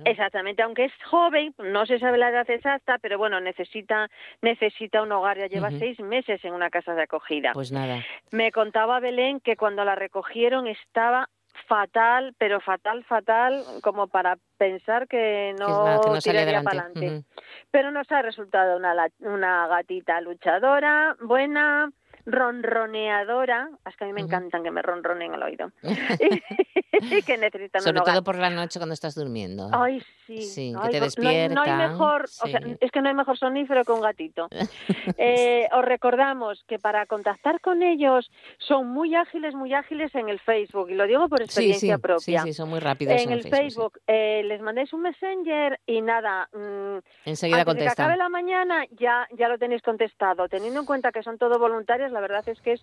Exactamente, 0.05 0.61
aunque 0.61 0.85
es 0.85 0.93
joven, 1.09 1.53
no 1.57 1.85
se 1.85 1.99
sabe 1.99 2.17
la 2.17 2.29
edad 2.29 2.49
exacta, 2.49 2.97
pero 3.01 3.17
bueno, 3.17 3.22
necesita, 3.29 4.09
necesita 4.41 5.01
un 5.01 5.11
hogar. 5.11 5.37
Ya 5.37 5.47
lleva 5.47 5.71
seis 5.71 5.99
meses 5.99 6.43
en 6.43 6.53
una 6.53 6.69
casa 6.69 6.93
de 6.93 7.03
acogida. 7.03 7.51
Pues 7.53 7.71
nada. 7.71 8.03
Me 8.31 8.51
contaba 8.51 8.99
Belén 8.99 9.39
que 9.39 9.55
cuando 9.55 9.83
la 9.85 9.95
recogieron 9.95 10.67
estaba 10.67 11.29
fatal, 11.67 12.35
pero 12.37 12.59
fatal, 12.59 13.03
fatal, 13.03 13.63
como 13.81 14.07
para 14.07 14.37
pensar 14.57 15.07
que 15.07 15.55
no, 15.57 16.01
que 16.01 16.09
no 16.09 16.19
tiraría 16.19 16.61
para 16.61 16.83
adelante. 16.83 17.23
Pero 17.71 17.91
nos 17.91 18.11
ha 18.11 18.21
resultado 18.21 18.77
una, 18.77 18.93
una 19.19 19.67
gatita 19.67 20.19
luchadora, 20.21 21.15
buena, 21.21 21.91
ronroneadora, 22.25 23.69
es 23.85 23.95
que 23.97 24.05
a 24.05 24.07
mí 24.07 24.13
me 24.13 24.21
encantan 24.21 24.63
que 24.63 24.71
me 24.71 24.81
ronronen 24.81 25.33
al 25.33 25.43
oído, 25.43 25.71
y 27.01 27.21
que 27.21 27.37
necesitan 27.37 27.81
Sobre 27.81 28.01
todo 28.01 28.23
por 28.23 28.37
la 28.37 28.49
noche 28.49 28.79
cuando 28.79 28.93
estás 28.93 29.15
durmiendo. 29.15 29.69
Ay, 29.71 30.01
sí. 30.25 30.41
Sí, 30.41 30.73
que 30.83 30.89
te 30.89 30.99
despiertan. 30.99 31.55
No, 31.55 31.61
hay 31.63 31.89
mejor, 31.89 32.23
o 32.23 32.47
sea, 32.47 32.61
es 32.79 32.91
que 32.91 33.01
no 33.01 33.09
hay 33.09 33.15
mejor 33.15 33.37
sonífero 33.37 33.83
que 33.83 33.91
un 33.91 34.01
gatito. 34.01 34.47
eh, 35.17 35.67
os 35.73 35.83
recordamos 35.83 36.63
que 36.67 36.79
para 36.79 37.05
contactar 37.05 37.59
con 37.59 37.83
ellos 37.83 38.31
son 38.57 38.87
muy 38.87 39.15
ágiles, 39.15 39.53
muy 39.53 39.73
ágiles 39.73 40.13
en 40.15 40.29
el 40.29 40.39
Facebook, 40.39 40.89
y 40.89 40.95
lo 40.95 41.05
digo 41.05 41.27
por 41.27 41.41
experiencia 41.41 41.97
propia. 41.97 42.41
Sí, 42.41 42.49
sí, 42.49 42.53
son 42.53 42.69
muy 42.69 42.79
rápidos 42.79 43.21
en, 43.21 43.31
el, 43.31 43.43
Facebook. 43.43 43.99
eh, 44.07 44.43
les 44.45 44.61
mandéis 44.61 44.93
un 44.93 45.01
messenger 45.01 45.79
y 45.85 46.01
nada, 46.01 46.47
mmm, 46.53 46.99
enseguida 47.25 47.65
contestan. 47.65 47.95
que 47.95 48.01
acabe 48.01 48.17
la 48.17 48.29
mañana 48.29 48.85
ya, 48.91 49.27
ya 49.31 49.49
lo 49.49 49.57
tenéis 49.57 49.81
contestado, 49.81 50.47
teniendo 50.47 50.79
en 50.79 50.85
cuenta 50.85 51.11
que 51.11 51.21
son 51.21 51.37
todo 51.37 51.59
voluntarios 51.59 52.12
la 52.13 52.21
verdad 52.21 52.47
es 52.47 52.61
que 52.61 52.73
es 52.73 52.81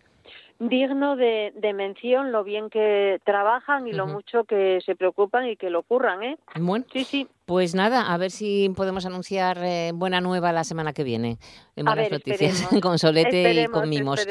digno 0.59 1.17
de, 1.17 1.53
mención 1.75 2.33
lo 2.33 2.45
bien 2.45 2.69
que 2.69 3.19
trabajan 3.25 3.87
y 3.87 3.93
lo 3.93 4.07
mucho 4.07 4.45
que 4.45 4.81
se 4.85 4.95
preocupan 4.95 5.47
y 5.49 5.57
que 5.57 5.71
lo 5.71 5.83
curran, 5.83 6.23
¿eh? 6.23 6.39
Bueno, 6.57 6.85
sí, 6.93 7.05
sí. 7.05 7.29
Pues 7.47 7.75
nada, 7.75 8.13
a 8.13 8.19
ver 8.19 8.31
si 8.31 8.71
podemos 8.77 9.07
anunciar 9.07 9.59
eh, 9.63 9.93
buena 9.95 10.21
nueva 10.21 10.53
la 10.53 10.65
semana 10.65 10.93
que 10.93 11.03
viene. 11.03 11.39
En 11.77 11.87
buenas 11.87 12.11
noticias 12.11 12.69
con 12.83 12.99
Solete 12.99 13.63
y 13.63 13.67
con 13.67 13.89
Mimos. 13.89 14.27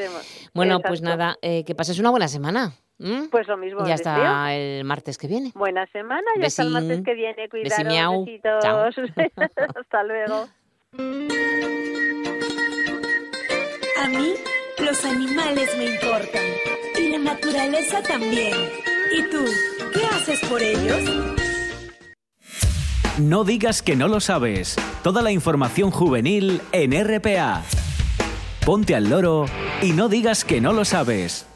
Bueno, 0.54 0.80
pues 0.80 1.02
nada, 1.02 1.36
eh, 1.42 1.64
que 1.64 1.74
pases 1.74 1.98
una 1.98 2.10
buena 2.10 2.28
semana. 2.28 2.72
Pues 3.30 3.48
lo 3.48 3.56
mismo. 3.56 3.84
Ya 3.86 3.94
está 3.94 4.54
el 4.54 4.84
martes 4.84 5.18
que 5.18 5.26
viene. 5.26 5.52
Buena 5.54 5.86
semana, 5.86 6.26
ya 6.38 6.46
está 6.46 6.62
el 6.62 6.70
martes 6.70 7.02
que 7.02 7.14
viene. 7.14 7.48
Cuidaros, 7.48 8.96
besitos. 8.96 8.96
Hasta 9.76 10.04
luego. 10.04 10.48
A 14.02 14.08
mí 14.08 14.34
los 14.82 15.04
animales 15.04 15.70
me 15.76 15.94
importan 15.94 16.42
y 16.98 17.08
la 17.10 17.18
naturaleza 17.18 18.02
también. 18.02 18.54
¿Y 19.16 19.22
tú, 19.30 19.44
qué 19.92 20.04
haces 20.06 20.40
por 20.48 20.62
ellos? 20.62 21.00
No 23.18 23.44
digas 23.44 23.82
que 23.82 23.96
no 23.96 24.08
lo 24.08 24.20
sabes. 24.20 24.76
Toda 25.02 25.22
la 25.22 25.30
información 25.30 25.90
juvenil 25.90 26.60
en 26.72 26.92
RPA. 26.92 27.62
Ponte 28.64 28.94
al 28.94 29.10
loro 29.10 29.46
y 29.82 29.92
no 29.92 30.08
digas 30.08 30.44
que 30.44 30.60
no 30.60 30.72
lo 30.72 30.84
sabes. 30.84 31.46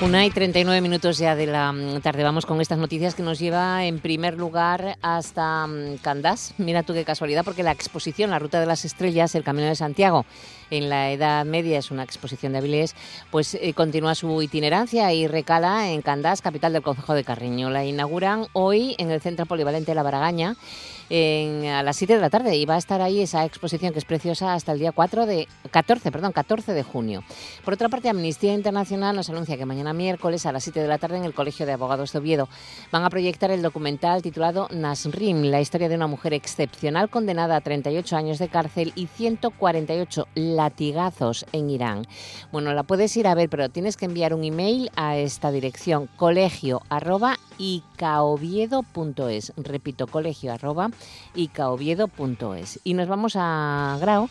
Una 0.00 0.24
y 0.24 0.30
39 0.30 0.80
minutos 0.80 1.18
ya 1.18 1.34
de 1.34 1.46
la 1.46 1.72
mm, 1.72 2.02
tarde. 2.02 2.22
Vamos 2.22 2.46
con 2.46 2.60
estas 2.60 2.78
noticias 2.78 3.16
que 3.16 3.22
nos 3.24 3.40
lleva 3.40 3.84
en 3.84 3.98
primer 3.98 4.38
lugar 4.38 4.96
hasta 5.02 5.66
mm, 5.66 5.96
Candás. 6.02 6.54
Mira 6.56 6.84
tú 6.84 6.92
qué 6.92 7.04
casualidad, 7.04 7.44
porque 7.44 7.64
la 7.64 7.72
exposición 7.72 8.30
La 8.30 8.38
Ruta 8.38 8.60
de 8.60 8.66
las 8.66 8.84
Estrellas, 8.84 9.34
el 9.34 9.42
Camino 9.42 9.66
de 9.66 9.74
Santiago, 9.74 10.24
en 10.70 10.88
la 10.88 11.10
Edad 11.10 11.44
Media, 11.44 11.78
es 11.78 11.90
una 11.90 12.02
exposición 12.02 12.52
de 12.52 12.58
Avilés, 12.58 12.94
pues 13.30 13.54
eh, 13.54 13.72
continúa 13.74 14.14
su 14.14 14.42
itinerancia 14.42 15.12
y 15.12 15.26
recala 15.26 15.90
en 15.90 16.02
Candás, 16.02 16.42
capital 16.42 16.72
del 16.72 16.82
Concejo 16.82 17.14
de 17.14 17.24
Carreño. 17.24 17.70
La 17.70 17.84
inauguran 17.84 18.46
hoy 18.52 18.94
en 18.98 19.10
el 19.10 19.20
Centro 19.20 19.46
Polivalente 19.46 19.90
de 19.90 19.94
La 19.94 20.02
Baragaña 20.02 20.56
a 21.10 21.82
las 21.82 21.96
7 21.96 22.14
de 22.14 22.20
la 22.20 22.28
tarde 22.28 22.54
y 22.56 22.66
va 22.66 22.74
a 22.74 22.78
estar 22.78 23.00
ahí 23.00 23.22
esa 23.22 23.44
exposición 23.44 23.92
que 23.92 23.98
es 23.98 24.04
preciosa 24.04 24.52
hasta 24.52 24.72
el 24.72 24.78
día 24.78 24.92
4 24.92 25.24
de 25.24 25.48
14, 25.70 26.12
perdón, 26.12 26.32
14 26.32 26.74
de 26.74 26.82
junio. 26.82 27.22
Por 27.64 27.74
otra 27.74 27.88
parte, 27.88 28.10
Amnistía 28.10 28.52
Internacional 28.52 29.16
nos 29.16 29.30
anuncia 29.30 29.56
que 29.56 29.64
mañana 29.64 29.94
miércoles 29.94 30.44
a 30.44 30.52
las 30.52 30.64
7 30.64 30.80
de 30.80 30.88
la 30.88 30.98
tarde 30.98 31.16
en 31.16 31.24
el 31.24 31.32
Colegio 31.32 31.64
de 31.64 31.72
Abogados 31.72 32.12
de 32.12 32.18
Oviedo 32.18 32.48
van 32.92 33.04
a 33.04 33.10
proyectar 33.10 33.50
el 33.50 33.62
documental 33.62 34.20
titulado 34.20 34.68
Nasrim, 34.70 35.44
la 35.44 35.60
historia 35.60 35.88
de 35.88 35.94
una 35.94 36.06
mujer 36.06 36.34
excepcional 36.34 37.08
condenada 37.08 37.56
a 37.56 37.60
38 37.62 38.16
años 38.16 38.38
de 38.38 38.48
cárcel 38.48 38.92
y 38.94 39.06
148 39.06 40.28
latigazos 40.58 41.46
en 41.52 41.70
Irán. 41.70 42.06
Bueno, 42.50 42.74
la 42.74 42.82
puedes 42.82 43.16
ir 43.16 43.28
a 43.28 43.34
ver, 43.34 43.48
pero 43.48 43.68
tienes 43.68 43.96
que 43.96 44.06
enviar 44.06 44.34
un 44.34 44.42
email 44.42 44.90
a 44.96 45.16
esta 45.16 45.52
dirección 45.52 46.08
colegio 46.16 46.82
icaoviedo.es. 47.58 49.52
Repito, 49.56 50.08
colegio 50.08 50.52
arroba 50.52 50.90
icaoviedo.es. 51.36 52.80
Y 52.82 52.94
nos 52.94 53.06
vamos 53.08 53.34
a 53.36 53.98
Grau 54.00 54.28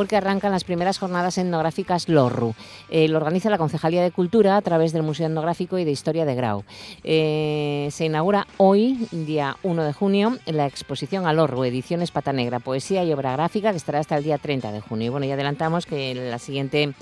porque 0.00 0.16
arrancan 0.16 0.50
las 0.50 0.64
primeras 0.64 0.96
jornadas 0.98 1.36
etnográficas 1.36 2.08
LORRU. 2.08 2.54
Eh, 2.88 3.06
lo 3.08 3.18
organiza 3.18 3.50
la 3.50 3.58
Concejalía 3.58 4.02
de 4.02 4.10
Cultura 4.10 4.56
a 4.56 4.62
través 4.62 4.94
del 4.94 5.02
Museo 5.02 5.26
Etnográfico 5.26 5.78
y 5.78 5.84
de 5.84 5.90
Historia 5.90 6.24
de 6.24 6.34
Grau. 6.34 6.64
Eh, 7.04 7.86
se 7.90 8.06
inaugura 8.06 8.46
hoy, 8.56 9.06
día 9.10 9.58
1 9.62 9.84
de 9.84 9.92
junio, 9.92 10.38
la 10.46 10.64
exposición 10.64 11.26
a 11.26 11.34
LORRU, 11.34 11.64
Ediciones 11.64 12.12
Pata 12.12 12.32
Negra, 12.32 12.60
Poesía 12.60 13.04
y 13.04 13.12
Obra 13.12 13.32
Gráfica, 13.32 13.72
que 13.72 13.76
estará 13.76 13.98
hasta 13.98 14.16
el 14.16 14.24
día 14.24 14.38
30 14.38 14.72
de 14.72 14.80
junio. 14.80 15.08
Y 15.08 15.10
bueno, 15.10 15.26
ya 15.26 15.34
adelantamos 15.34 15.84
que 15.84 16.14
la 16.14 16.38
siguiente 16.38 16.94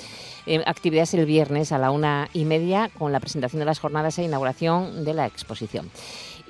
eh, 0.46 0.60
actividad 0.66 1.04
es 1.04 1.14
el 1.14 1.24
viernes 1.24 1.70
a 1.70 1.78
la 1.78 1.92
una 1.92 2.28
y 2.32 2.46
media 2.46 2.90
con 2.98 3.12
la 3.12 3.20
presentación 3.20 3.60
de 3.60 3.66
las 3.66 3.78
jornadas 3.78 4.18
e 4.18 4.24
inauguración 4.24 5.04
de 5.04 5.14
la 5.14 5.26
exposición. 5.26 5.88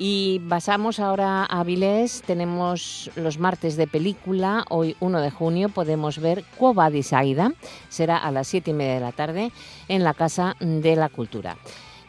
Y 0.00 0.38
pasamos 0.48 1.00
ahora 1.00 1.42
a 1.42 1.58
Avilés, 1.58 2.22
tenemos 2.24 3.10
los 3.16 3.40
martes 3.40 3.76
de 3.76 3.88
película, 3.88 4.64
hoy 4.70 4.94
1 5.00 5.20
de 5.20 5.32
junio 5.32 5.70
podemos 5.70 6.20
ver 6.20 6.44
de 6.88 7.02
Saida, 7.02 7.52
será 7.88 8.16
a 8.16 8.30
las 8.30 8.46
7 8.46 8.70
y 8.70 8.74
media 8.74 8.94
de 8.94 9.00
la 9.00 9.10
tarde 9.10 9.50
en 9.88 10.04
la 10.04 10.14
Casa 10.14 10.54
de 10.60 10.94
la 10.94 11.08
Cultura. 11.08 11.56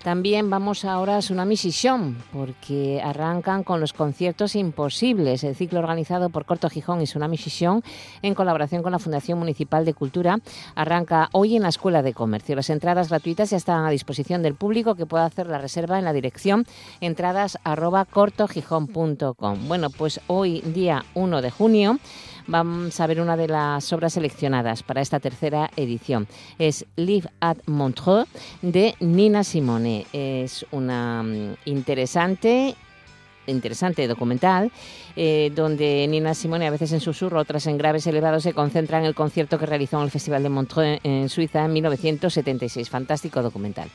También 0.04 0.50
vamos 0.50 0.84
ahora 0.86 1.18
a 1.18 1.20
Tsunami 1.20 1.56
Shishown, 1.56 2.18
porque 2.32 3.02
arrancan 3.04 3.64
con 3.64 3.82
los 3.82 3.92
conciertos 3.92 4.56
imposibles, 4.56 5.44
el 5.44 5.56
ciclo 5.56 5.80
organizado 5.80 6.30
por 6.30 6.46
Corto 6.46 6.70
Gijón 6.70 7.02
y 7.02 7.04
Tsunami 7.04 7.36
Shishown 7.36 7.84
en 8.22 8.34
colaboración 8.34 8.82
con 8.82 8.94
la 8.94 9.00
Fundación 9.00 9.40
Municipal 9.40 9.84
de 9.84 9.94
Cultura. 9.94 10.40
Arranca 10.74 11.28
hoy 11.34 11.58
en 11.58 11.64
la 11.64 11.70
Escuela 11.70 12.02
de 12.02 12.14
Comercio. 12.14 12.56
Las 12.56 12.70
entradas 12.70 13.10
gratuitas 13.10 13.50
ya 13.50 13.58
están 13.58 13.86
a 13.86 13.90
disposición 13.90 14.42
del 14.42 14.56
público 14.56 14.96
que 14.96 15.06
pueda 15.06 15.26
hacer 15.26 15.48
la 15.48 15.58
reserva 15.58 16.00
en 16.00 16.06
la 16.06 16.14
dirección 16.14 16.66
entradas.cortojijón.com. 17.02 19.68
Bueno, 19.68 19.90
pues 19.90 20.22
hoy, 20.28 20.62
día 20.62 21.04
1 21.14 21.42
de 21.42 21.52
junio, 21.52 22.00
vamos 22.50 23.00
a 23.00 23.08
ver 23.08 23.22
una 23.22 23.38
de 23.38 23.48
las 23.48 23.94
obras 23.94 24.14
seleccionadas 24.14 24.84
para 24.84 25.02
esta 25.02 25.20
tercera 25.20 25.70
edición. 25.76 26.28
Es 26.58 26.86
Live 26.96 27.30
at 27.40 27.58
Montreux 27.68 28.28
de 28.62 28.96
Nina 29.00 29.44
Simone. 29.44 30.06
Es 30.12 30.66
una 30.72 31.24
mm, 31.24 31.56
interesante 31.66 32.76
interesante 33.50 34.08
documental, 34.08 34.72
eh, 35.16 35.52
donde 35.56 36.08
Nina 36.08 36.34
Simone, 36.34 36.68
a 36.68 36.72
veces 36.72 36.92
en 36.92 37.00
susurro, 37.00 37.40
otras 37.40 37.68
en 37.68 37.78
graves 37.78 38.08
elevados, 38.08 38.44
se 38.44 38.54
concentra 38.54 39.00
en 39.00 39.06
el 39.06 39.16
concierto 39.16 39.60
que 39.60 39.66
realizó 39.66 39.98
en 39.98 40.04
el 40.04 40.12
Festival 40.12 40.44
de 40.44 40.50
Montreux 40.50 41.00
en 41.04 41.30
Suiza 41.30 41.66
en 41.66 41.74
1976. 41.74 42.90
Fantástico 42.90 43.42
documental. 43.42 43.90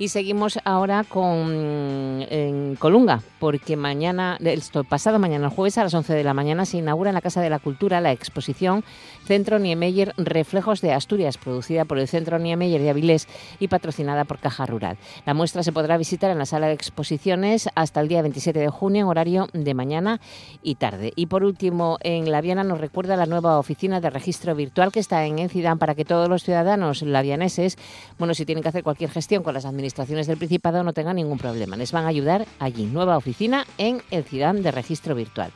Y 0.00 0.08
seguimos 0.08 0.60
ahora 0.64 1.02
con 1.02 2.24
en 2.30 2.76
Colunga, 2.76 3.20
porque 3.40 3.76
mañana, 3.76 4.38
esto, 4.40 4.84
pasado 4.84 5.18
mañana, 5.18 5.46
el 5.46 5.52
jueves 5.52 5.76
a 5.76 5.82
las 5.82 5.92
11 5.92 6.14
de 6.14 6.22
la 6.22 6.34
mañana, 6.34 6.64
se 6.66 6.78
inaugura 6.78 7.10
en 7.10 7.14
la 7.14 7.20
Casa 7.20 7.40
de 7.40 7.50
la 7.50 7.58
Cultura 7.58 8.00
la 8.00 8.12
exposición 8.12 8.84
Centro 9.26 9.58
Niemeyer 9.58 10.14
Reflejos 10.16 10.80
de 10.82 10.92
Asturias, 10.92 11.36
producida 11.36 11.84
por 11.84 11.98
el 11.98 12.06
Centro 12.06 12.38
Niemeyer 12.38 12.80
de 12.80 12.90
Avilés 12.90 13.26
y 13.58 13.66
patrocinada 13.66 14.24
por 14.24 14.38
Caja 14.38 14.66
Rural. 14.66 14.98
La 15.26 15.34
muestra 15.34 15.64
se 15.64 15.72
podrá 15.72 15.96
visitar 15.96 16.30
en 16.30 16.38
la 16.38 16.46
sala 16.46 16.68
de 16.68 16.74
exposiciones 16.74 17.68
hasta 17.74 18.00
el 18.00 18.06
día 18.06 18.22
27 18.22 18.56
de 18.56 18.68
junio 18.88 19.02
en 19.02 19.08
horario 19.08 19.48
de 19.52 19.74
mañana 19.74 20.18
y 20.62 20.76
tarde. 20.76 21.12
Y 21.14 21.26
por 21.26 21.44
último, 21.44 21.98
en 22.00 22.30
La 22.30 22.40
Viana 22.40 22.64
nos 22.64 22.80
recuerda 22.80 23.16
la 23.16 23.26
nueva 23.26 23.58
oficina 23.58 24.00
de 24.00 24.08
registro 24.08 24.54
virtual 24.54 24.92
que 24.92 25.00
está 25.00 25.26
en 25.26 25.38
Encidán 25.38 25.78
para 25.78 25.94
que 25.94 26.06
todos 26.06 26.26
los 26.26 26.42
ciudadanos 26.42 27.02
lavianeses, 27.02 27.76
bueno, 28.18 28.32
si 28.32 28.46
tienen 28.46 28.62
que 28.62 28.70
hacer 28.70 28.82
cualquier 28.82 29.10
gestión 29.10 29.42
con 29.42 29.52
las 29.52 29.66
administraciones, 29.66 30.26
del 30.26 30.38
Principado 30.38 30.82
no 30.84 30.94
tengan 30.94 31.16
ningún 31.16 31.36
problema. 31.36 31.76
Les 31.76 31.92
van 31.92 32.06
a 32.06 32.08
ayudar 32.08 32.46
allí. 32.60 32.86
Nueva 32.86 33.18
oficina 33.18 33.66
en 33.76 34.00
el 34.10 34.24
CIDAM 34.24 34.62
de 34.62 34.70
registro 34.70 35.14
virtual. 35.14 35.52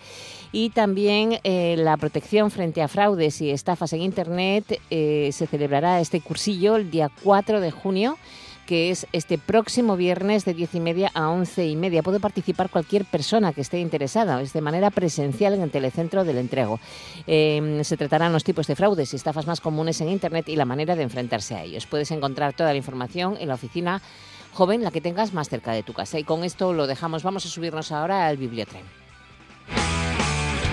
Y 0.52 0.68
también 0.68 1.38
eh, 1.42 1.76
la 1.78 1.96
protección 1.96 2.50
frente 2.50 2.82
a 2.82 2.88
fraudes 2.88 3.40
y 3.40 3.50
estafas 3.50 3.94
en 3.94 4.02
Internet 4.02 4.78
eh, 4.90 5.30
se 5.32 5.46
celebrará 5.46 6.00
este 6.00 6.20
cursillo 6.20 6.76
el 6.76 6.90
día 6.90 7.10
4 7.22 7.62
de 7.62 7.70
junio 7.70 8.18
que 8.66 8.90
es 8.90 9.06
este 9.12 9.38
próximo 9.38 9.96
viernes 9.96 10.44
de 10.44 10.54
10 10.54 10.74
y 10.76 10.80
media 10.80 11.10
a 11.14 11.28
11 11.28 11.66
y 11.66 11.76
media. 11.76 12.02
Puede 12.02 12.20
participar 12.20 12.70
cualquier 12.70 13.04
persona 13.04 13.52
que 13.52 13.60
esté 13.60 13.80
interesada, 13.80 14.40
es 14.40 14.52
de 14.52 14.60
manera 14.60 14.90
presencial 14.90 15.54
en 15.54 15.62
el 15.62 15.70
telecentro 15.70 16.24
del 16.24 16.38
entrego. 16.38 16.80
Em, 17.26 17.82
se 17.84 17.96
tratarán 17.96 18.32
los 18.32 18.44
tipos 18.44 18.66
de 18.66 18.76
fraudes 18.76 19.12
y 19.12 19.16
estafas 19.16 19.46
más 19.46 19.60
comunes 19.60 20.00
en 20.00 20.08
Internet 20.08 20.48
y 20.48 20.56
la 20.56 20.64
manera 20.64 20.96
de 20.96 21.02
enfrentarse 21.02 21.54
a 21.54 21.62
ellos. 21.62 21.86
Puedes 21.86 22.10
encontrar 22.10 22.54
toda 22.54 22.70
la 22.70 22.76
información 22.76 23.36
en 23.40 23.48
la 23.48 23.54
oficina 23.54 24.00
joven, 24.52 24.82
la 24.82 24.90
que 24.90 25.00
tengas 25.00 25.32
más 25.32 25.48
cerca 25.48 25.72
de 25.72 25.82
tu 25.82 25.92
casa. 25.92 26.18
Y 26.18 26.24
con 26.24 26.44
esto 26.44 26.72
lo 26.72 26.86
dejamos. 26.86 27.22
Vamos 27.22 27.46
a 27.46 27.48
subirnos 27.48 27.90
ahora 27.92 28.26
al 28.26 28.36
bibliotren. 28.36 29.01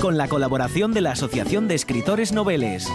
con 0.00 0.16
la 0.16 0.28
colaboración 0.28 0.92
de 0.92 1.00
la 1.00 1.12
Asociación 1.12 1.66
de 1.66 1.74
Escritores 1.74 2.32
Noveles. 2.32 2.88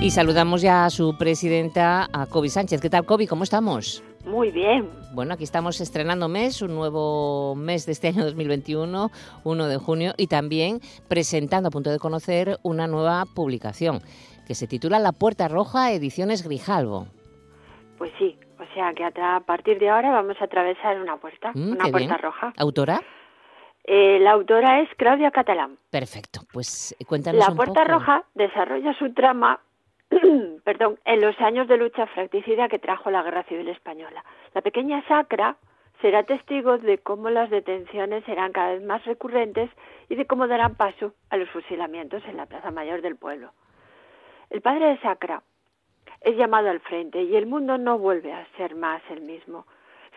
Y 0.00 0.10
saludamos 0.10 0.62
ya 0.62 0.84
a 0.84 0.90
su 0.90 1.16
presidenta, 1.18 2.06
a 2.12 2.26
Kobe 2.26 2.48
Sánchez. 2.48 2.80
¿Qué 2.80 2.90
tal, 2.90 3.04
Kobe? 3.04 3.26
¿Cómo 3.26 3.42
estamos? 3.42 4.04
Muy 4.26 4.50
bien. 4.50 4.88
Bueno, 5.14 5.34
aquí 5.34 5.44
estamos 5.44 5.80
estrenando 5.80 6.28
mes, 6.28 6.62
un 6.62 6.74
nuevo 6.74 7.54
mes 7.56 7.86
de 7.86 7.92
este 7.92 8.08
año 8.08 8.24
2021, 8.24 9.10
1 9.44 9.66
de 9.66 9.76
junio, 9.78 10.12
y 10.16 10.26
también 10.26 10.80
presentando, 11.08 11.68
a 11.68 11.70
punto 11.70 11.90
de 11.90 11.98
conocer, 11.98 12.58
una 12.62 12.86
nueva 12.86 13.24
publicación 13.34 14.00
que 14.46 14.54
se 14.54 14.66
titula 14.66 14.98
La 14.98 15.12
Puerta 15.12 15.48
Roja, 15.48 15.92
Ediciones 15.92 16.46
Grijalvo. 16.46 17.06
Pues 17.98 18.12
sí, 18.18 18.36
o 18.58 18.74
sea 18.74 18.92
que 18.94 19.04
a 19.04 19.40
partir 19.40 19.78
de 19.78 19.88
ahora 19.88 20.10
vamos 20.10 20.36
a 20.40 20.44
atravesar 20.44 21.00
una 21.00 21.16
puerta, 21.16 21.52
mm, 21.54 21.72
una 21.72 21.88
puerta 21.88 22.16
roja. 22.18 22.52
¿Autora? 22.58 23.00
Eh, 23.84 24.18
la 24.20 24.32
autora 24.32 24.80
es 24.80 24.88
Claudia 24.96 25.30
Catalán. 25.30 25.76
Perfecto, 25.90 26.40
pues 26.52 26.96
eh, 26.98 27.04
cuéntanos 27.04 27.46
La 27.46 27.54
Puerta 27.54 27.84
Roja 27.84 28.24
desarrolla 28.34 28.94
su 28.94 29.12
trama 29.12 29.60
perdón, 30.64 30.98
en 31.04 31.20
los 31.20 31.38
años 31.40 31.68
de 31.68 31.76
lucha 31.76 32.06
fratricida 32.06 32.68
que 32.68 32.78
trajo 32.78 33.10
la 33.10 33.22
Guerra 33.22 33.44
Civil 33.44 33.68
Española. 33.68 34.24
La 34.54 34.62
pequeña 34.62 35.06
Sacra 35.06 35.56
será 36.00 36.22
testigo 36.24 36.78
de 36.78 36.98
cómo 36.98 37.30
las 37.30 37.50
detenciones 37.50 38.24
serán 38.24 38.52
cada 38.52 38.74
vez 38.74 38.82
más 38.82 39.04
recurrentes 39.04 39.70
y 40.08 40.16
de 40.16 40.26
cómo 40.26 40.46
darán 40.46 40.74
paso 40.74 41.14
a 41.30 41.36
los 41.36 41.48
fusilamientos 41.50 42.22
en 42.26 42.36
la 42.36 42.46
Plaza 42.46 42.70
Mayor 42.70 43.02
del 43.02 43.16
pueblo. 43.16 43.52
El 44.50 44.60
padre 44.60 44.86
de 44.88 44.98
Sacra 45.00 45.42
es 46.20 46.36
llamado 46.36 46.70
al 46.70 46.80
frente 46.80 47.22
y 47.22 47.36
el 47.36 47.46
mundo 47.46 47.78
no 47.78 47.98
vuelve 47.98 48.32
a 48.32 48.46
ser 48.56 48.74
más 48.74 49.02
el 49.10 49.22
mismo. 49.22 49.66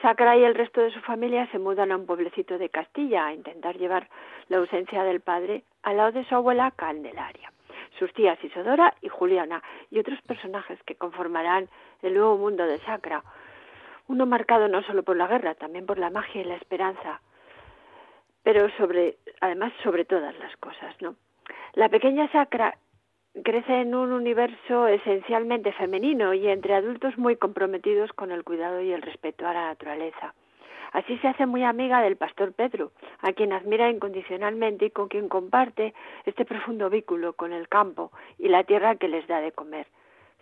Sacra 0.02 0.38
y 0.38 0.44
el 0.44 0.54
resto 0.54 0.82
de 0.82 0.92
su 0.92 1.00
familia 1.02 1.48
se 1.52 1.58
mudan 1.58 1.92
a 1.92 1.96
un 1.96 2.06
pueblecito 2.06 2.58
de 2.58 2.70
Castilla 2.70 3.26
a 3.26 3.34
intentar 3.34 3.78
llevar 3.78 4.08
la 4.48 4.58
ausencia 4.58 5.04
del 5.04 5.22
padre 5.22 5.64
al 5.82 5.98
lado 5.98 6.12
de 6.12 6.26
su 6.26 6.36
abuela 6.36 6.72
Candelaria, 6.72 7.52
sus 7.98 8.14
tías 8.14 8.42
Isodora 8.44 8.94
y 9.02 9.10
Juliana 9.10 9.64
y 9.90 10.00
otros 10.00 10.22
personajes 10.22 10.82
que 10.84 10.96
conformarán 10.96 11.68
el 12.04 12.14
nuevo 12.14 12.38
mundo 12.38 12.66
de 12.66 12.78
Sacra, 12.80 13.24
uno 14.08 14.26
marcado 14.26 14.68
no 14.68 14.84
solo 14.84 15.04
por 15.04 15.18
la 15.18 15.28
guerra, 15.28 15.56
también 15.56 15.86
por 15.86 15.98
la 15.98 16.12
magia 16.12 16.42
y 16.42 16.46
la 16.46 16.56
esperanza, 16.56 17.22
pero 18.44 18.70
sobre, 18.78 19.18
además 19.42 19.74
sobre 19.84 20.06
todas 20.06 20.38
las 20.38 20.56
cosas, 20.58 20.96
¿no? 21.02 21.16
La 21.74 21.90
pequeña 21.90 22.32
Sacra 22.32 22.78
crece 23.44 23.82
en 23.82 23.96
un 23.96 24.12
universo 24.12 24.88
esencialmente 24.88 25.72
femenino 25.74 26.34
y 26.34 26.48
entre 26.48 26.76
adultos 26.76 27.18
muy 27.18 27.36
comprometidos 27.36 28.12
con 28.14 28.32
el 28.32 28.44
cuidado 28.44 28.82
y 28.82 28.92
el 28.92 29.02
respeto 29.02 29.48
a 29.48 29.54
la 29.54 29.68
naturaleza. 29.68 30.34
Así 30.94 31.18
se 31.18 31.28
hace 31.28 31.46
muy 31.46 31.64
amiga 31.64 32.02
del 32.02 32.16
pastor 32.16 32.54
Pedro, 32.54 32.92
a 33.20 33.34
quien 33.34 33.54
admira 33.54 33.90
incondicionalmente 33.90 34.86
y 34.86 34.92
con 34.92 35.10
quien 35.10 35.28
comparte 35.28 35.94
este 36.26 36.46
profundo 36.46 36.90
vínculo 36.90 37.34
con 37.34 37.54
el 37.54 37.68
campo 37.68 38.12
y 38.38 38.48
la 38.48 38.64
tierra 38.64 38.96
que 38.96 39.08
les 39.08 39.28
da 39.28 39.42
de 39.42 39.52
comer. 39.52 39.88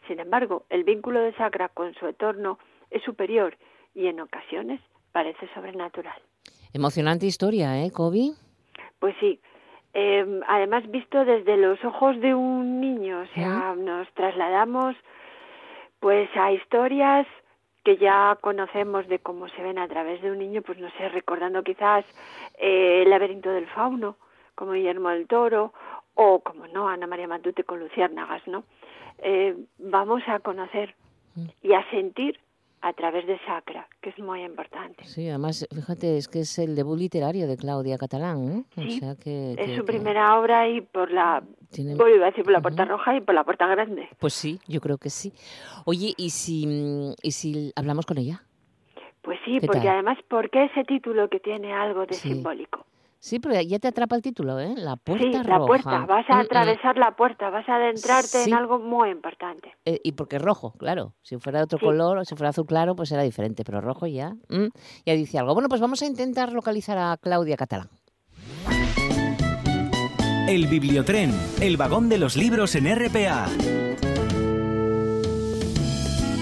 Sin 0.07 0.19
embargo, 0.19 0.65
el 0.69 0.83
vínculo 0.83 1.19
de 1.21 1.33
Sacra 1.33 1.69
con 1.69 1.93
su 1.95 2.05
entorno 2.05 2.59
es 2.91 3.01
superior 3.03 3.57
y 3.93 4.07
en 4.07 4.19
ocasiones 4.19 4.79
parece 5.11 5.47
sobrenatural. 5.53 6.21
Emocionante 6.73 7.25
historia, 7.25 7.83
¿eh, 7.83 7.91
Kobe? 7.91 8.33
Pues 8.99 9.15
sí, 9.19 9.39
eh, 9.97 10.41
además 10.49 10.85
visto 10.91 11.23
desde 11.23 11.55
los 11.55 11.83
ojos 11.85 12.19
de 12.19 12.35
un 12.35 12.81
niño, 12.81 13.21
o 13.21 13.27
sea, 13.33 13.73
nos 13.77 14.11
trasladamos 14.13 14.93
pues 16.01 16.29
a 16.35 16.51
historias 16.51 17.25
que 17.85 17.95
ya 17.95 18.37
conocemos 18.41 19.07
de 19.07 19.19
cómo 19.19 19.47
se 19.47 19.63
ven 19.63 19.79
a 19.79 19.87
través 19.87 20.21
de 20.21 20.31
un 20.31 20.39
niño, 20.39 20.63
pues 20.63 20.79
no 20.79 20.89
sé, 20.97 21.07
recordando 21.07 21.63
quizás 21.63 22.03
eh, 22.57 23.03
el 23.03 23.09
laberinto 23.09 23.49
del 23.51 23.67
fauno, 23.67 24.17
como 24.53 24.73
Guillermo 24.73 25.09
del 25.09 25.27
Toro, 25.27 25.71
o 26.13 26.41
como 26.41 26.67
no, 26.67 26.89
Ana 26.89 27.07
María 27.07 27.29
Matute 27.29 27.63
con 27.63 27.79
Luciérnagas, 27.79 28.45
¿no? 28.47 28.65
Eh, 29.19 29.55
vamos 29.77 30.23
a 30.27 30.39
conocer 30.39 30.93
mm. 31.35 31.45
y 31.63 31.73
a 31.73 31.89
sentir 31.89 32.37
a 32.85 32.93
través 32.93 33.25
de 33.25 33.39
Sacra, 33.47 33.87
que 33.99 34.11
es 34.11 34.19
muy 34.19 34.43
importante. 34.43 35.03
Sí, 35.05 35.27
además, 35.27 35.67
fíjate, 35.73 36.17
es 36.17 36.27
que 36.27 36.41
es 36.41 36.59
el 36.59 36.75
debut 36.75 36.99
literario 36.99 37.47
de 37.47 37.57
Claudia 37.57 37.97
Catalán, 37.97 38.47
¿eh? 38.47 38.63
Sí, 38.75 39.01
es 39.25 39.75
su 39.75 39.83
primera 39.83 40.39
obra 40.39 40.69
y 40.69 40.81
por 40.81 41.09
la... 41.11 41.41
Tiene... 41.71 41.93
iba 41.93 42.27
a 42.27 42.29
decir 42.29 42.43
por 42.43 42.53
la 42.53 42.61
puerta 42.61 42.85
roja 42.85 43.17
y 43.17 43.21
por 43.21 43.33
la 43.33 43.43
puerta 43.43 43.65
grande. 43.65 44.07
Pues 44.19 44.33
sí, 44.35 44.59
yo 44.67 44.81
creo 44.81 44.99
que 44.99 45.09
sí. 45.09 45.33
Oye, 45.85 46.13
¿y 46.15 46.29
si, 46.29 47.15
y 47.23 47.31
si 47.31 47.73
hablamos 47.75 48.05
con 48.05 48.19
ella? 48.19 48.43
Pues 49.23 49.39
sí, 49.45 49.59
porque 49.65 49.89
además, 49.89 50.19
¿por 50.29 50.51
qué 50.51 50.65
ese 50.65 50.83
título 50.83 51.27
que 51.27 51.39
tiene 51.39 51.73
algo 51.73 52.05
de 52.05 52.13
simbólico? 52.13 52.85
Sí, 53.25 53.39
pero 53.39 53.59
ya 53.59 53.79
te 53.79 53.87
atrapa 53.87 54.15
el 54.15 54.21
título, 54.21 54.59
¿eh? 54.59 54.75
La 54.77 54.97
puerta 54.97 55.25
sí, 55.25 55.49
la 55.49 55.57
puerta. 55.57 56.05
Vas 56.05 56.29
a 56.29 56.35
mm, 56.35 56.37
mm. 56.37 56.41
atravesar 56.41 56.95
la 56.95 57.15
puerta, 57.15 57.49
vas 57.49 57.67
a 57.67 57.77
adentrarte 57.77 58.43
en 58.43 58.53
algo 58.53 58.77
muy 58.77 59.09
importante. 59.09 59.73
Eh, 59.83 59.99
y 60.03 60.11
porque 60.11 60.35
es 60.35 60.43
rojo, 60.43 60.73
claro. 60.77 61.13
Si 61.23 61.35
fuera 61.39 61.57
de 61.57 61.63
otro 61.63 61.79
color, 61.79 62.19
o 62.19 62.23
si 62.23 62.35
fuera 62.35 62.49
azul 62.49 62.67
claro, 62.67 62.95
pues 62.95 63.11
era 63.11 63.23
diferente. 63.23 63.63
Pero 63.63 63.81
rojo 63.81 64.05
ya, 64.05 64.35
mm, 64.49 64.67
ya 65.07 65.13
dice 65.15 65.39
algo. 65.39 65.55
Bueno, 65.55 65.69
pues 65.69 65.81
vamos 65.81 66.03
a 66.03 66.05
intentar 66.05 66.53
localizar 66.53 66.99
a 66.99 67.17
Claudia 67.17 67.57
Catalán. 67.57 67.89
El 70.47 70.67
Bibliotren, 70.67 71.31
el 71.61 71.77
vagón 71.77 72.09
de 72.09 72.19
los 72.19 72.37
libros 72.37 72.75
en 72.75 72.95
RPA. 72.95 73.47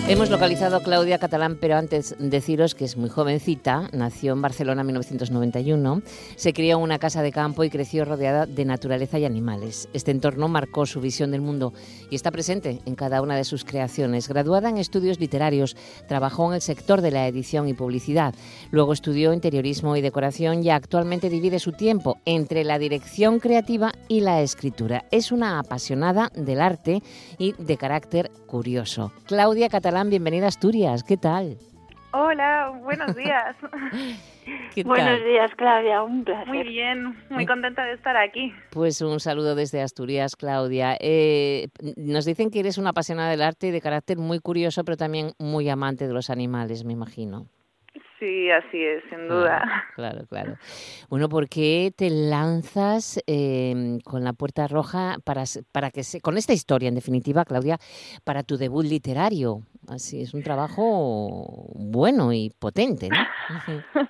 Hemos 0.05 0.29
localizado 0.29 0.75
a 0.75 0.83
Claudia 0.83 1.17
Catalán, 1.17 1.57
pero 1.59 1.77
antes 1.77 2.13
deciros 2.19 2.75
que 2.75 2.83
es 2.83 2.97
muy 2.97 3.09
jovencita, 3.09 3.87
nació 3.93 4.33
en 4.33 4.41
Barcelona 4.41 4.81
en 4.81 4.87
1991, 4.87 6.01
se 6.35 6.51
crió 6.51 6.75
en 6.75 6.83
una 6.83 6.99
casa 6.99 7.21
de 7.21 7.31
campo 7.31 7.63
y 7.63 7.69
creció 7.69 8.03
rodeada 8.03 8.45
de 8.45 8.65
naturaleza 8.65 9.17
y 9.17 9.23
animales. 9.23 9.87
Este 9.93 10.11
entorno 10.11 10.49
marcó 10.49 10.85
su 10.85 10.99
visión 10.99 11.31
del 11.31 11.39
mundo 11.39 11.71
y 12.11 12.15
está 12.15 12.31
presente 12.31 12.81
en 12.85 12.95
cada 12.95 13.21
una 13.21 13.37
de 13.37 13.45
sus 13.45 13.63
creaciones. 13.63 14.27
Graduada 14.27 14.67
en 14.67 14.77
estudios 14.77 15.21
literarios, 15.21 15.77
trabajó 16.05 16.49
en 16.49 16.55
el 16.55 16.61
sector 16.61 16.99
de 16.99 17.11
la 17.11 17.25
edición 17.25 17.69
y 17.69 17.73
publicidad, 17.73 18.35
luego 18.71 18.91
estudió 18.91 19.31
interiorismo 19.31 19.95
y 19.95 20.01
decoración 20.01 20.65
y 20.65 20.69
actualmente 20.69 21.29
divide 21.29 21.59
su 21.59 21.71
tiempo 21.71 22.17
entre 22.25 22.65
la 22.65 22.77
dirección 22.77 23.39
creativa 23.39 23.93
y 24.09 24.19
la 24.19 24.41
escritura. 24.41 25.05
Es 25.11 25.31
una 25.31 25.59
apasionada 25.59 26.29
del 26.35 26.59
arte 26.59 27.01
y 27.37 27.53
de 27.53 27.77
carácter 27.77 28.31
curioso. 28.47 29.13
Claudia 29.25 29.69
Catalán 29.69 29.92
bienvenida 30.09 30.45
a 30.45 30.47
Asturias, 30.47 31.03
¿qué 31.03 31.17
tal? 31.17 31.57
Hola, 32.11 32.79
buenos 32.83 33.15
días. 33.15 33.55
Buenos 34.85 35.23
días, 35.23 35.51
Claudia, 35.55 36.03
un 36.03 36.25
placer. 36.25 36.47
Muy 36.47 36.63
bien, 36.63 37.15
muy 37.29 37.45
contenta 37.45 37.85
de 37.85 37.93
estar 37.93 38.17
aquí. 38.17 38.51
Pues 38.71 38.99
un 39.01 39.19
saludo 39.19 39.55
desde 39.55 39.81
Asturias, 39.81 40.35
Claudia. 40.35 40.97
Eh, 40.99 41.69
nos 41.95 42.25
dicen 42.25 42.49
que 42.49 42.59
eres 42.59 42.77
una 42.77 42.89
apasionada 42.89 43.29
del 43.29 43.41
arte 43.41 43.67
y 43.67 43.71
de 43.71 43.79
carácter 43.79 44.17
muy 44.17 44.39
curioso, 44.39 44.83
pero 44.83 44.97
también 44.97 45.31
muy 45.39 45.69
amante 45.69 46.07
de 46.07 46.13
los 46.13 46.29
animales, 46.29 46.83
me 46.83 46.91
imagino. 46.91 47.47
Sí, 48.23 48.49
así 48.49 48.81
es, 48.81 49.03
sin 49.09 49.27
duda. 49.27 49.85
Claro, 49.95 50.25
claro. 50.29 50.55
Bueno, 51.09 51.27
¿por 51.27 51.49
qué 51.49 51.91
te 51.93 52.09
lanzas 52.09 53.21
em, 53.27 53.99
con 53.99 54.23
la 54.23 54.31
puerta 54.31 54.65
roja 54.65 55.17
para, 55.25 55.43
para 55.73 55.91
que 55.91 56.03
se, 56.03 56.21
con 56.21 56.37
esta 56.37 56.53
historia, 56.53 56.87
en 56.87 56.95
definitiva, 56.95 57.43
Claudia, 57.43 57.77
para 58.23 58.43
tu 58.43 58.55
debut 58.55 58.85
literario? 58.85 59.63
Así 59.89 60.21
es 60.21 60.33
un 60.33 60.41
trabajo 60.41 61.67
bueno 61.75 62.31
y 62.31 62.49
potente, 62.57 63.09
¿no? 63.09 63.17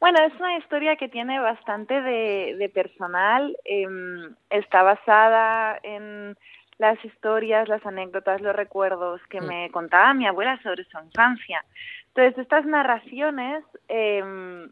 bueno, 0.00 0.20
es 0.24 0.32
una 0.38 0.56
historia 0.58 0.94
que 0.94 1.08
tiene 1.08 1.40
bastante 1.40 2.00
de, 2.00 2.70
personal. 2.72 3.56
Em, 3.64 4.32
está 4.48 4.84
basada 4.84 5.80
en 5.82 6.36
las 6.78 7.04
historias, 7.04 7.68
las 7.68 7.84
anécdotas, 7.84 8.40
los 8.40 8.54
recuerdos 8.54 9.20
que 9.28 9.40
mm. 9.40 9.46
me 9.46 9.70
contaba 9.70 10.14
mi 10.14 10.26
abuela 10.26 10.60
sobre 10.62 10.84
su 10.84 10.98
infancia. 10.98 11.64
Entonces, 12.08 12.38
estas 12.38 12.64
narraciones 12.64 13.64
eh, 13.88 14.68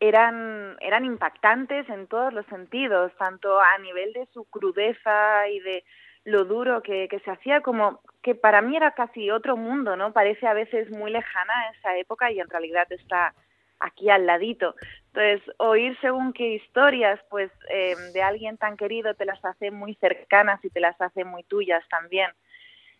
eran, 0.00 0.76
eran 0.80 1.04
impactantes 1.04 1.88
en 1.88 2.06
todos 2.06 2.32
los 2.32 2.46
sentidos, 2.46 3.12
tanto 3.18 3.60
a 3.60 3.78
nivel 3.78 4.12
de 4.12 4.26
su 4.32 4.44
crudeza 4.44 5.48
y 5.48 5.60
de 5.60 5.84
lo 6.24 6.44
duro 6.44 6.82
que, 6.82 7.08
que 7.08 7.20
se 7.20 7.30
hacía, 7.30 7.62
como 7.62 8.00
que 8.22 8.34
para 8.34 8.60
mí 8.60 8.76
era 8.76 8.92
casi 8.92 9.30
otro 9.30 9.56
mundo, 9.56 9.96
¿no? 9.96 10.12
Parece 10.12 10.46
a 10.46 10.52
veces 10.52 10.90
muy 10.90 11.10
lejana 11.10 11.70
esa 11.78 11.96
época 11.96 12.30
y 12.30 12.40
en 12.40 12.48
realidad 12.48 12.86
está 12.90 13.34
aquí 13.80 14.10
al 14.10 14.26
ladito. 14.26 14.74
Entonces, 15.18 15.52
oír 15.58 15.98
según 16.00 16.32
qué 16.32 16.54
historias, 16.54 17.18
pues, 17.28 17.50
eh, 17.70 17.96
de 18.12 18.22
alguien 18.22 18.56
tan 18.56 18.76
querido 18.76 19.14
te 19.14 19.24
las 19.24 19.44
hace 19.44 19.72
muy 19.72 19.96
cercanas 19.96 20.64
y 20.64 20.70
te 20.70 20.78
las 20.78 21.00
hace 21.00 21.24
muy 21.24 21.42
tuyas 21.42 21.82
también. 21.88 22.30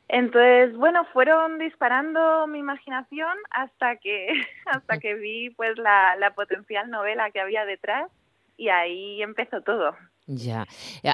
Entonces, 0.09 0.77
bueno, 0.77 1.05
fueron 1.13 1.61
disparando 1.61 2.49
mi 2.49 2.59
imaginación 2.59 3.39
hasta 3.51 3.97
que, 3.99 4.27
hasta 4.67 4.99
que 4.99 5.15
vi 5.15 5.51
pues 5.51 5.79
la, 5.79 6.17
la 6.17 6.33
potencial 6.33 6.91
novela 6.91 7.31
que 7.31 7.41
había 7.41 7.65
detrás 7.65 8.11
y 8.57 8.69
ahí 8.69 9.23
empezó 9.23 9.61
todo. 9.61 9.95
Ya, 10.31 10.67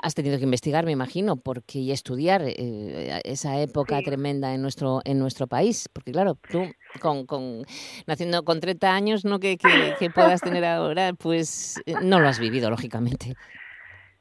has 0.03 0.15
tenido 0.15 0.39
que 0.39 0.45
investigar, 0.45 0.85
me 0.85 0.91
imagino, 0.91 1.37
porque 1.37 1.79
y 1.79 1.93
estudiar 1.93 2.43
eh, 2.45 3.21
esa 3.23 3.61
época 3.61 4.03
tremenda 4.03 4.53
en 4.55 4.61
nuestro 4.61 5.03
en 5.05 5.21
nuestro 5.21 5.47
país, 5.47 5.89
porque 5.93 6.11
claro, 6.11 6.37
tú 6.51 6.65
con, 7.01 7.25
con 7.25 7.65
naciendo 8.09 8.45
con 8.45 8.59
30 8.59 8.93
años, 8.93 9.25
no 9.25 9.39
que, 9.39 9.57
que, 9.57 9.95
que 10.01 10.11
puedas 10.11 10.41
tener 10.41 10.65
ahora, 10.65 11.13
pues 11.13 11.81
eh, 11.87 11.95
no 12.03 12.19
lo 12.19 12.27
has 12.27 12.41
vivido, 12.41 12.71
lógicamente. 12.71 13.37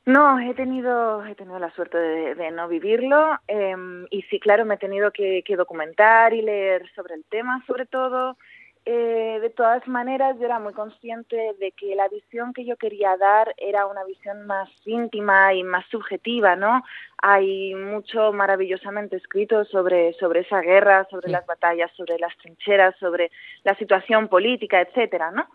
No, 0.06 0.38
he 0.38 0.54
tenido, 0.54 1.26
he 1.26 1.34
tenido 1.34 1.60
la 1.60 1.72
suerte 1.72 1.98
de, 1.98 2.52
no 2.52 2.68
vivirlo 2.68 3.40
em, 3.48 4.06
y 4.10 4.22
sí, 4.24 4.38
claro, 4.38 4.66
me 4.66 4.76
he 4.76 4.78
tenido 4.78 5.12
que, 5.12 5.44
documentar 5.58 6.34
y 6.34 6.42
leer 6.42 6.90
sobre 6.94 7.16
el 7.16 7.24
tema, 7.26 7.64
sobre 7.66 7.86
todo. 7.86 8.38
Eh, 8.86 9.40
de 9.42 9.50
todas 9.50 9.88
maneras, 9.88 10.38
yo 10.38 10.46
era 10.46 10.60
muy 10.60 10.74
consciente 10.74 11.38
de 11.58 11.72
que 11.72 11.96
la 11.96 12.10
visión 12.10 12.54
que 12.54 12.66
yo 12.66 12.76
quería 12.76 13.16
dar 13.16 13.54
era 13.58 13.86
una 13.86 14.04
visión 14.04 14.46
más 14.46 14.70
íntima 14.86 15.54
y 15.54 15.64
más 15.64 15.86
subjetiva, 15.90 16.58
¿no? 16.58 16.84
Hay 17.18 17.76
mucho 17.76 18.34
maravillosamente 18.34 19.16
escrito 19.16 19.64
sobre, 19.66 20.12
sobre 20.14 20.42
esa 20.42 20.60
guerra, 20.60 21.08
sobre 21.10 21.32
las 21.32 21.46
batallas, 21.46 21.92
sobre 21.96 22.20
las 22.20 22.36
trincheras, 22.38 22.94
sobre 23.00 23.32
la 23.64 23.74
situación 23.76 24.28
política, 24.28 24.82
etcétera, 24.82 25.32
¿no? 25.32 25.48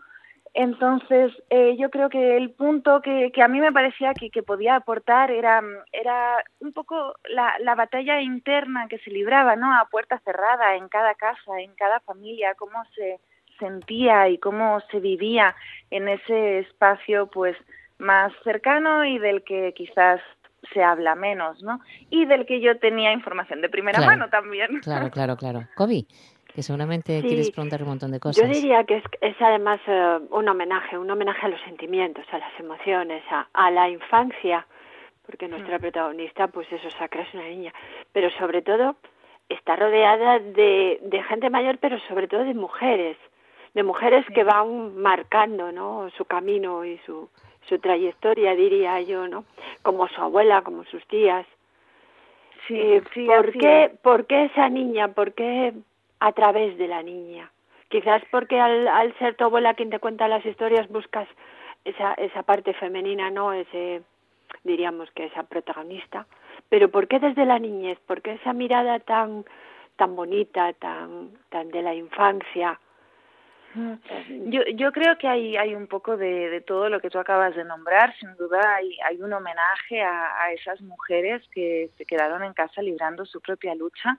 Entonces, 0.53 1.31
eh, 1.49 1.75
yo 1.77 1.89
creo 1.89 2.09
que 2.09 2.37
el 2.37 2.51
punto 2.51 3.01
que, 3.01 3.31
que 3.31 3.41
a 3.41 3.47
mí 3.47 3.59
me 3.59 3.71
parecía 3.71 4.13
que, 4.13 4.29
que, 4.29 4.43
podía 4.43 4.75
aportar 4.75 5.31
era, 5.31 5.61
era 5.91 6.43
un 6.59 6.73
poco 6.73 7.15
la, 7.29 7.53
la, 7.59 7.75
batalla 7.75 8.19
interna 8.21 8.87
que 8.87 8.97
se 8.99 9.11
libraba, 9.11 9.55
¿no? 9.55 9.73
A 9.73 9.87
puerta 9.89 10.19
cerrada, 10.25 10.75
en 10.75 10.89
cada 10.89 11.13
casa, 11.15 11.59
en 11.59 11.73
cada 11.75 11.99
familia, 12.01 12.55
cómo 12.55 12.83
se 12.95 13.19
sentía 13.59 14.29
y 14.29 14.37
cómo 14.37 14.79
se 14.91 14.99
vivía 14.99 15.55
en 15.91 16.09
ese 16.09 16.59
espacio, 16.59 17.27
pues, 17.27 17.55
más 17.99 18.31
cercano 18.43 19.05
y 19.05 19.19
del 19.19 19.43
que 19.43 19.73
quizás 19.73 20.21
se 20.73 20.83
habla 20.83 21.15
menos, 21.15 21.61
¿no? 21.63 21.79
Y 22.09 22.25
del 22.25 22.45
que 22.45 22.61
yo 22.61 22.77
tenía 22.79 23.13
información 23.13 23.61
de 23.61 23.69
primera 23.69 23.99
mano 24.01 24.29
también. 24.29 24.79
Claro, 24.81 25.09
claro, 25.09 25.37
claro. 25.37 25.67
Kobe, 25.75 26.05
que 26.53 26.63
seguramente 26.63 27.21
quieres 27.21 27.51
preguntar 27.51 27.81
un 27.83 27.89
montón 27.89 28.11
de 28.11 28.19
cosas. 28.19 28.45
Yo 28.45 28.51
diría 28.51 28.83
que 28.83 28.97
es, 28.97 29.03
es 29.21 29.35
además 29.39 29.79
eh, 29.87 30.19
un 30.31 30.47
homenaje, 30.47 30.97
un 30.97 31.09
homenaje 31.09 31.45
a 31.45 31.49
los 31.49 31.61
sentimientos, 31.61 32.25
a 32.31 32.37
las 32.37 32.59
emociones, 32.59 33.23
a, 33.29 33.47
a 33.53 33.71
la 33.71 33.89
infancia, 33.89 34.65
porque 35.25 35.47
nuestra 35.47 35.77
mm. 35.77 35.81
protagonista, 35.81 36.47
pues 36.47 36.71
eso, 36.71 36.89
Sacra 36.91 37.21
es 37.21 37.33
una 37.33 37.43
niña, 37.43 37.73
pero 38.11 38.29
sobre 38.31 38.61
todo 38.61 38.95
está 39.47 39.75
rodeada 39.75 40.39
de, 40.39 40.99
de 41.01 41.23
gente 41.23 41.49
mayor, 41.49 41.77
pero 41.79 41.99
sobre 42.07 42.27
todo 42.27 42.43
de 42.43 42.53
mujeres, 42.53 43.17
de 43.73 43.83
mujeres 43.83 44.25
que 44.33 44.43
van 44.43 44.97
marcando, 44.97 45.71
¿no? 45.71 46.09
Su 46.17 46.25
camino 46.25 46.85
y 46.85 46.97
su, 47.05 47.29
su 47.67 47.79
trayectoria, 47.79 48.55
diría 48.55 48.99
yo, 49.01 49.27
¿no? 49.27 49.45
Como 49.83 50.07
su 50.07 50.21
abuela, 50.21 50.61
como 50.61 50.83
sus 50.85 51.05
tías. 51.07 51.45
Sí, 52.67 52.75
eh, 52.79 53.01
sí, 53.13 53.25
¿por, 53.25 53.51
qué, 53.53 53.91
¿Por 54.01 54.25
qué 54.25 54.45
esa 54.45 54.69
niña? 54.69 55.09
¿Por 55.09 55.33
qué 55.33 55.73
a 56.19 56.31
través 56.33 56.77
de 56.77 56.87
la 56.87 57.03
niña. 57.03 57.51
Quizás 57.89 58.21
porque 58.29 58.59
al, 58.59 58.87
al 58.87 59.17
ser 59.17 59.35
tu 59.35 59.45
abuela 59.45 59.73
quien 59.73 59.89
te 59.89 59.99
cuenta 59.99 60.27
las 60.27 60.45
historias 60.45 60.87
buscas 60.89 61.27
esa, 61.85 62.13
esa 62.15 62.43
parte 62.43 62.73
femenina, 62.73 63.31
¿no? 63.31 63.53
Ese, 63.53 64.03
diríamos 64.63 65.09
que 65.11 65.25
esa 65.25 65.43
protagonista. 65.43 66.27
Pero 66.69 66.89
¿por 66.89 67.07
qué 67.07 67.19
desde 67.19 67.45
la 67.45 67.57
niñez? 67.57 67.97
¿Por 68.05 68.21
qué 68.21 68.33
esa 68.33 68.53
mirada 68.53 68.99
tan, 68.99 69.45
tan 69.95 70.15
bonita, 70.15 70.73
tan, 70.73 71.31
tan 71.49 71.69
de 71.69 71.81
la 71.81 71.95
infancia? 71.95 72.79
Yo, 74.45 74.63
yo 74.75 74.91
creo 74.91 75.17
que 75.17 75.27
hay, 75.27 75.55
hay 75.55 75.75
un 75.75 75.87
poco 75.87 76.17
de, 76.17 76.49
de 76.49 76.61
todo 76.61 76.89
lo 76.89 76.99
que 76.99 77.09
tú 77.09 77.19
acabas 77.19 77.55
de 77.55 77.63
nombrar. 77.63 78.15
Sin 78.17 78.35
duda 78.35 78.75
hay, 78.75 78.97
hay 79.05 79.21
un 79.21 79.31
homenaje 79.31 80.01
a, 80.01 80.43
a 80.43 80.51
esas 80.51 80.81
mujeres 80.81 81.41
que 81.51 81.89
se 81.97 82.05
quedaron 82.05 82.43
en 82.43 82.53
casa 82.53 82.81
librando 82.81 83.25
su 83.25 83.41
propia 83.41 83.75
lucha 83.75 84.17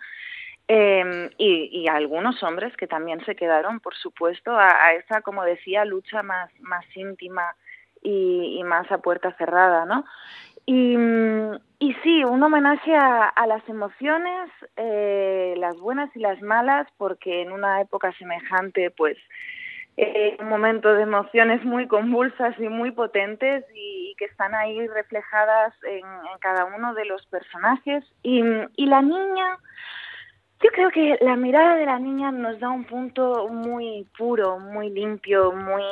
eh, 0.72 1.30
y, 1.36 1.88
algunos 1.88 2.40
hombres 2.44 2.76
que 2.76 2.86
también 2.86 3.24
se 3.24 3.34
quedaron, 3.34 3.80
por 3.80 3.96
supuesto, 3.96 4.56
a, 4.56 4.92
esa, 4.92 5.20
como 5.20 5.42
decía, 5.42 5.84
lucha 5.84 6.22
más, 6.22 6.48
más 6.60 6.84
íntima 6.94 7.56
y, 8.00 8.62
más 8.62 8.88
a 8.92 8.98
puerta 8.98 9.32
cerrada, 9.36 9.84
¿no? 9.84 10.04
Y, 10.66 10.96
y 11.80 11.94
sí, 12.04 12.22
un 12.22 12.40
homenaje 12.44 12.94
a, 12.94 13.24
a 13.24 13.48
las 13.48 13.68
emociones, 13.68 14.48
eh, 14.76 15.54
las 15.58 15.76
buenas 15.80 16.14
y 16.14 16.20
las 16.20 16.40
malas, 16.40 16.86
porque 16.98 17.42
en 17.42 17.50
una 17.50 17.80
época 17.80 18.12
semejante, 18.12 18.92
pues, 18.92 19.18
eh, 19.96 20.36
un 20.38 20.48
momento 20.48 20.94
de 20.94 21.02
emociones 21.02 21.64
muy 21.64 21.88
convulsas 21.88 22.54
y 22.60 22.68
muy 22.68 22.92
potentes 22.92 23.64
y, 23.74 24.14
que 24.18 24.26
están 24.26 24.54
ahí 24.54 24.86
reflejadas 24.86 25.74
en, 25.82 26.06
en, 26.06 26.38
cada 26.40 26.64
uno 26.66 26.94
de 26.94 27.06
los 27.06 27.26
personajes. 27.26 28.04
Y, 28.22 28.44
y 28.76 28.86
la 28.86 29.02
niña, 29.02 29.58
yo 30.62 30.70
creo 30.70 30.90
que 30.90 31.18
la 31.20 31.36
mirada 31.36 31.76
de 31.76 31.86
la 31.86 31.98
niña 31.98 32.30
nos 32.30 32.60
da 32.60 32.68
un 32.68 32.84
punto 32.84 33.48
muy 33.48 34.06
puro, 34.16 34.58
muy 34.58 34.90
limpio, 34.90 35.52
muy 35.52 35.82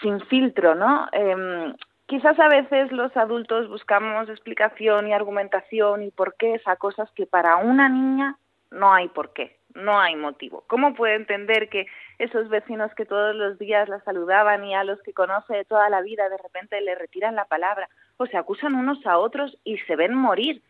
sin 0.00 0.20
filtro, 0.26 0.74
¿no? 0.74 1.08
Eh, 1.12 1.74
quizás 2.06 2.38
a 2.38 2.48
veces 2.48 2.92
los 2.92 3.16
adultos 3.16 3.68
buscamos 3.68 4.28
explicación 4.28 5.08
y 5.08 5.14
argumentación 5.14 6.02
y 6.02 6.10
por 6.10 6.34
qué 6.36 6.60
a 6.66 6.76
cosas 6.76 7.10
que 7.12 7.26
para 7.26 7.56
una 7.56 7.88
niña 7.88 8.36
no 8.70 8.92
hay 8.92 9.08
por 9.08 9.32
qué, 9.32 9.56
no 9.74 9.98
hay 9.98 10.16
motivo. 10.16 10.64
¿Cómo 10.66 10.94
puede 10.94 11.14
entender 11.14 11.70
que 11.70 11.86
esos 12.18 12.50
vecinos 12.50 12.94
que 12.94 13.06
todos 13.06 13.34
los 13.34 13.58
días 13.58 13.88
la 13.88 14.00
saludaban 14.00 14.64
y 14.64 14.74
a 14.74 14.84
los 14.84 15.00
que 15.02 15.14
conoce 15.14 15.54
de 15.54 15.64
toda 15.64 15.88
la 15.88 16.02
vida 16.02 16.28
de 16.28 16.38
repente 16.38 16.80
le 16.82 16.94
retiran 16.94 17.34
la 17.34 17.46
palabra 17.46 17.88
o 18.18 18.26
se 18.26 18.36
acusan 18.36 18.74
unos 18.74 19.06
a 19.06 19.18
otros 19.18 19.56
y 19.64 19.78
se 19.78 19.96
ven 19.96 20.14
morir? 20.14 20.62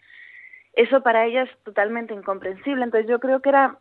Eso 0.75 1.03
para 1.03 1.27
ella 1.27 1.43
es 1.43 1.51
totalmente 1.65 2.15
incomprensible. 2.15 2.85
Entonces 2.85 3.09
yo 3.09 3.19
creo 3.19 3.41
que 3.41 3.51
era 3.51 3.79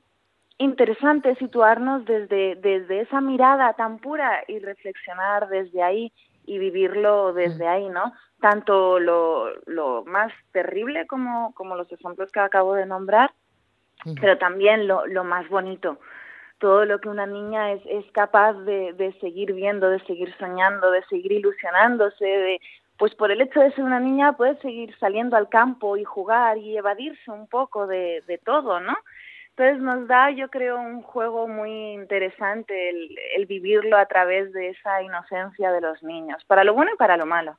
interesante 0.57 1.35
situarnos 1.35 2.05
desde, 2.05 2.55
desde 2.55 3.01
esa 3.01 3.21
mirada 3.21 3.73
tan 3.73 3.99
pura 3.99 4.43
y 4.47 4.59
reflexionar 4.59 5.49
desde 5.49 5.81
ahí 5.81 6.13
y 6.45 6.59
vivirlo 6.59 7.33
desde 7.33 7.67
ahí, 7.67 7.87
¿no? 7.89 8.13
Tanto 8.39 8.99
lo, 8.99 9.49
lo 9.65 10.03
más 10.05 10.31
terrible 10.51 11.07
como, 11.07 11.53
como 11.53 11.75
los 11.75 11.91
ejemplos 11.91 12.31
que 12.31 12.39
acabo 12.39 12.73
de 12.73 12.85
nombrar, 12.85 13.31
pero 14.19 14.37
también 14.37 14.87
lo, 14.87 15.05
lo 15.05 15.23
más 15.23 15.47
bonito, 15.49 15.99
todo 16.57 16.85
lo 16.85 16.99
que 16.99 17.09
una 17.09 17.25
niña 17.25 17.71
es, 17.71 17.81
es 17.85 18.05
capaz 18.11 18.53
de, 18.53 18.93
de 18.93 19.13
seguir 19.19 19.53
viendo, 19.53 19.89
de 19.89 19.99
seguir 20.05 20.35
soñando, 20.37 20.91
de 20.91 21.03
seguir 21.05 21.31
ilusionándose, 21.31 22.25
de, 22.25 22.61
pues 23.01 23.15
por 23.15 23.31
el 23.31 23.41
hecho 23.41 23.59
de 23.59 23.71
ser 23.71 23.83
una 23.83 23.99
niña 23.99 24.33
puede 24.33 24.61
seguir 24.61 24.95
saliendo 24.99 25.35
al 25.35 25.49
campo 25.49 25.97
y 25.97 26.03
jugar 26.03 26.59
y 26.59 26.77
evadirse 26.77 27.31
un 27.31 27.47
poco 27.47 27.87
de, 27.87 28.21
de 28.27 28.37
todo, 28.37 28.79
¿no? 28.79 28.95
Entonces 29.49 29.81
nos 29.81 30.07
da, 30.07 30.29
yo 30.29 30.49
creo, 30.49 30.79
un 30.79 31.01
juego 31.01 31.47
muy 31.47 31.93
interesante 31.93 32.91
el, 32.91 33.17
el, 33.35 33.47
vivirlo 33.47 33.97
a 33.97 34.05
través 34.05 34.53
de 34.53 34.69
esa 34.69 35.01
inocencia 35.01 35.71
de 35.71 35.81
los 35.81 36.03
niños, 36.03 36.43
para 36.45 36.63
lo 36.63 36.75
bueno 36.75 36.91
y 36.93 36.97
para 36.97 37.17
lo 37.17 37.25
malo. 37.25 37.57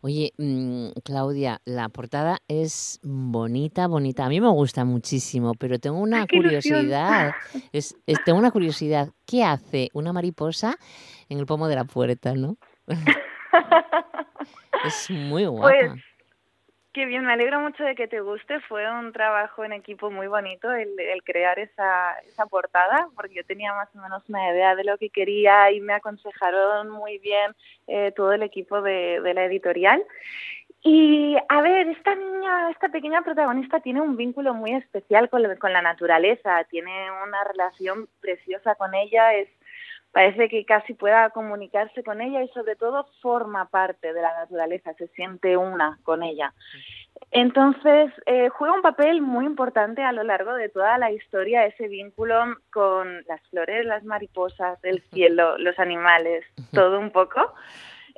Oye, 0.00 0.32
mm, 0.38 0.88
Claudia, 1.04 1.60
la 1.66 1.90
portada 1.90 2.38
es 2.48 2.98
bonita, 3.02 3.86
bonita. 3.88 4.24
A 4.24 4.30
mí 4.30 4.40
me 4.40 4.48
gusta 4.48 4.86
muchísimo, 4.86 5.52
pero 5.52 5.78
tengo 5.78 5.98
una 5.98 6.26
curiosidad. 6.26 7.34
Es, 7.72 7.94
es, 8.06 8.24
tengo 8.24 8.38
una 8.38 8.50
curiosidad. 8.50 9.10
¿Qué 9.26 9.44
hace 9.44 9.90
una 9.92 10.14
mariposa 10.14 10.78
en 11.28 11.40
el 11.40 11.44
pomo 11.44 11.68
de 11.68 11.74
la 11.74 11.84
puerta, 11.84 12.32
no? 12.32 12.56
es 14.84 15.10
muy 15.10 15.46
guapa. 15.46 15.70
Pues, 15.70 15.92
Qué 16.96 17.04
bien, 17.04 17.26
me 17.26 17.34
alegro 17.34 17.60
mucho 17.60 17.84
de 17.84 17.94
que 17.94 18.08
te 18.08 18.20
guste. 18.20 18.58
Fue 18.60 18.90
un 18.90 19.12
trabajo 19.12 19.62
en 19.62 19.74
equipo 19.74 20.10
muy 20.10 20.28
bonito 20.28 20.72
el, 20.72 20.98
el, 20.98 21.22
crear 21.24 21.58
esa, 21.58 22.14
esa 22.20 22.46
portada, 22.46 23.10
porque 23.14 23.34
yo 23.34 23.44
tenía 23.44 23.74
más 23.74 23.94
o 23.94 23.98
menos 24.00 24.26
una 24.30 24.50
idea 24.50 24.74
de 24.74 24.82
lo 24.82 24.96
que 24.96 25.10
quería 25.10 25.70
y 25.72 25.82
me 25.82 25.92
aconsejaron 25.92 26.88
muy 26.88 27.18
bien 27.18 27.54
eh, 27.86 28.12
todo 28.16 28.32
el 28.32 28.42
equipo 28.42 28.80
de, 28.80 29.20
de 29.20 29.34
la 29.34 29.44
editorial. 29.44 30.02
Y 30.80 31.36
a 31.50 31.60
ver, 31.60 31.86
esta 31.88 32.14
niña, 32.14 32.70
esta 32.70 32.88
pequeña 32.88 33.20
protagonista 33.20 33.80
tiene 33.80 34.00
un 34.00 34.16
vínculo 34.16 34.54
muy 34.54 34.72
especial 34.72 35.28
con, 35.28 35.42
con 35.56 35.74
la 35.74 35.82
naturaleza, 35.82 36.64
tiene 36.70 37.10
una 37.10 37.44
relación 37.44 38.08
preciosa 38.22 38.74
con 38.76 38.94
ella, 38.94 39.34
es 39.34 39.50
parece 40.16 40.48
que 40.48 40.64
casi 40.64 40.94
pueda 40.94 41.28
comunicarse 41.28 42.02
con 42.02 42.22
ella 42.22 42.42
y 42.42 42.48
sobre 42.48 42.74
todo 42.74 43.06
forma 43.20 43.68
parte 43.68 44.14
de 44.14 44.22
la 44.22 44.34
naturaleza, 44.34 44.94
se 44.94 45.08
siente 45.08 45.58
una 45.58 45.98
con 46.04 46.22
ella. 46.22 46.54
Entonces, 47.32 48.10
eh, 48.24 48.48
juega 48.48 48.76
un 48.76 48.80
papel 48.80 49.20
muy 49.20 49.44
importante 49.44 50.02
a 50.02 50.12
lo 50.12 50.22
largo 50.22 50.54
de 50.54 50.70
toda 50.70 50.96
la 50.96 51.12
historia 51.12 51.66
ese 51.66 51.88
vínculo 51.88 52.56
con 52.72 53.26
las 53.28 53.42
flores, 53.50 53.84
las 53.84 54.04
mariposas, 54.04 54.82
el 54.84 55.02
cielo, 55.12 55.58
los 55.58 55.78
animales, 55.78 56.46
todo 56.72 56.98
un 56.98 57.10
poco. 57.10 57.52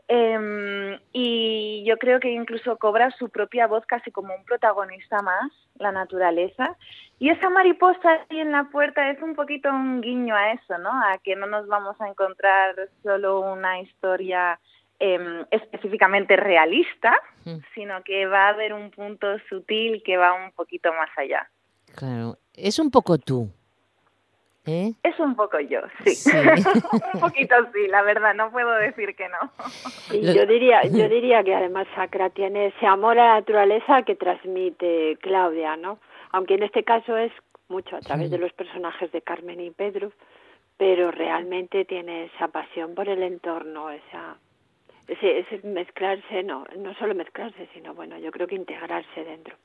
Eh, 0.09 0.99
y 1.13 1.85
yo 1.87 1.99
creo 1.99 2.19
que 2.19 2.33
incluso 2.33 2.79
cobra 2.79 3.11
su 3.19 3.29
propia 3.29 3.67
voz 3.67 3.85
casi 3.87 4.11
como 4.11 4.35
un 4.35 4.45
protagonista 4.45 5.21
más, 5.23 5.53
la 5.77 5.93
naturaleza. 5.93 6.77
Y 7.19 7.31
esa 7.31 7.51
mariposa 7.51 8.27
ahí 8.31 8.41
en 8.41 8.53
la 8.53 8.65
puerta 8.71 9.11
es 9.11 9.21
un 9.23 9.35
poquito 9.35 9.69
un 9.69 10.01
guiño 10.01 10.35
a 10.35 10.53
eso, 10.53 10.79
¿no? 10.79 10.91
A 10.91 11.19
que 11.19 11.37
no 11.37 11.47
nos 11.47 11.67
vamos 11.67 12.01
a 12.01 12.09
encontrar 12.09 12.89
solo 13.03 13.41
una 13.41 13.81
historia 13.81 14.59
eh, 15.01 15.45
específicamente 15.51 16.37
realista, 16.37 17.15
mm. 17.45 17.59
sino 17.75 18.03
que 18.03 18.27
va 18.27 18.47
a 18.47 18.49
haber 18.51 18.73
un 18.73 18.91
punto 18.91 19.27
sutil 19.49 20.03
que 20.05 20.17
va 20.17 20.33
un 20.33 20.53
poquito 20.53 20.93
más 20.93 21.11
allá. 21.17 21.51
Claro, 21.95 22.39
es 22.55 22.79
un 22.79 22.91
poco 22.91 23.19
tú, 23.19 23.51
¿Eh? 24.69 24.95
Es 25.03 25.19
un 25.19 25.35
poco 25.35 25.59
yo, 25.61 25.81
sí. 26.05 26.15
sí. 26.15 26.31
un 27.15 27.21
poquito 27.21 27.55
sí, 27.73 27.89
la 27.89 28.03
verdad, 28.03 28.35
no 28.35 28.51
puedo 28.51 28.73
decir 28.75 29.17
que 29.17 29.29
no. 29.29 29.51
Y 30.13 30.35
yo 30.35 30.47
diría, 30.47 30.83
yo 30.85 31.09
diría 31.09 31.43
que 31.43 31.55
además 31.55 31.87
Sacra 31.95 32.31
tiene 32.31 32.67
ese 32.67 32.87
amor 32.87 33.19
a 33.19 33.27
la 33.27 33.35
naturaleza 33.35 34.03
que 34.03 34.15
transmite 34.15 35.17
Claudia, 35.21 35.77
¿no? 35.77 35.99
Aunque 36.33 36.55
en 36.55 36.65
este 36.65 36.85
caso 36.85 37.17
es 37.17 37.33
mucho 37.69 37.97
a 37.97 38.01
través 38.01 38.31
de 38.31 38.39
los 38.39 38.53
personajes 38.53 39.11
de 39.13 39.23
Carmen 39.23 39.61
y 39.61 39.71
Pedro, 39.71 40.13
pero 40.77 41.11
realmente 41.11 41.85
tiene 41.85 42.27
esa 42.27 42.49
pasión 42.49 42.95
por 42.95 43.09
el 43.09 43.23
entorno, 43.23 43.91
esa 43.91 44.37
ese, 45.09 45.39
ese 45.39 45.67
mezclarse, 45.67 46.43
no, 46.43 46.65
no 46.77 46.95
solo 46.95 47.15
mezclarse, 47.15 47.69
sino 47.73 47.95
bueno, 47.95 48.19
yo 48.19 48.31
creo 48.31 48.47
que 48.47 48.55
integrarse 48.55 49.25
dentro. 49.25 49.57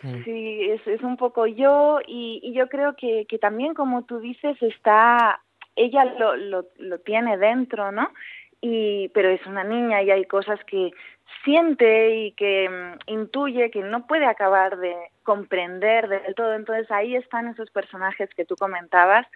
Sí, 0.00 0.70
es, 0.70 0.86
es 0.86 1.02
un 1.02 1.16
poco 1.16 1.46
yo 1.46 2.00
y, 2.06 2.52
yo 2.54 2.68
creo 2.68 2.94
que, 2.96 3.26
que 3.26 3.38
también, 3.38 3.74
como 3.74 4.04
tú 4.04 4.20
dices, 4.20 4.56
está, 4.62 5.40
ella 5.76 6.04
lo, 6.04 6.36
lo, 6.36 6.98
tiene 7.00 7.36
dentro, 7.38 7.92
¿no? 7.92 8.10
Y, 8.60 9.08
pero 9.10 9.28
es 9.28 9.44
una 9.46 9.64
niña 9.64 10.02
y 10.02 10.10
hay 10.10 10.24
cosas 10.24 10.58
que 10.64 10.90
siente 11.44 12.16
y 12.16 12.32
que 12.32 12.68
um, 12.68 12.98
intuye 13.06 13.70
que 13.70 13.82
no 13.82 14.06
puede 14.06 14.26
acabar 14.26 14.78
de 14.78 14.94
comprender 15.22 16.08
del 16.08 16.34
todo. 16.34 16.54
Entonces 16.54 16.90
ahí 16.90 17.16
están 17.16 17.48
esos 17.48 17.70
personajes 17.70 18.28
que 18.34 18.44
tú 18.44 18.56
comentabas, 18.56 19.26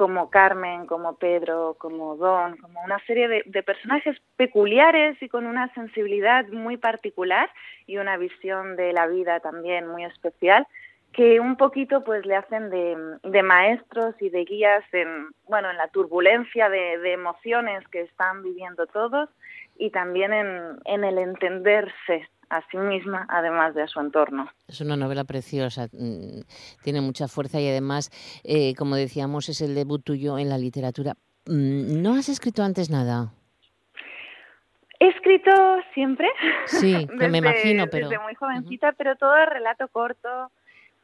como 0.00 0.30
Carmen, 0.30 0.86
como 0.86 1.16
Pedro, 1.16 1.76
como 1.78 2.16
Don, 2.16 2.56
como 2.56 2.82
una 2.82 2.98
serie 3.00 3.28
de, 3.28 3.42
de, 3.44 3.62
personajes 3.62 4.16
peculiares 4.36 5.22
y 5.22 5.28
con 5.28 5.44
una 5.44 5.70
sensibilidad 5.74 6.48
muy 6.48 6.78
particular 6.78 7.50
y 7.86 7.98
una 7.98 8.16
visión 8.16 8.76
de 8.76 8.94
la 8.94 9.06
vida 9.08 9.40
también 9.40 9.86
muy 9.86 10.06
especial 10.06 10.66
que 11.12 11.38
un 11.38 11.56
poquito 11.56 12.02
pues 12.02 12.24
le 12.24 12.34
hacen 12.34 12.70
de, 12.70 13.42
maestros 13.42 14.14
y 14.22 14.30
de 14.30 14.46
guías 14.46 14.84
en 14.92 15.32
bueno 15.46 15.70
en 15.70 15.76
la 15.76 15.88
turbulencia 15.88 16.70
de, 16.70 17.12
emociones 17.12 17.86
que 17.88 18.00
están 18.00 18.42
viviendo 18.42 18.86
todos 18.86 19.28
y 19.76 19.90
también 19.90 20.32
en 20.32 21.04
el 21.04 21.18
entenderse 21.18 22.26
a 22.50 22.62
sí 22.70 22.76
misma, 22.76 23.26
además 23.28 23.74
de 23.74 23.82
a 23.82 23.88
su 23.88 24.00
entorno. 24.00 24.50
Es 24.68 24.80
una 24.80 24.96
novela 24.96 25.24
preciosa, 25.24 25.88
mm, 25.92 26.40
tiene 26.82 27.00
mucha 27.00 27.28
fuerza 27.28 27.60
y 27.60 27.68
además, 27.68 28.10
eh, 28.44 28.74
como 28.74 28.96
decíamos, 28.96 29.48
es 29.48 29.60
el 29.60 29.74
debut 29.74 30.02
tuyo 30.04 30.38
en 30.38 30.48
la 30.48 30.58
literatura. 30.58 31.14
Mm, 31.46 32.02
¿No 32.02 32.14
has 32.14 32.28
escrito 32.28 32.62
antes 32.62 32.90
nada? 32.90 33.32
He 34.98 35.08
escrito 35.08 35.50
siempre. 35.94 36.28
Sí, 36.66 36.92
desde, 37.10 37.28
me 37.28 37.38
imagino, 37.38 37.86
pero... 37.86 38.08
Desde 38.08 38.22
muy 38.22 38.34
jovencita, 38.34 38.88
uh 38.88 38.90
-huh. 38.90 38.94
pero 38.98 39.16
todo 39.16 39.34
relato 39.46 39.88
corto. 39.88 40.50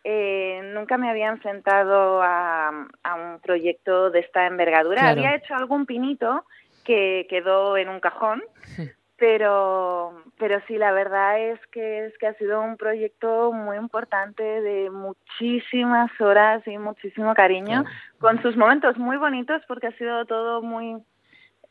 Eh, 0.04 0.60
nunca 0.74 0.98
me 0.98 1.10
había 1.10 1.28
enfrentado 1.28 2.22
a, 2.22 2.68
a, 3.02 3.14
un 3.14 3.40
proyecto 3.40 4.10
de 4.10 4.20
esta 4.20 4.46
envergadura. 4.46 5.00
Claro. 5.00 5.20
Había 5.20 5.36
hecho 5.36 5.54
algún 5.54 5.86
pinito 5.86 6.44
que 6.84 7.26
quedó 7.28 7.76
en 7.76 7.88
un 7.88 7.98
cajón, 8.00 8.42
pero 9.18 10.22
pero 10.38 10.60
sí 10.66 10.76
la 10.76 10.92
verdad 10.92 11.40
es 11.40 11.60
que 11.68 12.06
es 12.06 12.18
que 12.18 12.26
ha 12.26 12.34
sido 12.34 12.60
un 12.60 12.76
proyecto 12.76 13.52
muy 13.52 13.76
importante 13.76 14.42
de 14.42 14.90
muchísimas 14.90 16.10
horas 16.20 16.66
y 16.66 16.76
muchísimo 16.78 17.34
cariño 17.34 17.84
con 18.18 18.40
sus 18.42 18.56
momentos 18.56 18.98
muy 18.98 19.16
bonitos 19.16 19.62
porque 19.66 19.88
ha 19.88 19.98
sido 19.98 20.26
todo 20.26 20.60
muy 20.60 20.96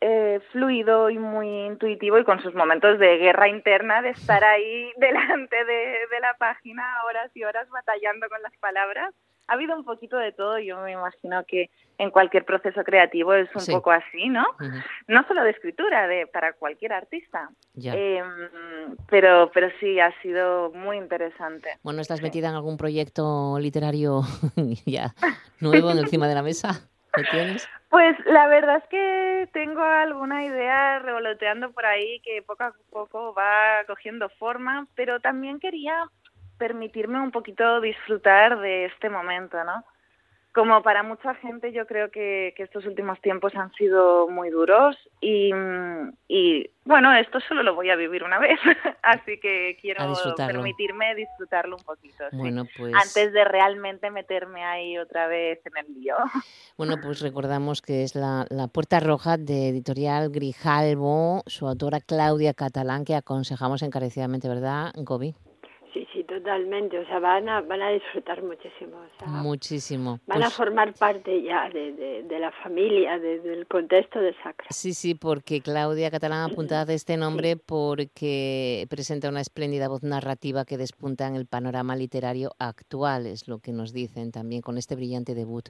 eh, 0.02 0.40
fluido 0.52 1.10
y 1.10 1.20
muy 1.20 1.48
intuitivo 1.66 2.18
y 2.18 2.24
con 2.24 2.42
sus 2.42 2.54
momentos 2.54 3.00
de 3.00 3.18
guerra 3.18 3.48
interna 3.48 4.02
de 4.02 4.10
estar 4.10 4.44
ahí 4.44 4.92
delante 4.98 5.64
de, 5.66 5.74
de 6.12 6.20
la 6.22 6.34
página 6.38 6.84
horas 7.08 7.32
y 7.36 7.44
horas 7.44 7.70
batallando 7.70 8.28
con 8.28 8.42
las 8.42 8.56
palabras 8.58 9.14
ha 9.48 9.54
habido 9.54 9.76
un 9.76 9.84
poquito 9.84 10.18
de 10.18 10.32
todo. 10.32 10.60
Yo 10.60 10.80
me 10.82 10.92
imagino 10.92 11.44
que 11.46 11.70
en 11.98 12.12
cualquier 12.12 12.46
proceso 12.46 12.84
creativo 12.84 13.34
es 13.34 13.50
un 13.56 13.62
sí. 13.62 13.72
poco 13.72 13.92
así, 13.92 14.30
¿no? 14.30 14.46
Uh 14.60 14.64
-huh. 14.64 14.84
No 15.08 15.28
solo 15.28 15.44
de 15.44 15.52
escritura, 15.52 16.08
de 16.08 16.28
para 16.28 16.54
cualquier 16.54 16.94
artista. 16.94 17.50
Eh, 17.82 18.22
pero, 19.10 19.52
pero 19.54 19.70
sí, 19.80 20.00
ha 20.00 20.12
sido 20.22 20.72
muy 20.72 20.98
interesante. 20.98 21.70
Bueno, 21.84 22.02
¿estás 22.02 22.20
sí. 22.20 22.24
metida 22.24 22.50
en 22.50 22.56
algún 22.56 22.78
proyecto 22.78 23.58
literario 23.60 24.22
ya 24.86 25.14
nuevo 25.60 25.92
encima 25.92 26.28
de 26.28 26.36
la 26.36 26.44
mesa? 26.44 26.90
¿Lo 27.16 27.24
tienes? 27.32 27.68
Pues 27.90 28.18
la 28.26 28.48
verdad 28.48 28.78
es 28.78 28.90
que 28.90 29.50
tengo 29.54 29.82
alguna 29.82 30.44
idea 30.44 31.00
revoloteando 31.00 31.72
por 31.72 31.86
ahí 31.86 32.20
que 32.22 32.42
poco 32.42 32.64
a 32.66 32.74
poco 32.92 33.34
va 33.34 33.86
cogiendo 33.88 34.28
forma, 34.28 34.88
pero 34.96 35.22
también 35.22 35.62
quería 35.62 36.04
permitirme 36.58 37.22
un 37.22 37.32
poquito 37.32 37.82
disfrutar 37.82 38.60
de 38.60 38.86
este 38.86 39.10
momento, 39.10 39.64
¿no? 39.64 39.84
Como 40.54 40.82
para 40.84 41.04
mucha 41.04 41.36
gente 41.36 41.74
yo 41.74 41.86
creo 41.86 42.10
que, 42.10 42.54
que 42.56 42.64
estos 42.64 42.86
últimos 42.86 43.20
tiempos 43.20 43.54
han 43.56 43.74
sido 43.74 44.30
muy 44.30 44.50
duros 44.50 44.96
y, 45.20 45.52
y, 46.30 46.70
bueno, 46.86 47.14
esto 47.14 47.42
solo 47.42 47.62
lo 47.62 47.76
voy 47.76 47.90
a 47.90 47.98
vivir 47.98 48.24
una 48.24 48.40
vez, 48.40 48.58
así 49.04 49.38
que 49.38 49.78
quiero 49.82 50.14
permitirme 50.38 51.14
disfrutarlo 51.14 51.76
un 51.76 51.84
poquito. 51.84 52.24
Bueno, 52.32 52.64
sí, 52.64 52.70
pues... 52.78 52.94
Antes 52.94 53.34
de 53.34 53.44
realmente 53.44 54.10
meterme 54.12 54.64
ahí 54.64 54.98
otra 54.98 55.28
vez 55.28 55.60
en 55.66 55.86
el 55.86 55.94
lío. 55.94 56.16
Bueno, 56.78 56.96
pues 57.02 57.22
recordamos 57.22 57.82
que 57.82 58.04
es 58.04 58.16
la, 58.16 58.46
la 58.50 58.68
Puerta 58.68 59.00
Roja 59.00 59.38
de 59.38 59.70
Editorial 59.70 60.30
Grijalbo, 60.30 61.42
su 61.48 61.70
autora 61.70 62.02
Claudia 62.02 62.54
Catalán, 62.54 63.06
que 63.06 63.16
aconsejamos 63.16 63.82
encarecidamente, 63.82 64.50
¿verdad, 64.50 64.92
Gobi? 64.98 65.36
Totalmente. 66.28 67.00
O 67.00 67.06
sea, 67.06 67.20
van 67.20 67.48
a, 67.50 67.62
van 67.62 67.82
a 67.82 67.90
disfrutar 67.90 68.42
muchísimo. 68.44 68.98
muchísimo. 69.28 70.20
Van 70.28 70.42
a 70.42 70.46
pues 70.46 70.54
formar 70.54 70.94
parte 70.94 71.42
ya 71.42 71.70
de, 71.70 72.24
de, 72.24 72.40
la 72.40 72.52
familia, 72.52 73.18
del 73.20 73.68
contexto 73.68 74.20
de 74.20 74.34
Sacra. 74.44 74.68
Sí, 74.70 74.94
sí, 74.94 75.16
porque 75.16 75.62
Claudia 75.62 76.12
Catalán 76.12 76.52
apuntada 76.52 76.86
de 76.86 76.96
este 76.96 77.18
nombre 77.18 77.58
porque 77.58 78.86
presenta 78.90 79.30
una 79.30 79.42
espléndida 79.42 79.88
voz 79.88 80.04
narrativa 80.04 80.66
que 80.66 80.78
despunta 80.78 81.28
en 81.28 81.36
el 81.36 81.46
panorama 81.46 81.96
literario 81.96 82.52
actual, 82.60 83.26
es 83.26 83.48
lo 83.48 83.60
que 83.60 83.72
nos 83.72 83.94
dicen 83.94 84.32
también 84.32 84.62
con 84.62 84.78
este 84.78 84.96
brillante 84.96 85.36
debut. 85.36 85.70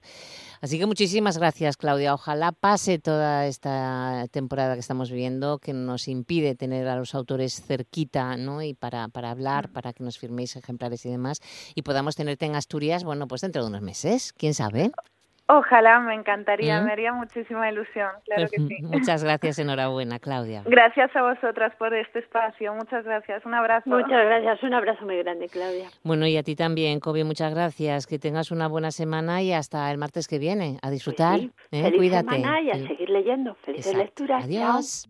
Así 0.61 0.79
que 0.79 0.85
muchísimas 0.85 1.37
gracias, 1.37 1.77
Claudia. 1.77 2.13
Ojalá 2.13 2.51
pase 2.51 2.99
toda 2.99 3.47
esta 3.47 4.25
temporada 4.31 4.73
que 4.73 4.79
estamos 4.79 5.09
viviendo, 5.09 5.59
que 5.59 5.73
nos 5.73 6.07
impide 6.07 6.55
tener 6.55 6.87
a 6.87 6.95
los 6.95 7.15
autores 7.15 7.61
cerquita, 7.61 8.37
¿no? 8.37 8.61
Y 8.61 8.73
para, 8.73 9.07
para 9.07 9.31
hablar, 9.31 9.69
para 9.69 9.93
que 9.93 10.03
nos 10.03 10.17
firméis 10.17 10.44
ejemplares 10.53 11.05
y 11.05 11.09
demás, 11.09 11.39
y 11.75 11.81
podamos 11.83 12.15
tenerte 12.15 12.45
en 12.45 12.55
Asturias, 12.55 13.03
bueno, 13.03 13.27
pues 13.27 13.41
dentro 13.41 13.61
de 13.63 13.69
unos 13.69 13.81
meses, 13.81 14.33
quién 14.33 14.53
sabe. 14.53 14.91
Ojalá, 15.47 15.99
me 15.99 16.15
encantaría, 16.15 16.81
¿Mm? 16.81 16.85
me 16.85 16.91
haría 16.91 17.13
muchísima 17.13 17.69
ilusión, 17.69 18.09
claro 18.25 18.47
que 18.49 18.57
sí. 18.67 18.77
Muchas 18.81 19.23
gracias, 19.23 19.59
enhorabuena, 19.59 20.17
Claudia. 20.17 20.63
Gracias 20.65 21.15
a 21.15 21.21
vosotras 21.21 21.71
por 21.77 21.93
este 21.93 22.19
espacio, 22.19 22.73
muchas 22.73 23.05
gracias, 23.05 23.45
un 23.45 23.53
abrazo. 23.53 23.87
Muchas 23.87 24.25
gracias, 24.25 24.63
un 24.63 24.73
abrazo 24.73 25.05
muy 25.05 25.17
grande, 25.17 25.47
Claudia. 25.47 25.89
Bueno, 26.03 26.25
y 26.25 26.35
a 26.37 26.41
ti 26.41 26.55
también, 26.55 26.99
Kobe, 26.99 27.23
muchas 27.23 27.53
gracias, 27.53 28.07
que 28.07 28.17
tengas 28.17 28.49
una 28.49 28.67
buena 28.67 28.89
semana 28.89 29.43
y 29.43 29.53
hasta 29.53 29.91
el 29.91 29.99
martes 29.99 30.27
que 30.27 30.39
viene, 30.39 30.77
a 30.77 30.87
pues 30.87 30.93
disfrutar, 30.93 31.39
¿eh? 31.39 31.51
Feliz 31.69 31.97
cuídate. 31.97 32.35
Semana 32.35 32.61
y 32.61 32.71
a 32.71 32.87
seguir 32.87 33.09
leyendo, 33.09 33.53
felices 33.55 33.95
lecturas. 33.95 34.43
Adiós. 34.43 35.07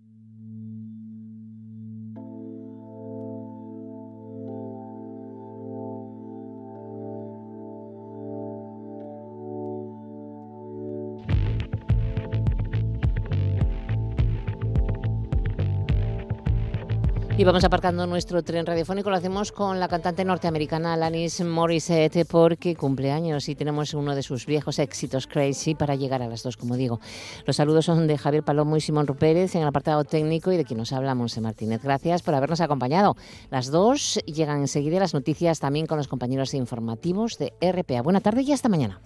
Y 17.37 17.43
vamos 17.43 17.65
aparcando 17.65 18.07
nuestro 18.07 18.43
tren 18.43 18.65
radiofónico, 18.65 19.09
lo 19.09 19.17
hacemos 19.17 19.51
con 19.51 19.77
la 19.77 19.89
cantante 19.89 20.23
norteamericana 20.23 20.93
Alanis 20.93 21.41
Morissette 21.41 22.25
porque 22.25 22.77
cumpleaños 22.77 23.49
y 23.49 23.55
tenemos 23.55 23.93
uno 23.93 24.15
de 24.15 24.23
sus 24.23 24.45
viejos 24.45 24.79
éxitos, 24.79 25.27
Crazy, 25.27 25.75
para 25.75 25.95
llegar 25.95 26.21
a 26.21 26.29
las 26.29 26.43
dos, 26.43 26.55
como 26.55 26.77
digo. 26.77 27.01
Los 27.45 27.57
saludos 27.57 27.83
son 27.83 28.07
de 28.07 28.17
Javier 28.17 28.43
Palomo 28.43 28.77
y 28.77 28.81
Simón 28.81 29.05
Rupérez 29.05 29.53
en 29.55 29.63
el 29.63 29.67
apartado 29.67 30.05
técnico 30.05 30.53
y 30.53 30.57
de 30.57 30.63
quien 30.63 30.79
nos 30.79 30.93
habla 30.93 31.13
Monse 31.13 31.41
Martínez. 31.41 31.81
Gracias 31.83 32.21
por 32.21 32.35
habernos 32.35 32.61
acompañado. 32.61 33.17
Las 33.51 33.69
dos 33.69 34.17
llegan 34.25 34.61
enseguida 34.61 34.99
las 34.99 35.13
noticias 35.13 35.59
también 35.59 35.87
con 35.87 35.97
los 35.97 36.07
compañeros 36.07 36.53
informativos 36.53 37.37
de 37.37 37.51
RPA. 37.59 38.01
Buena 38.01 38.21
tarde 38.21 38.43
y 38.43 38.53
hasta 38.53 38.69
mañana. 38.69 39.01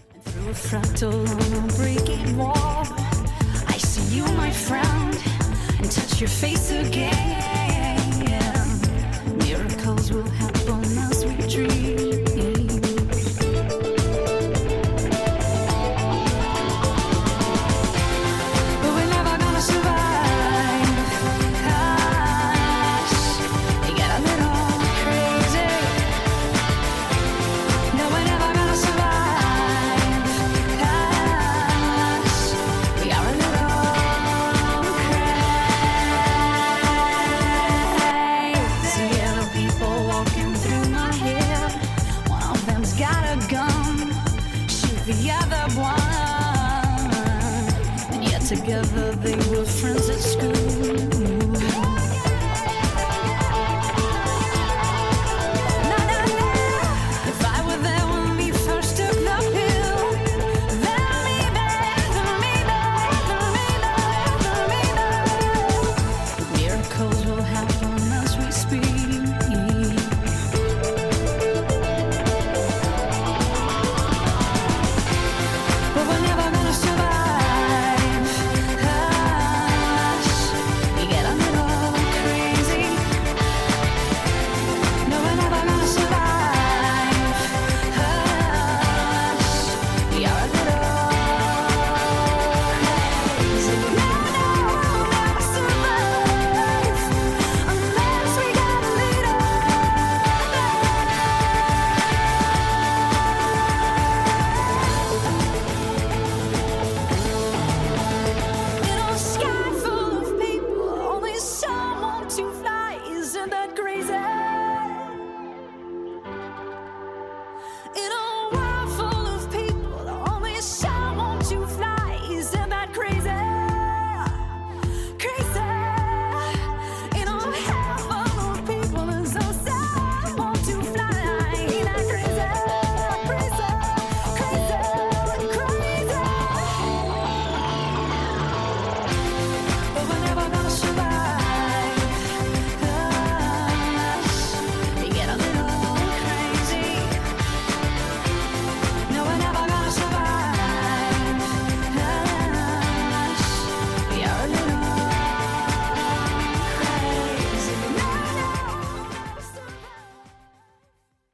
will 6.71 7.48
tree. 11.67 11.88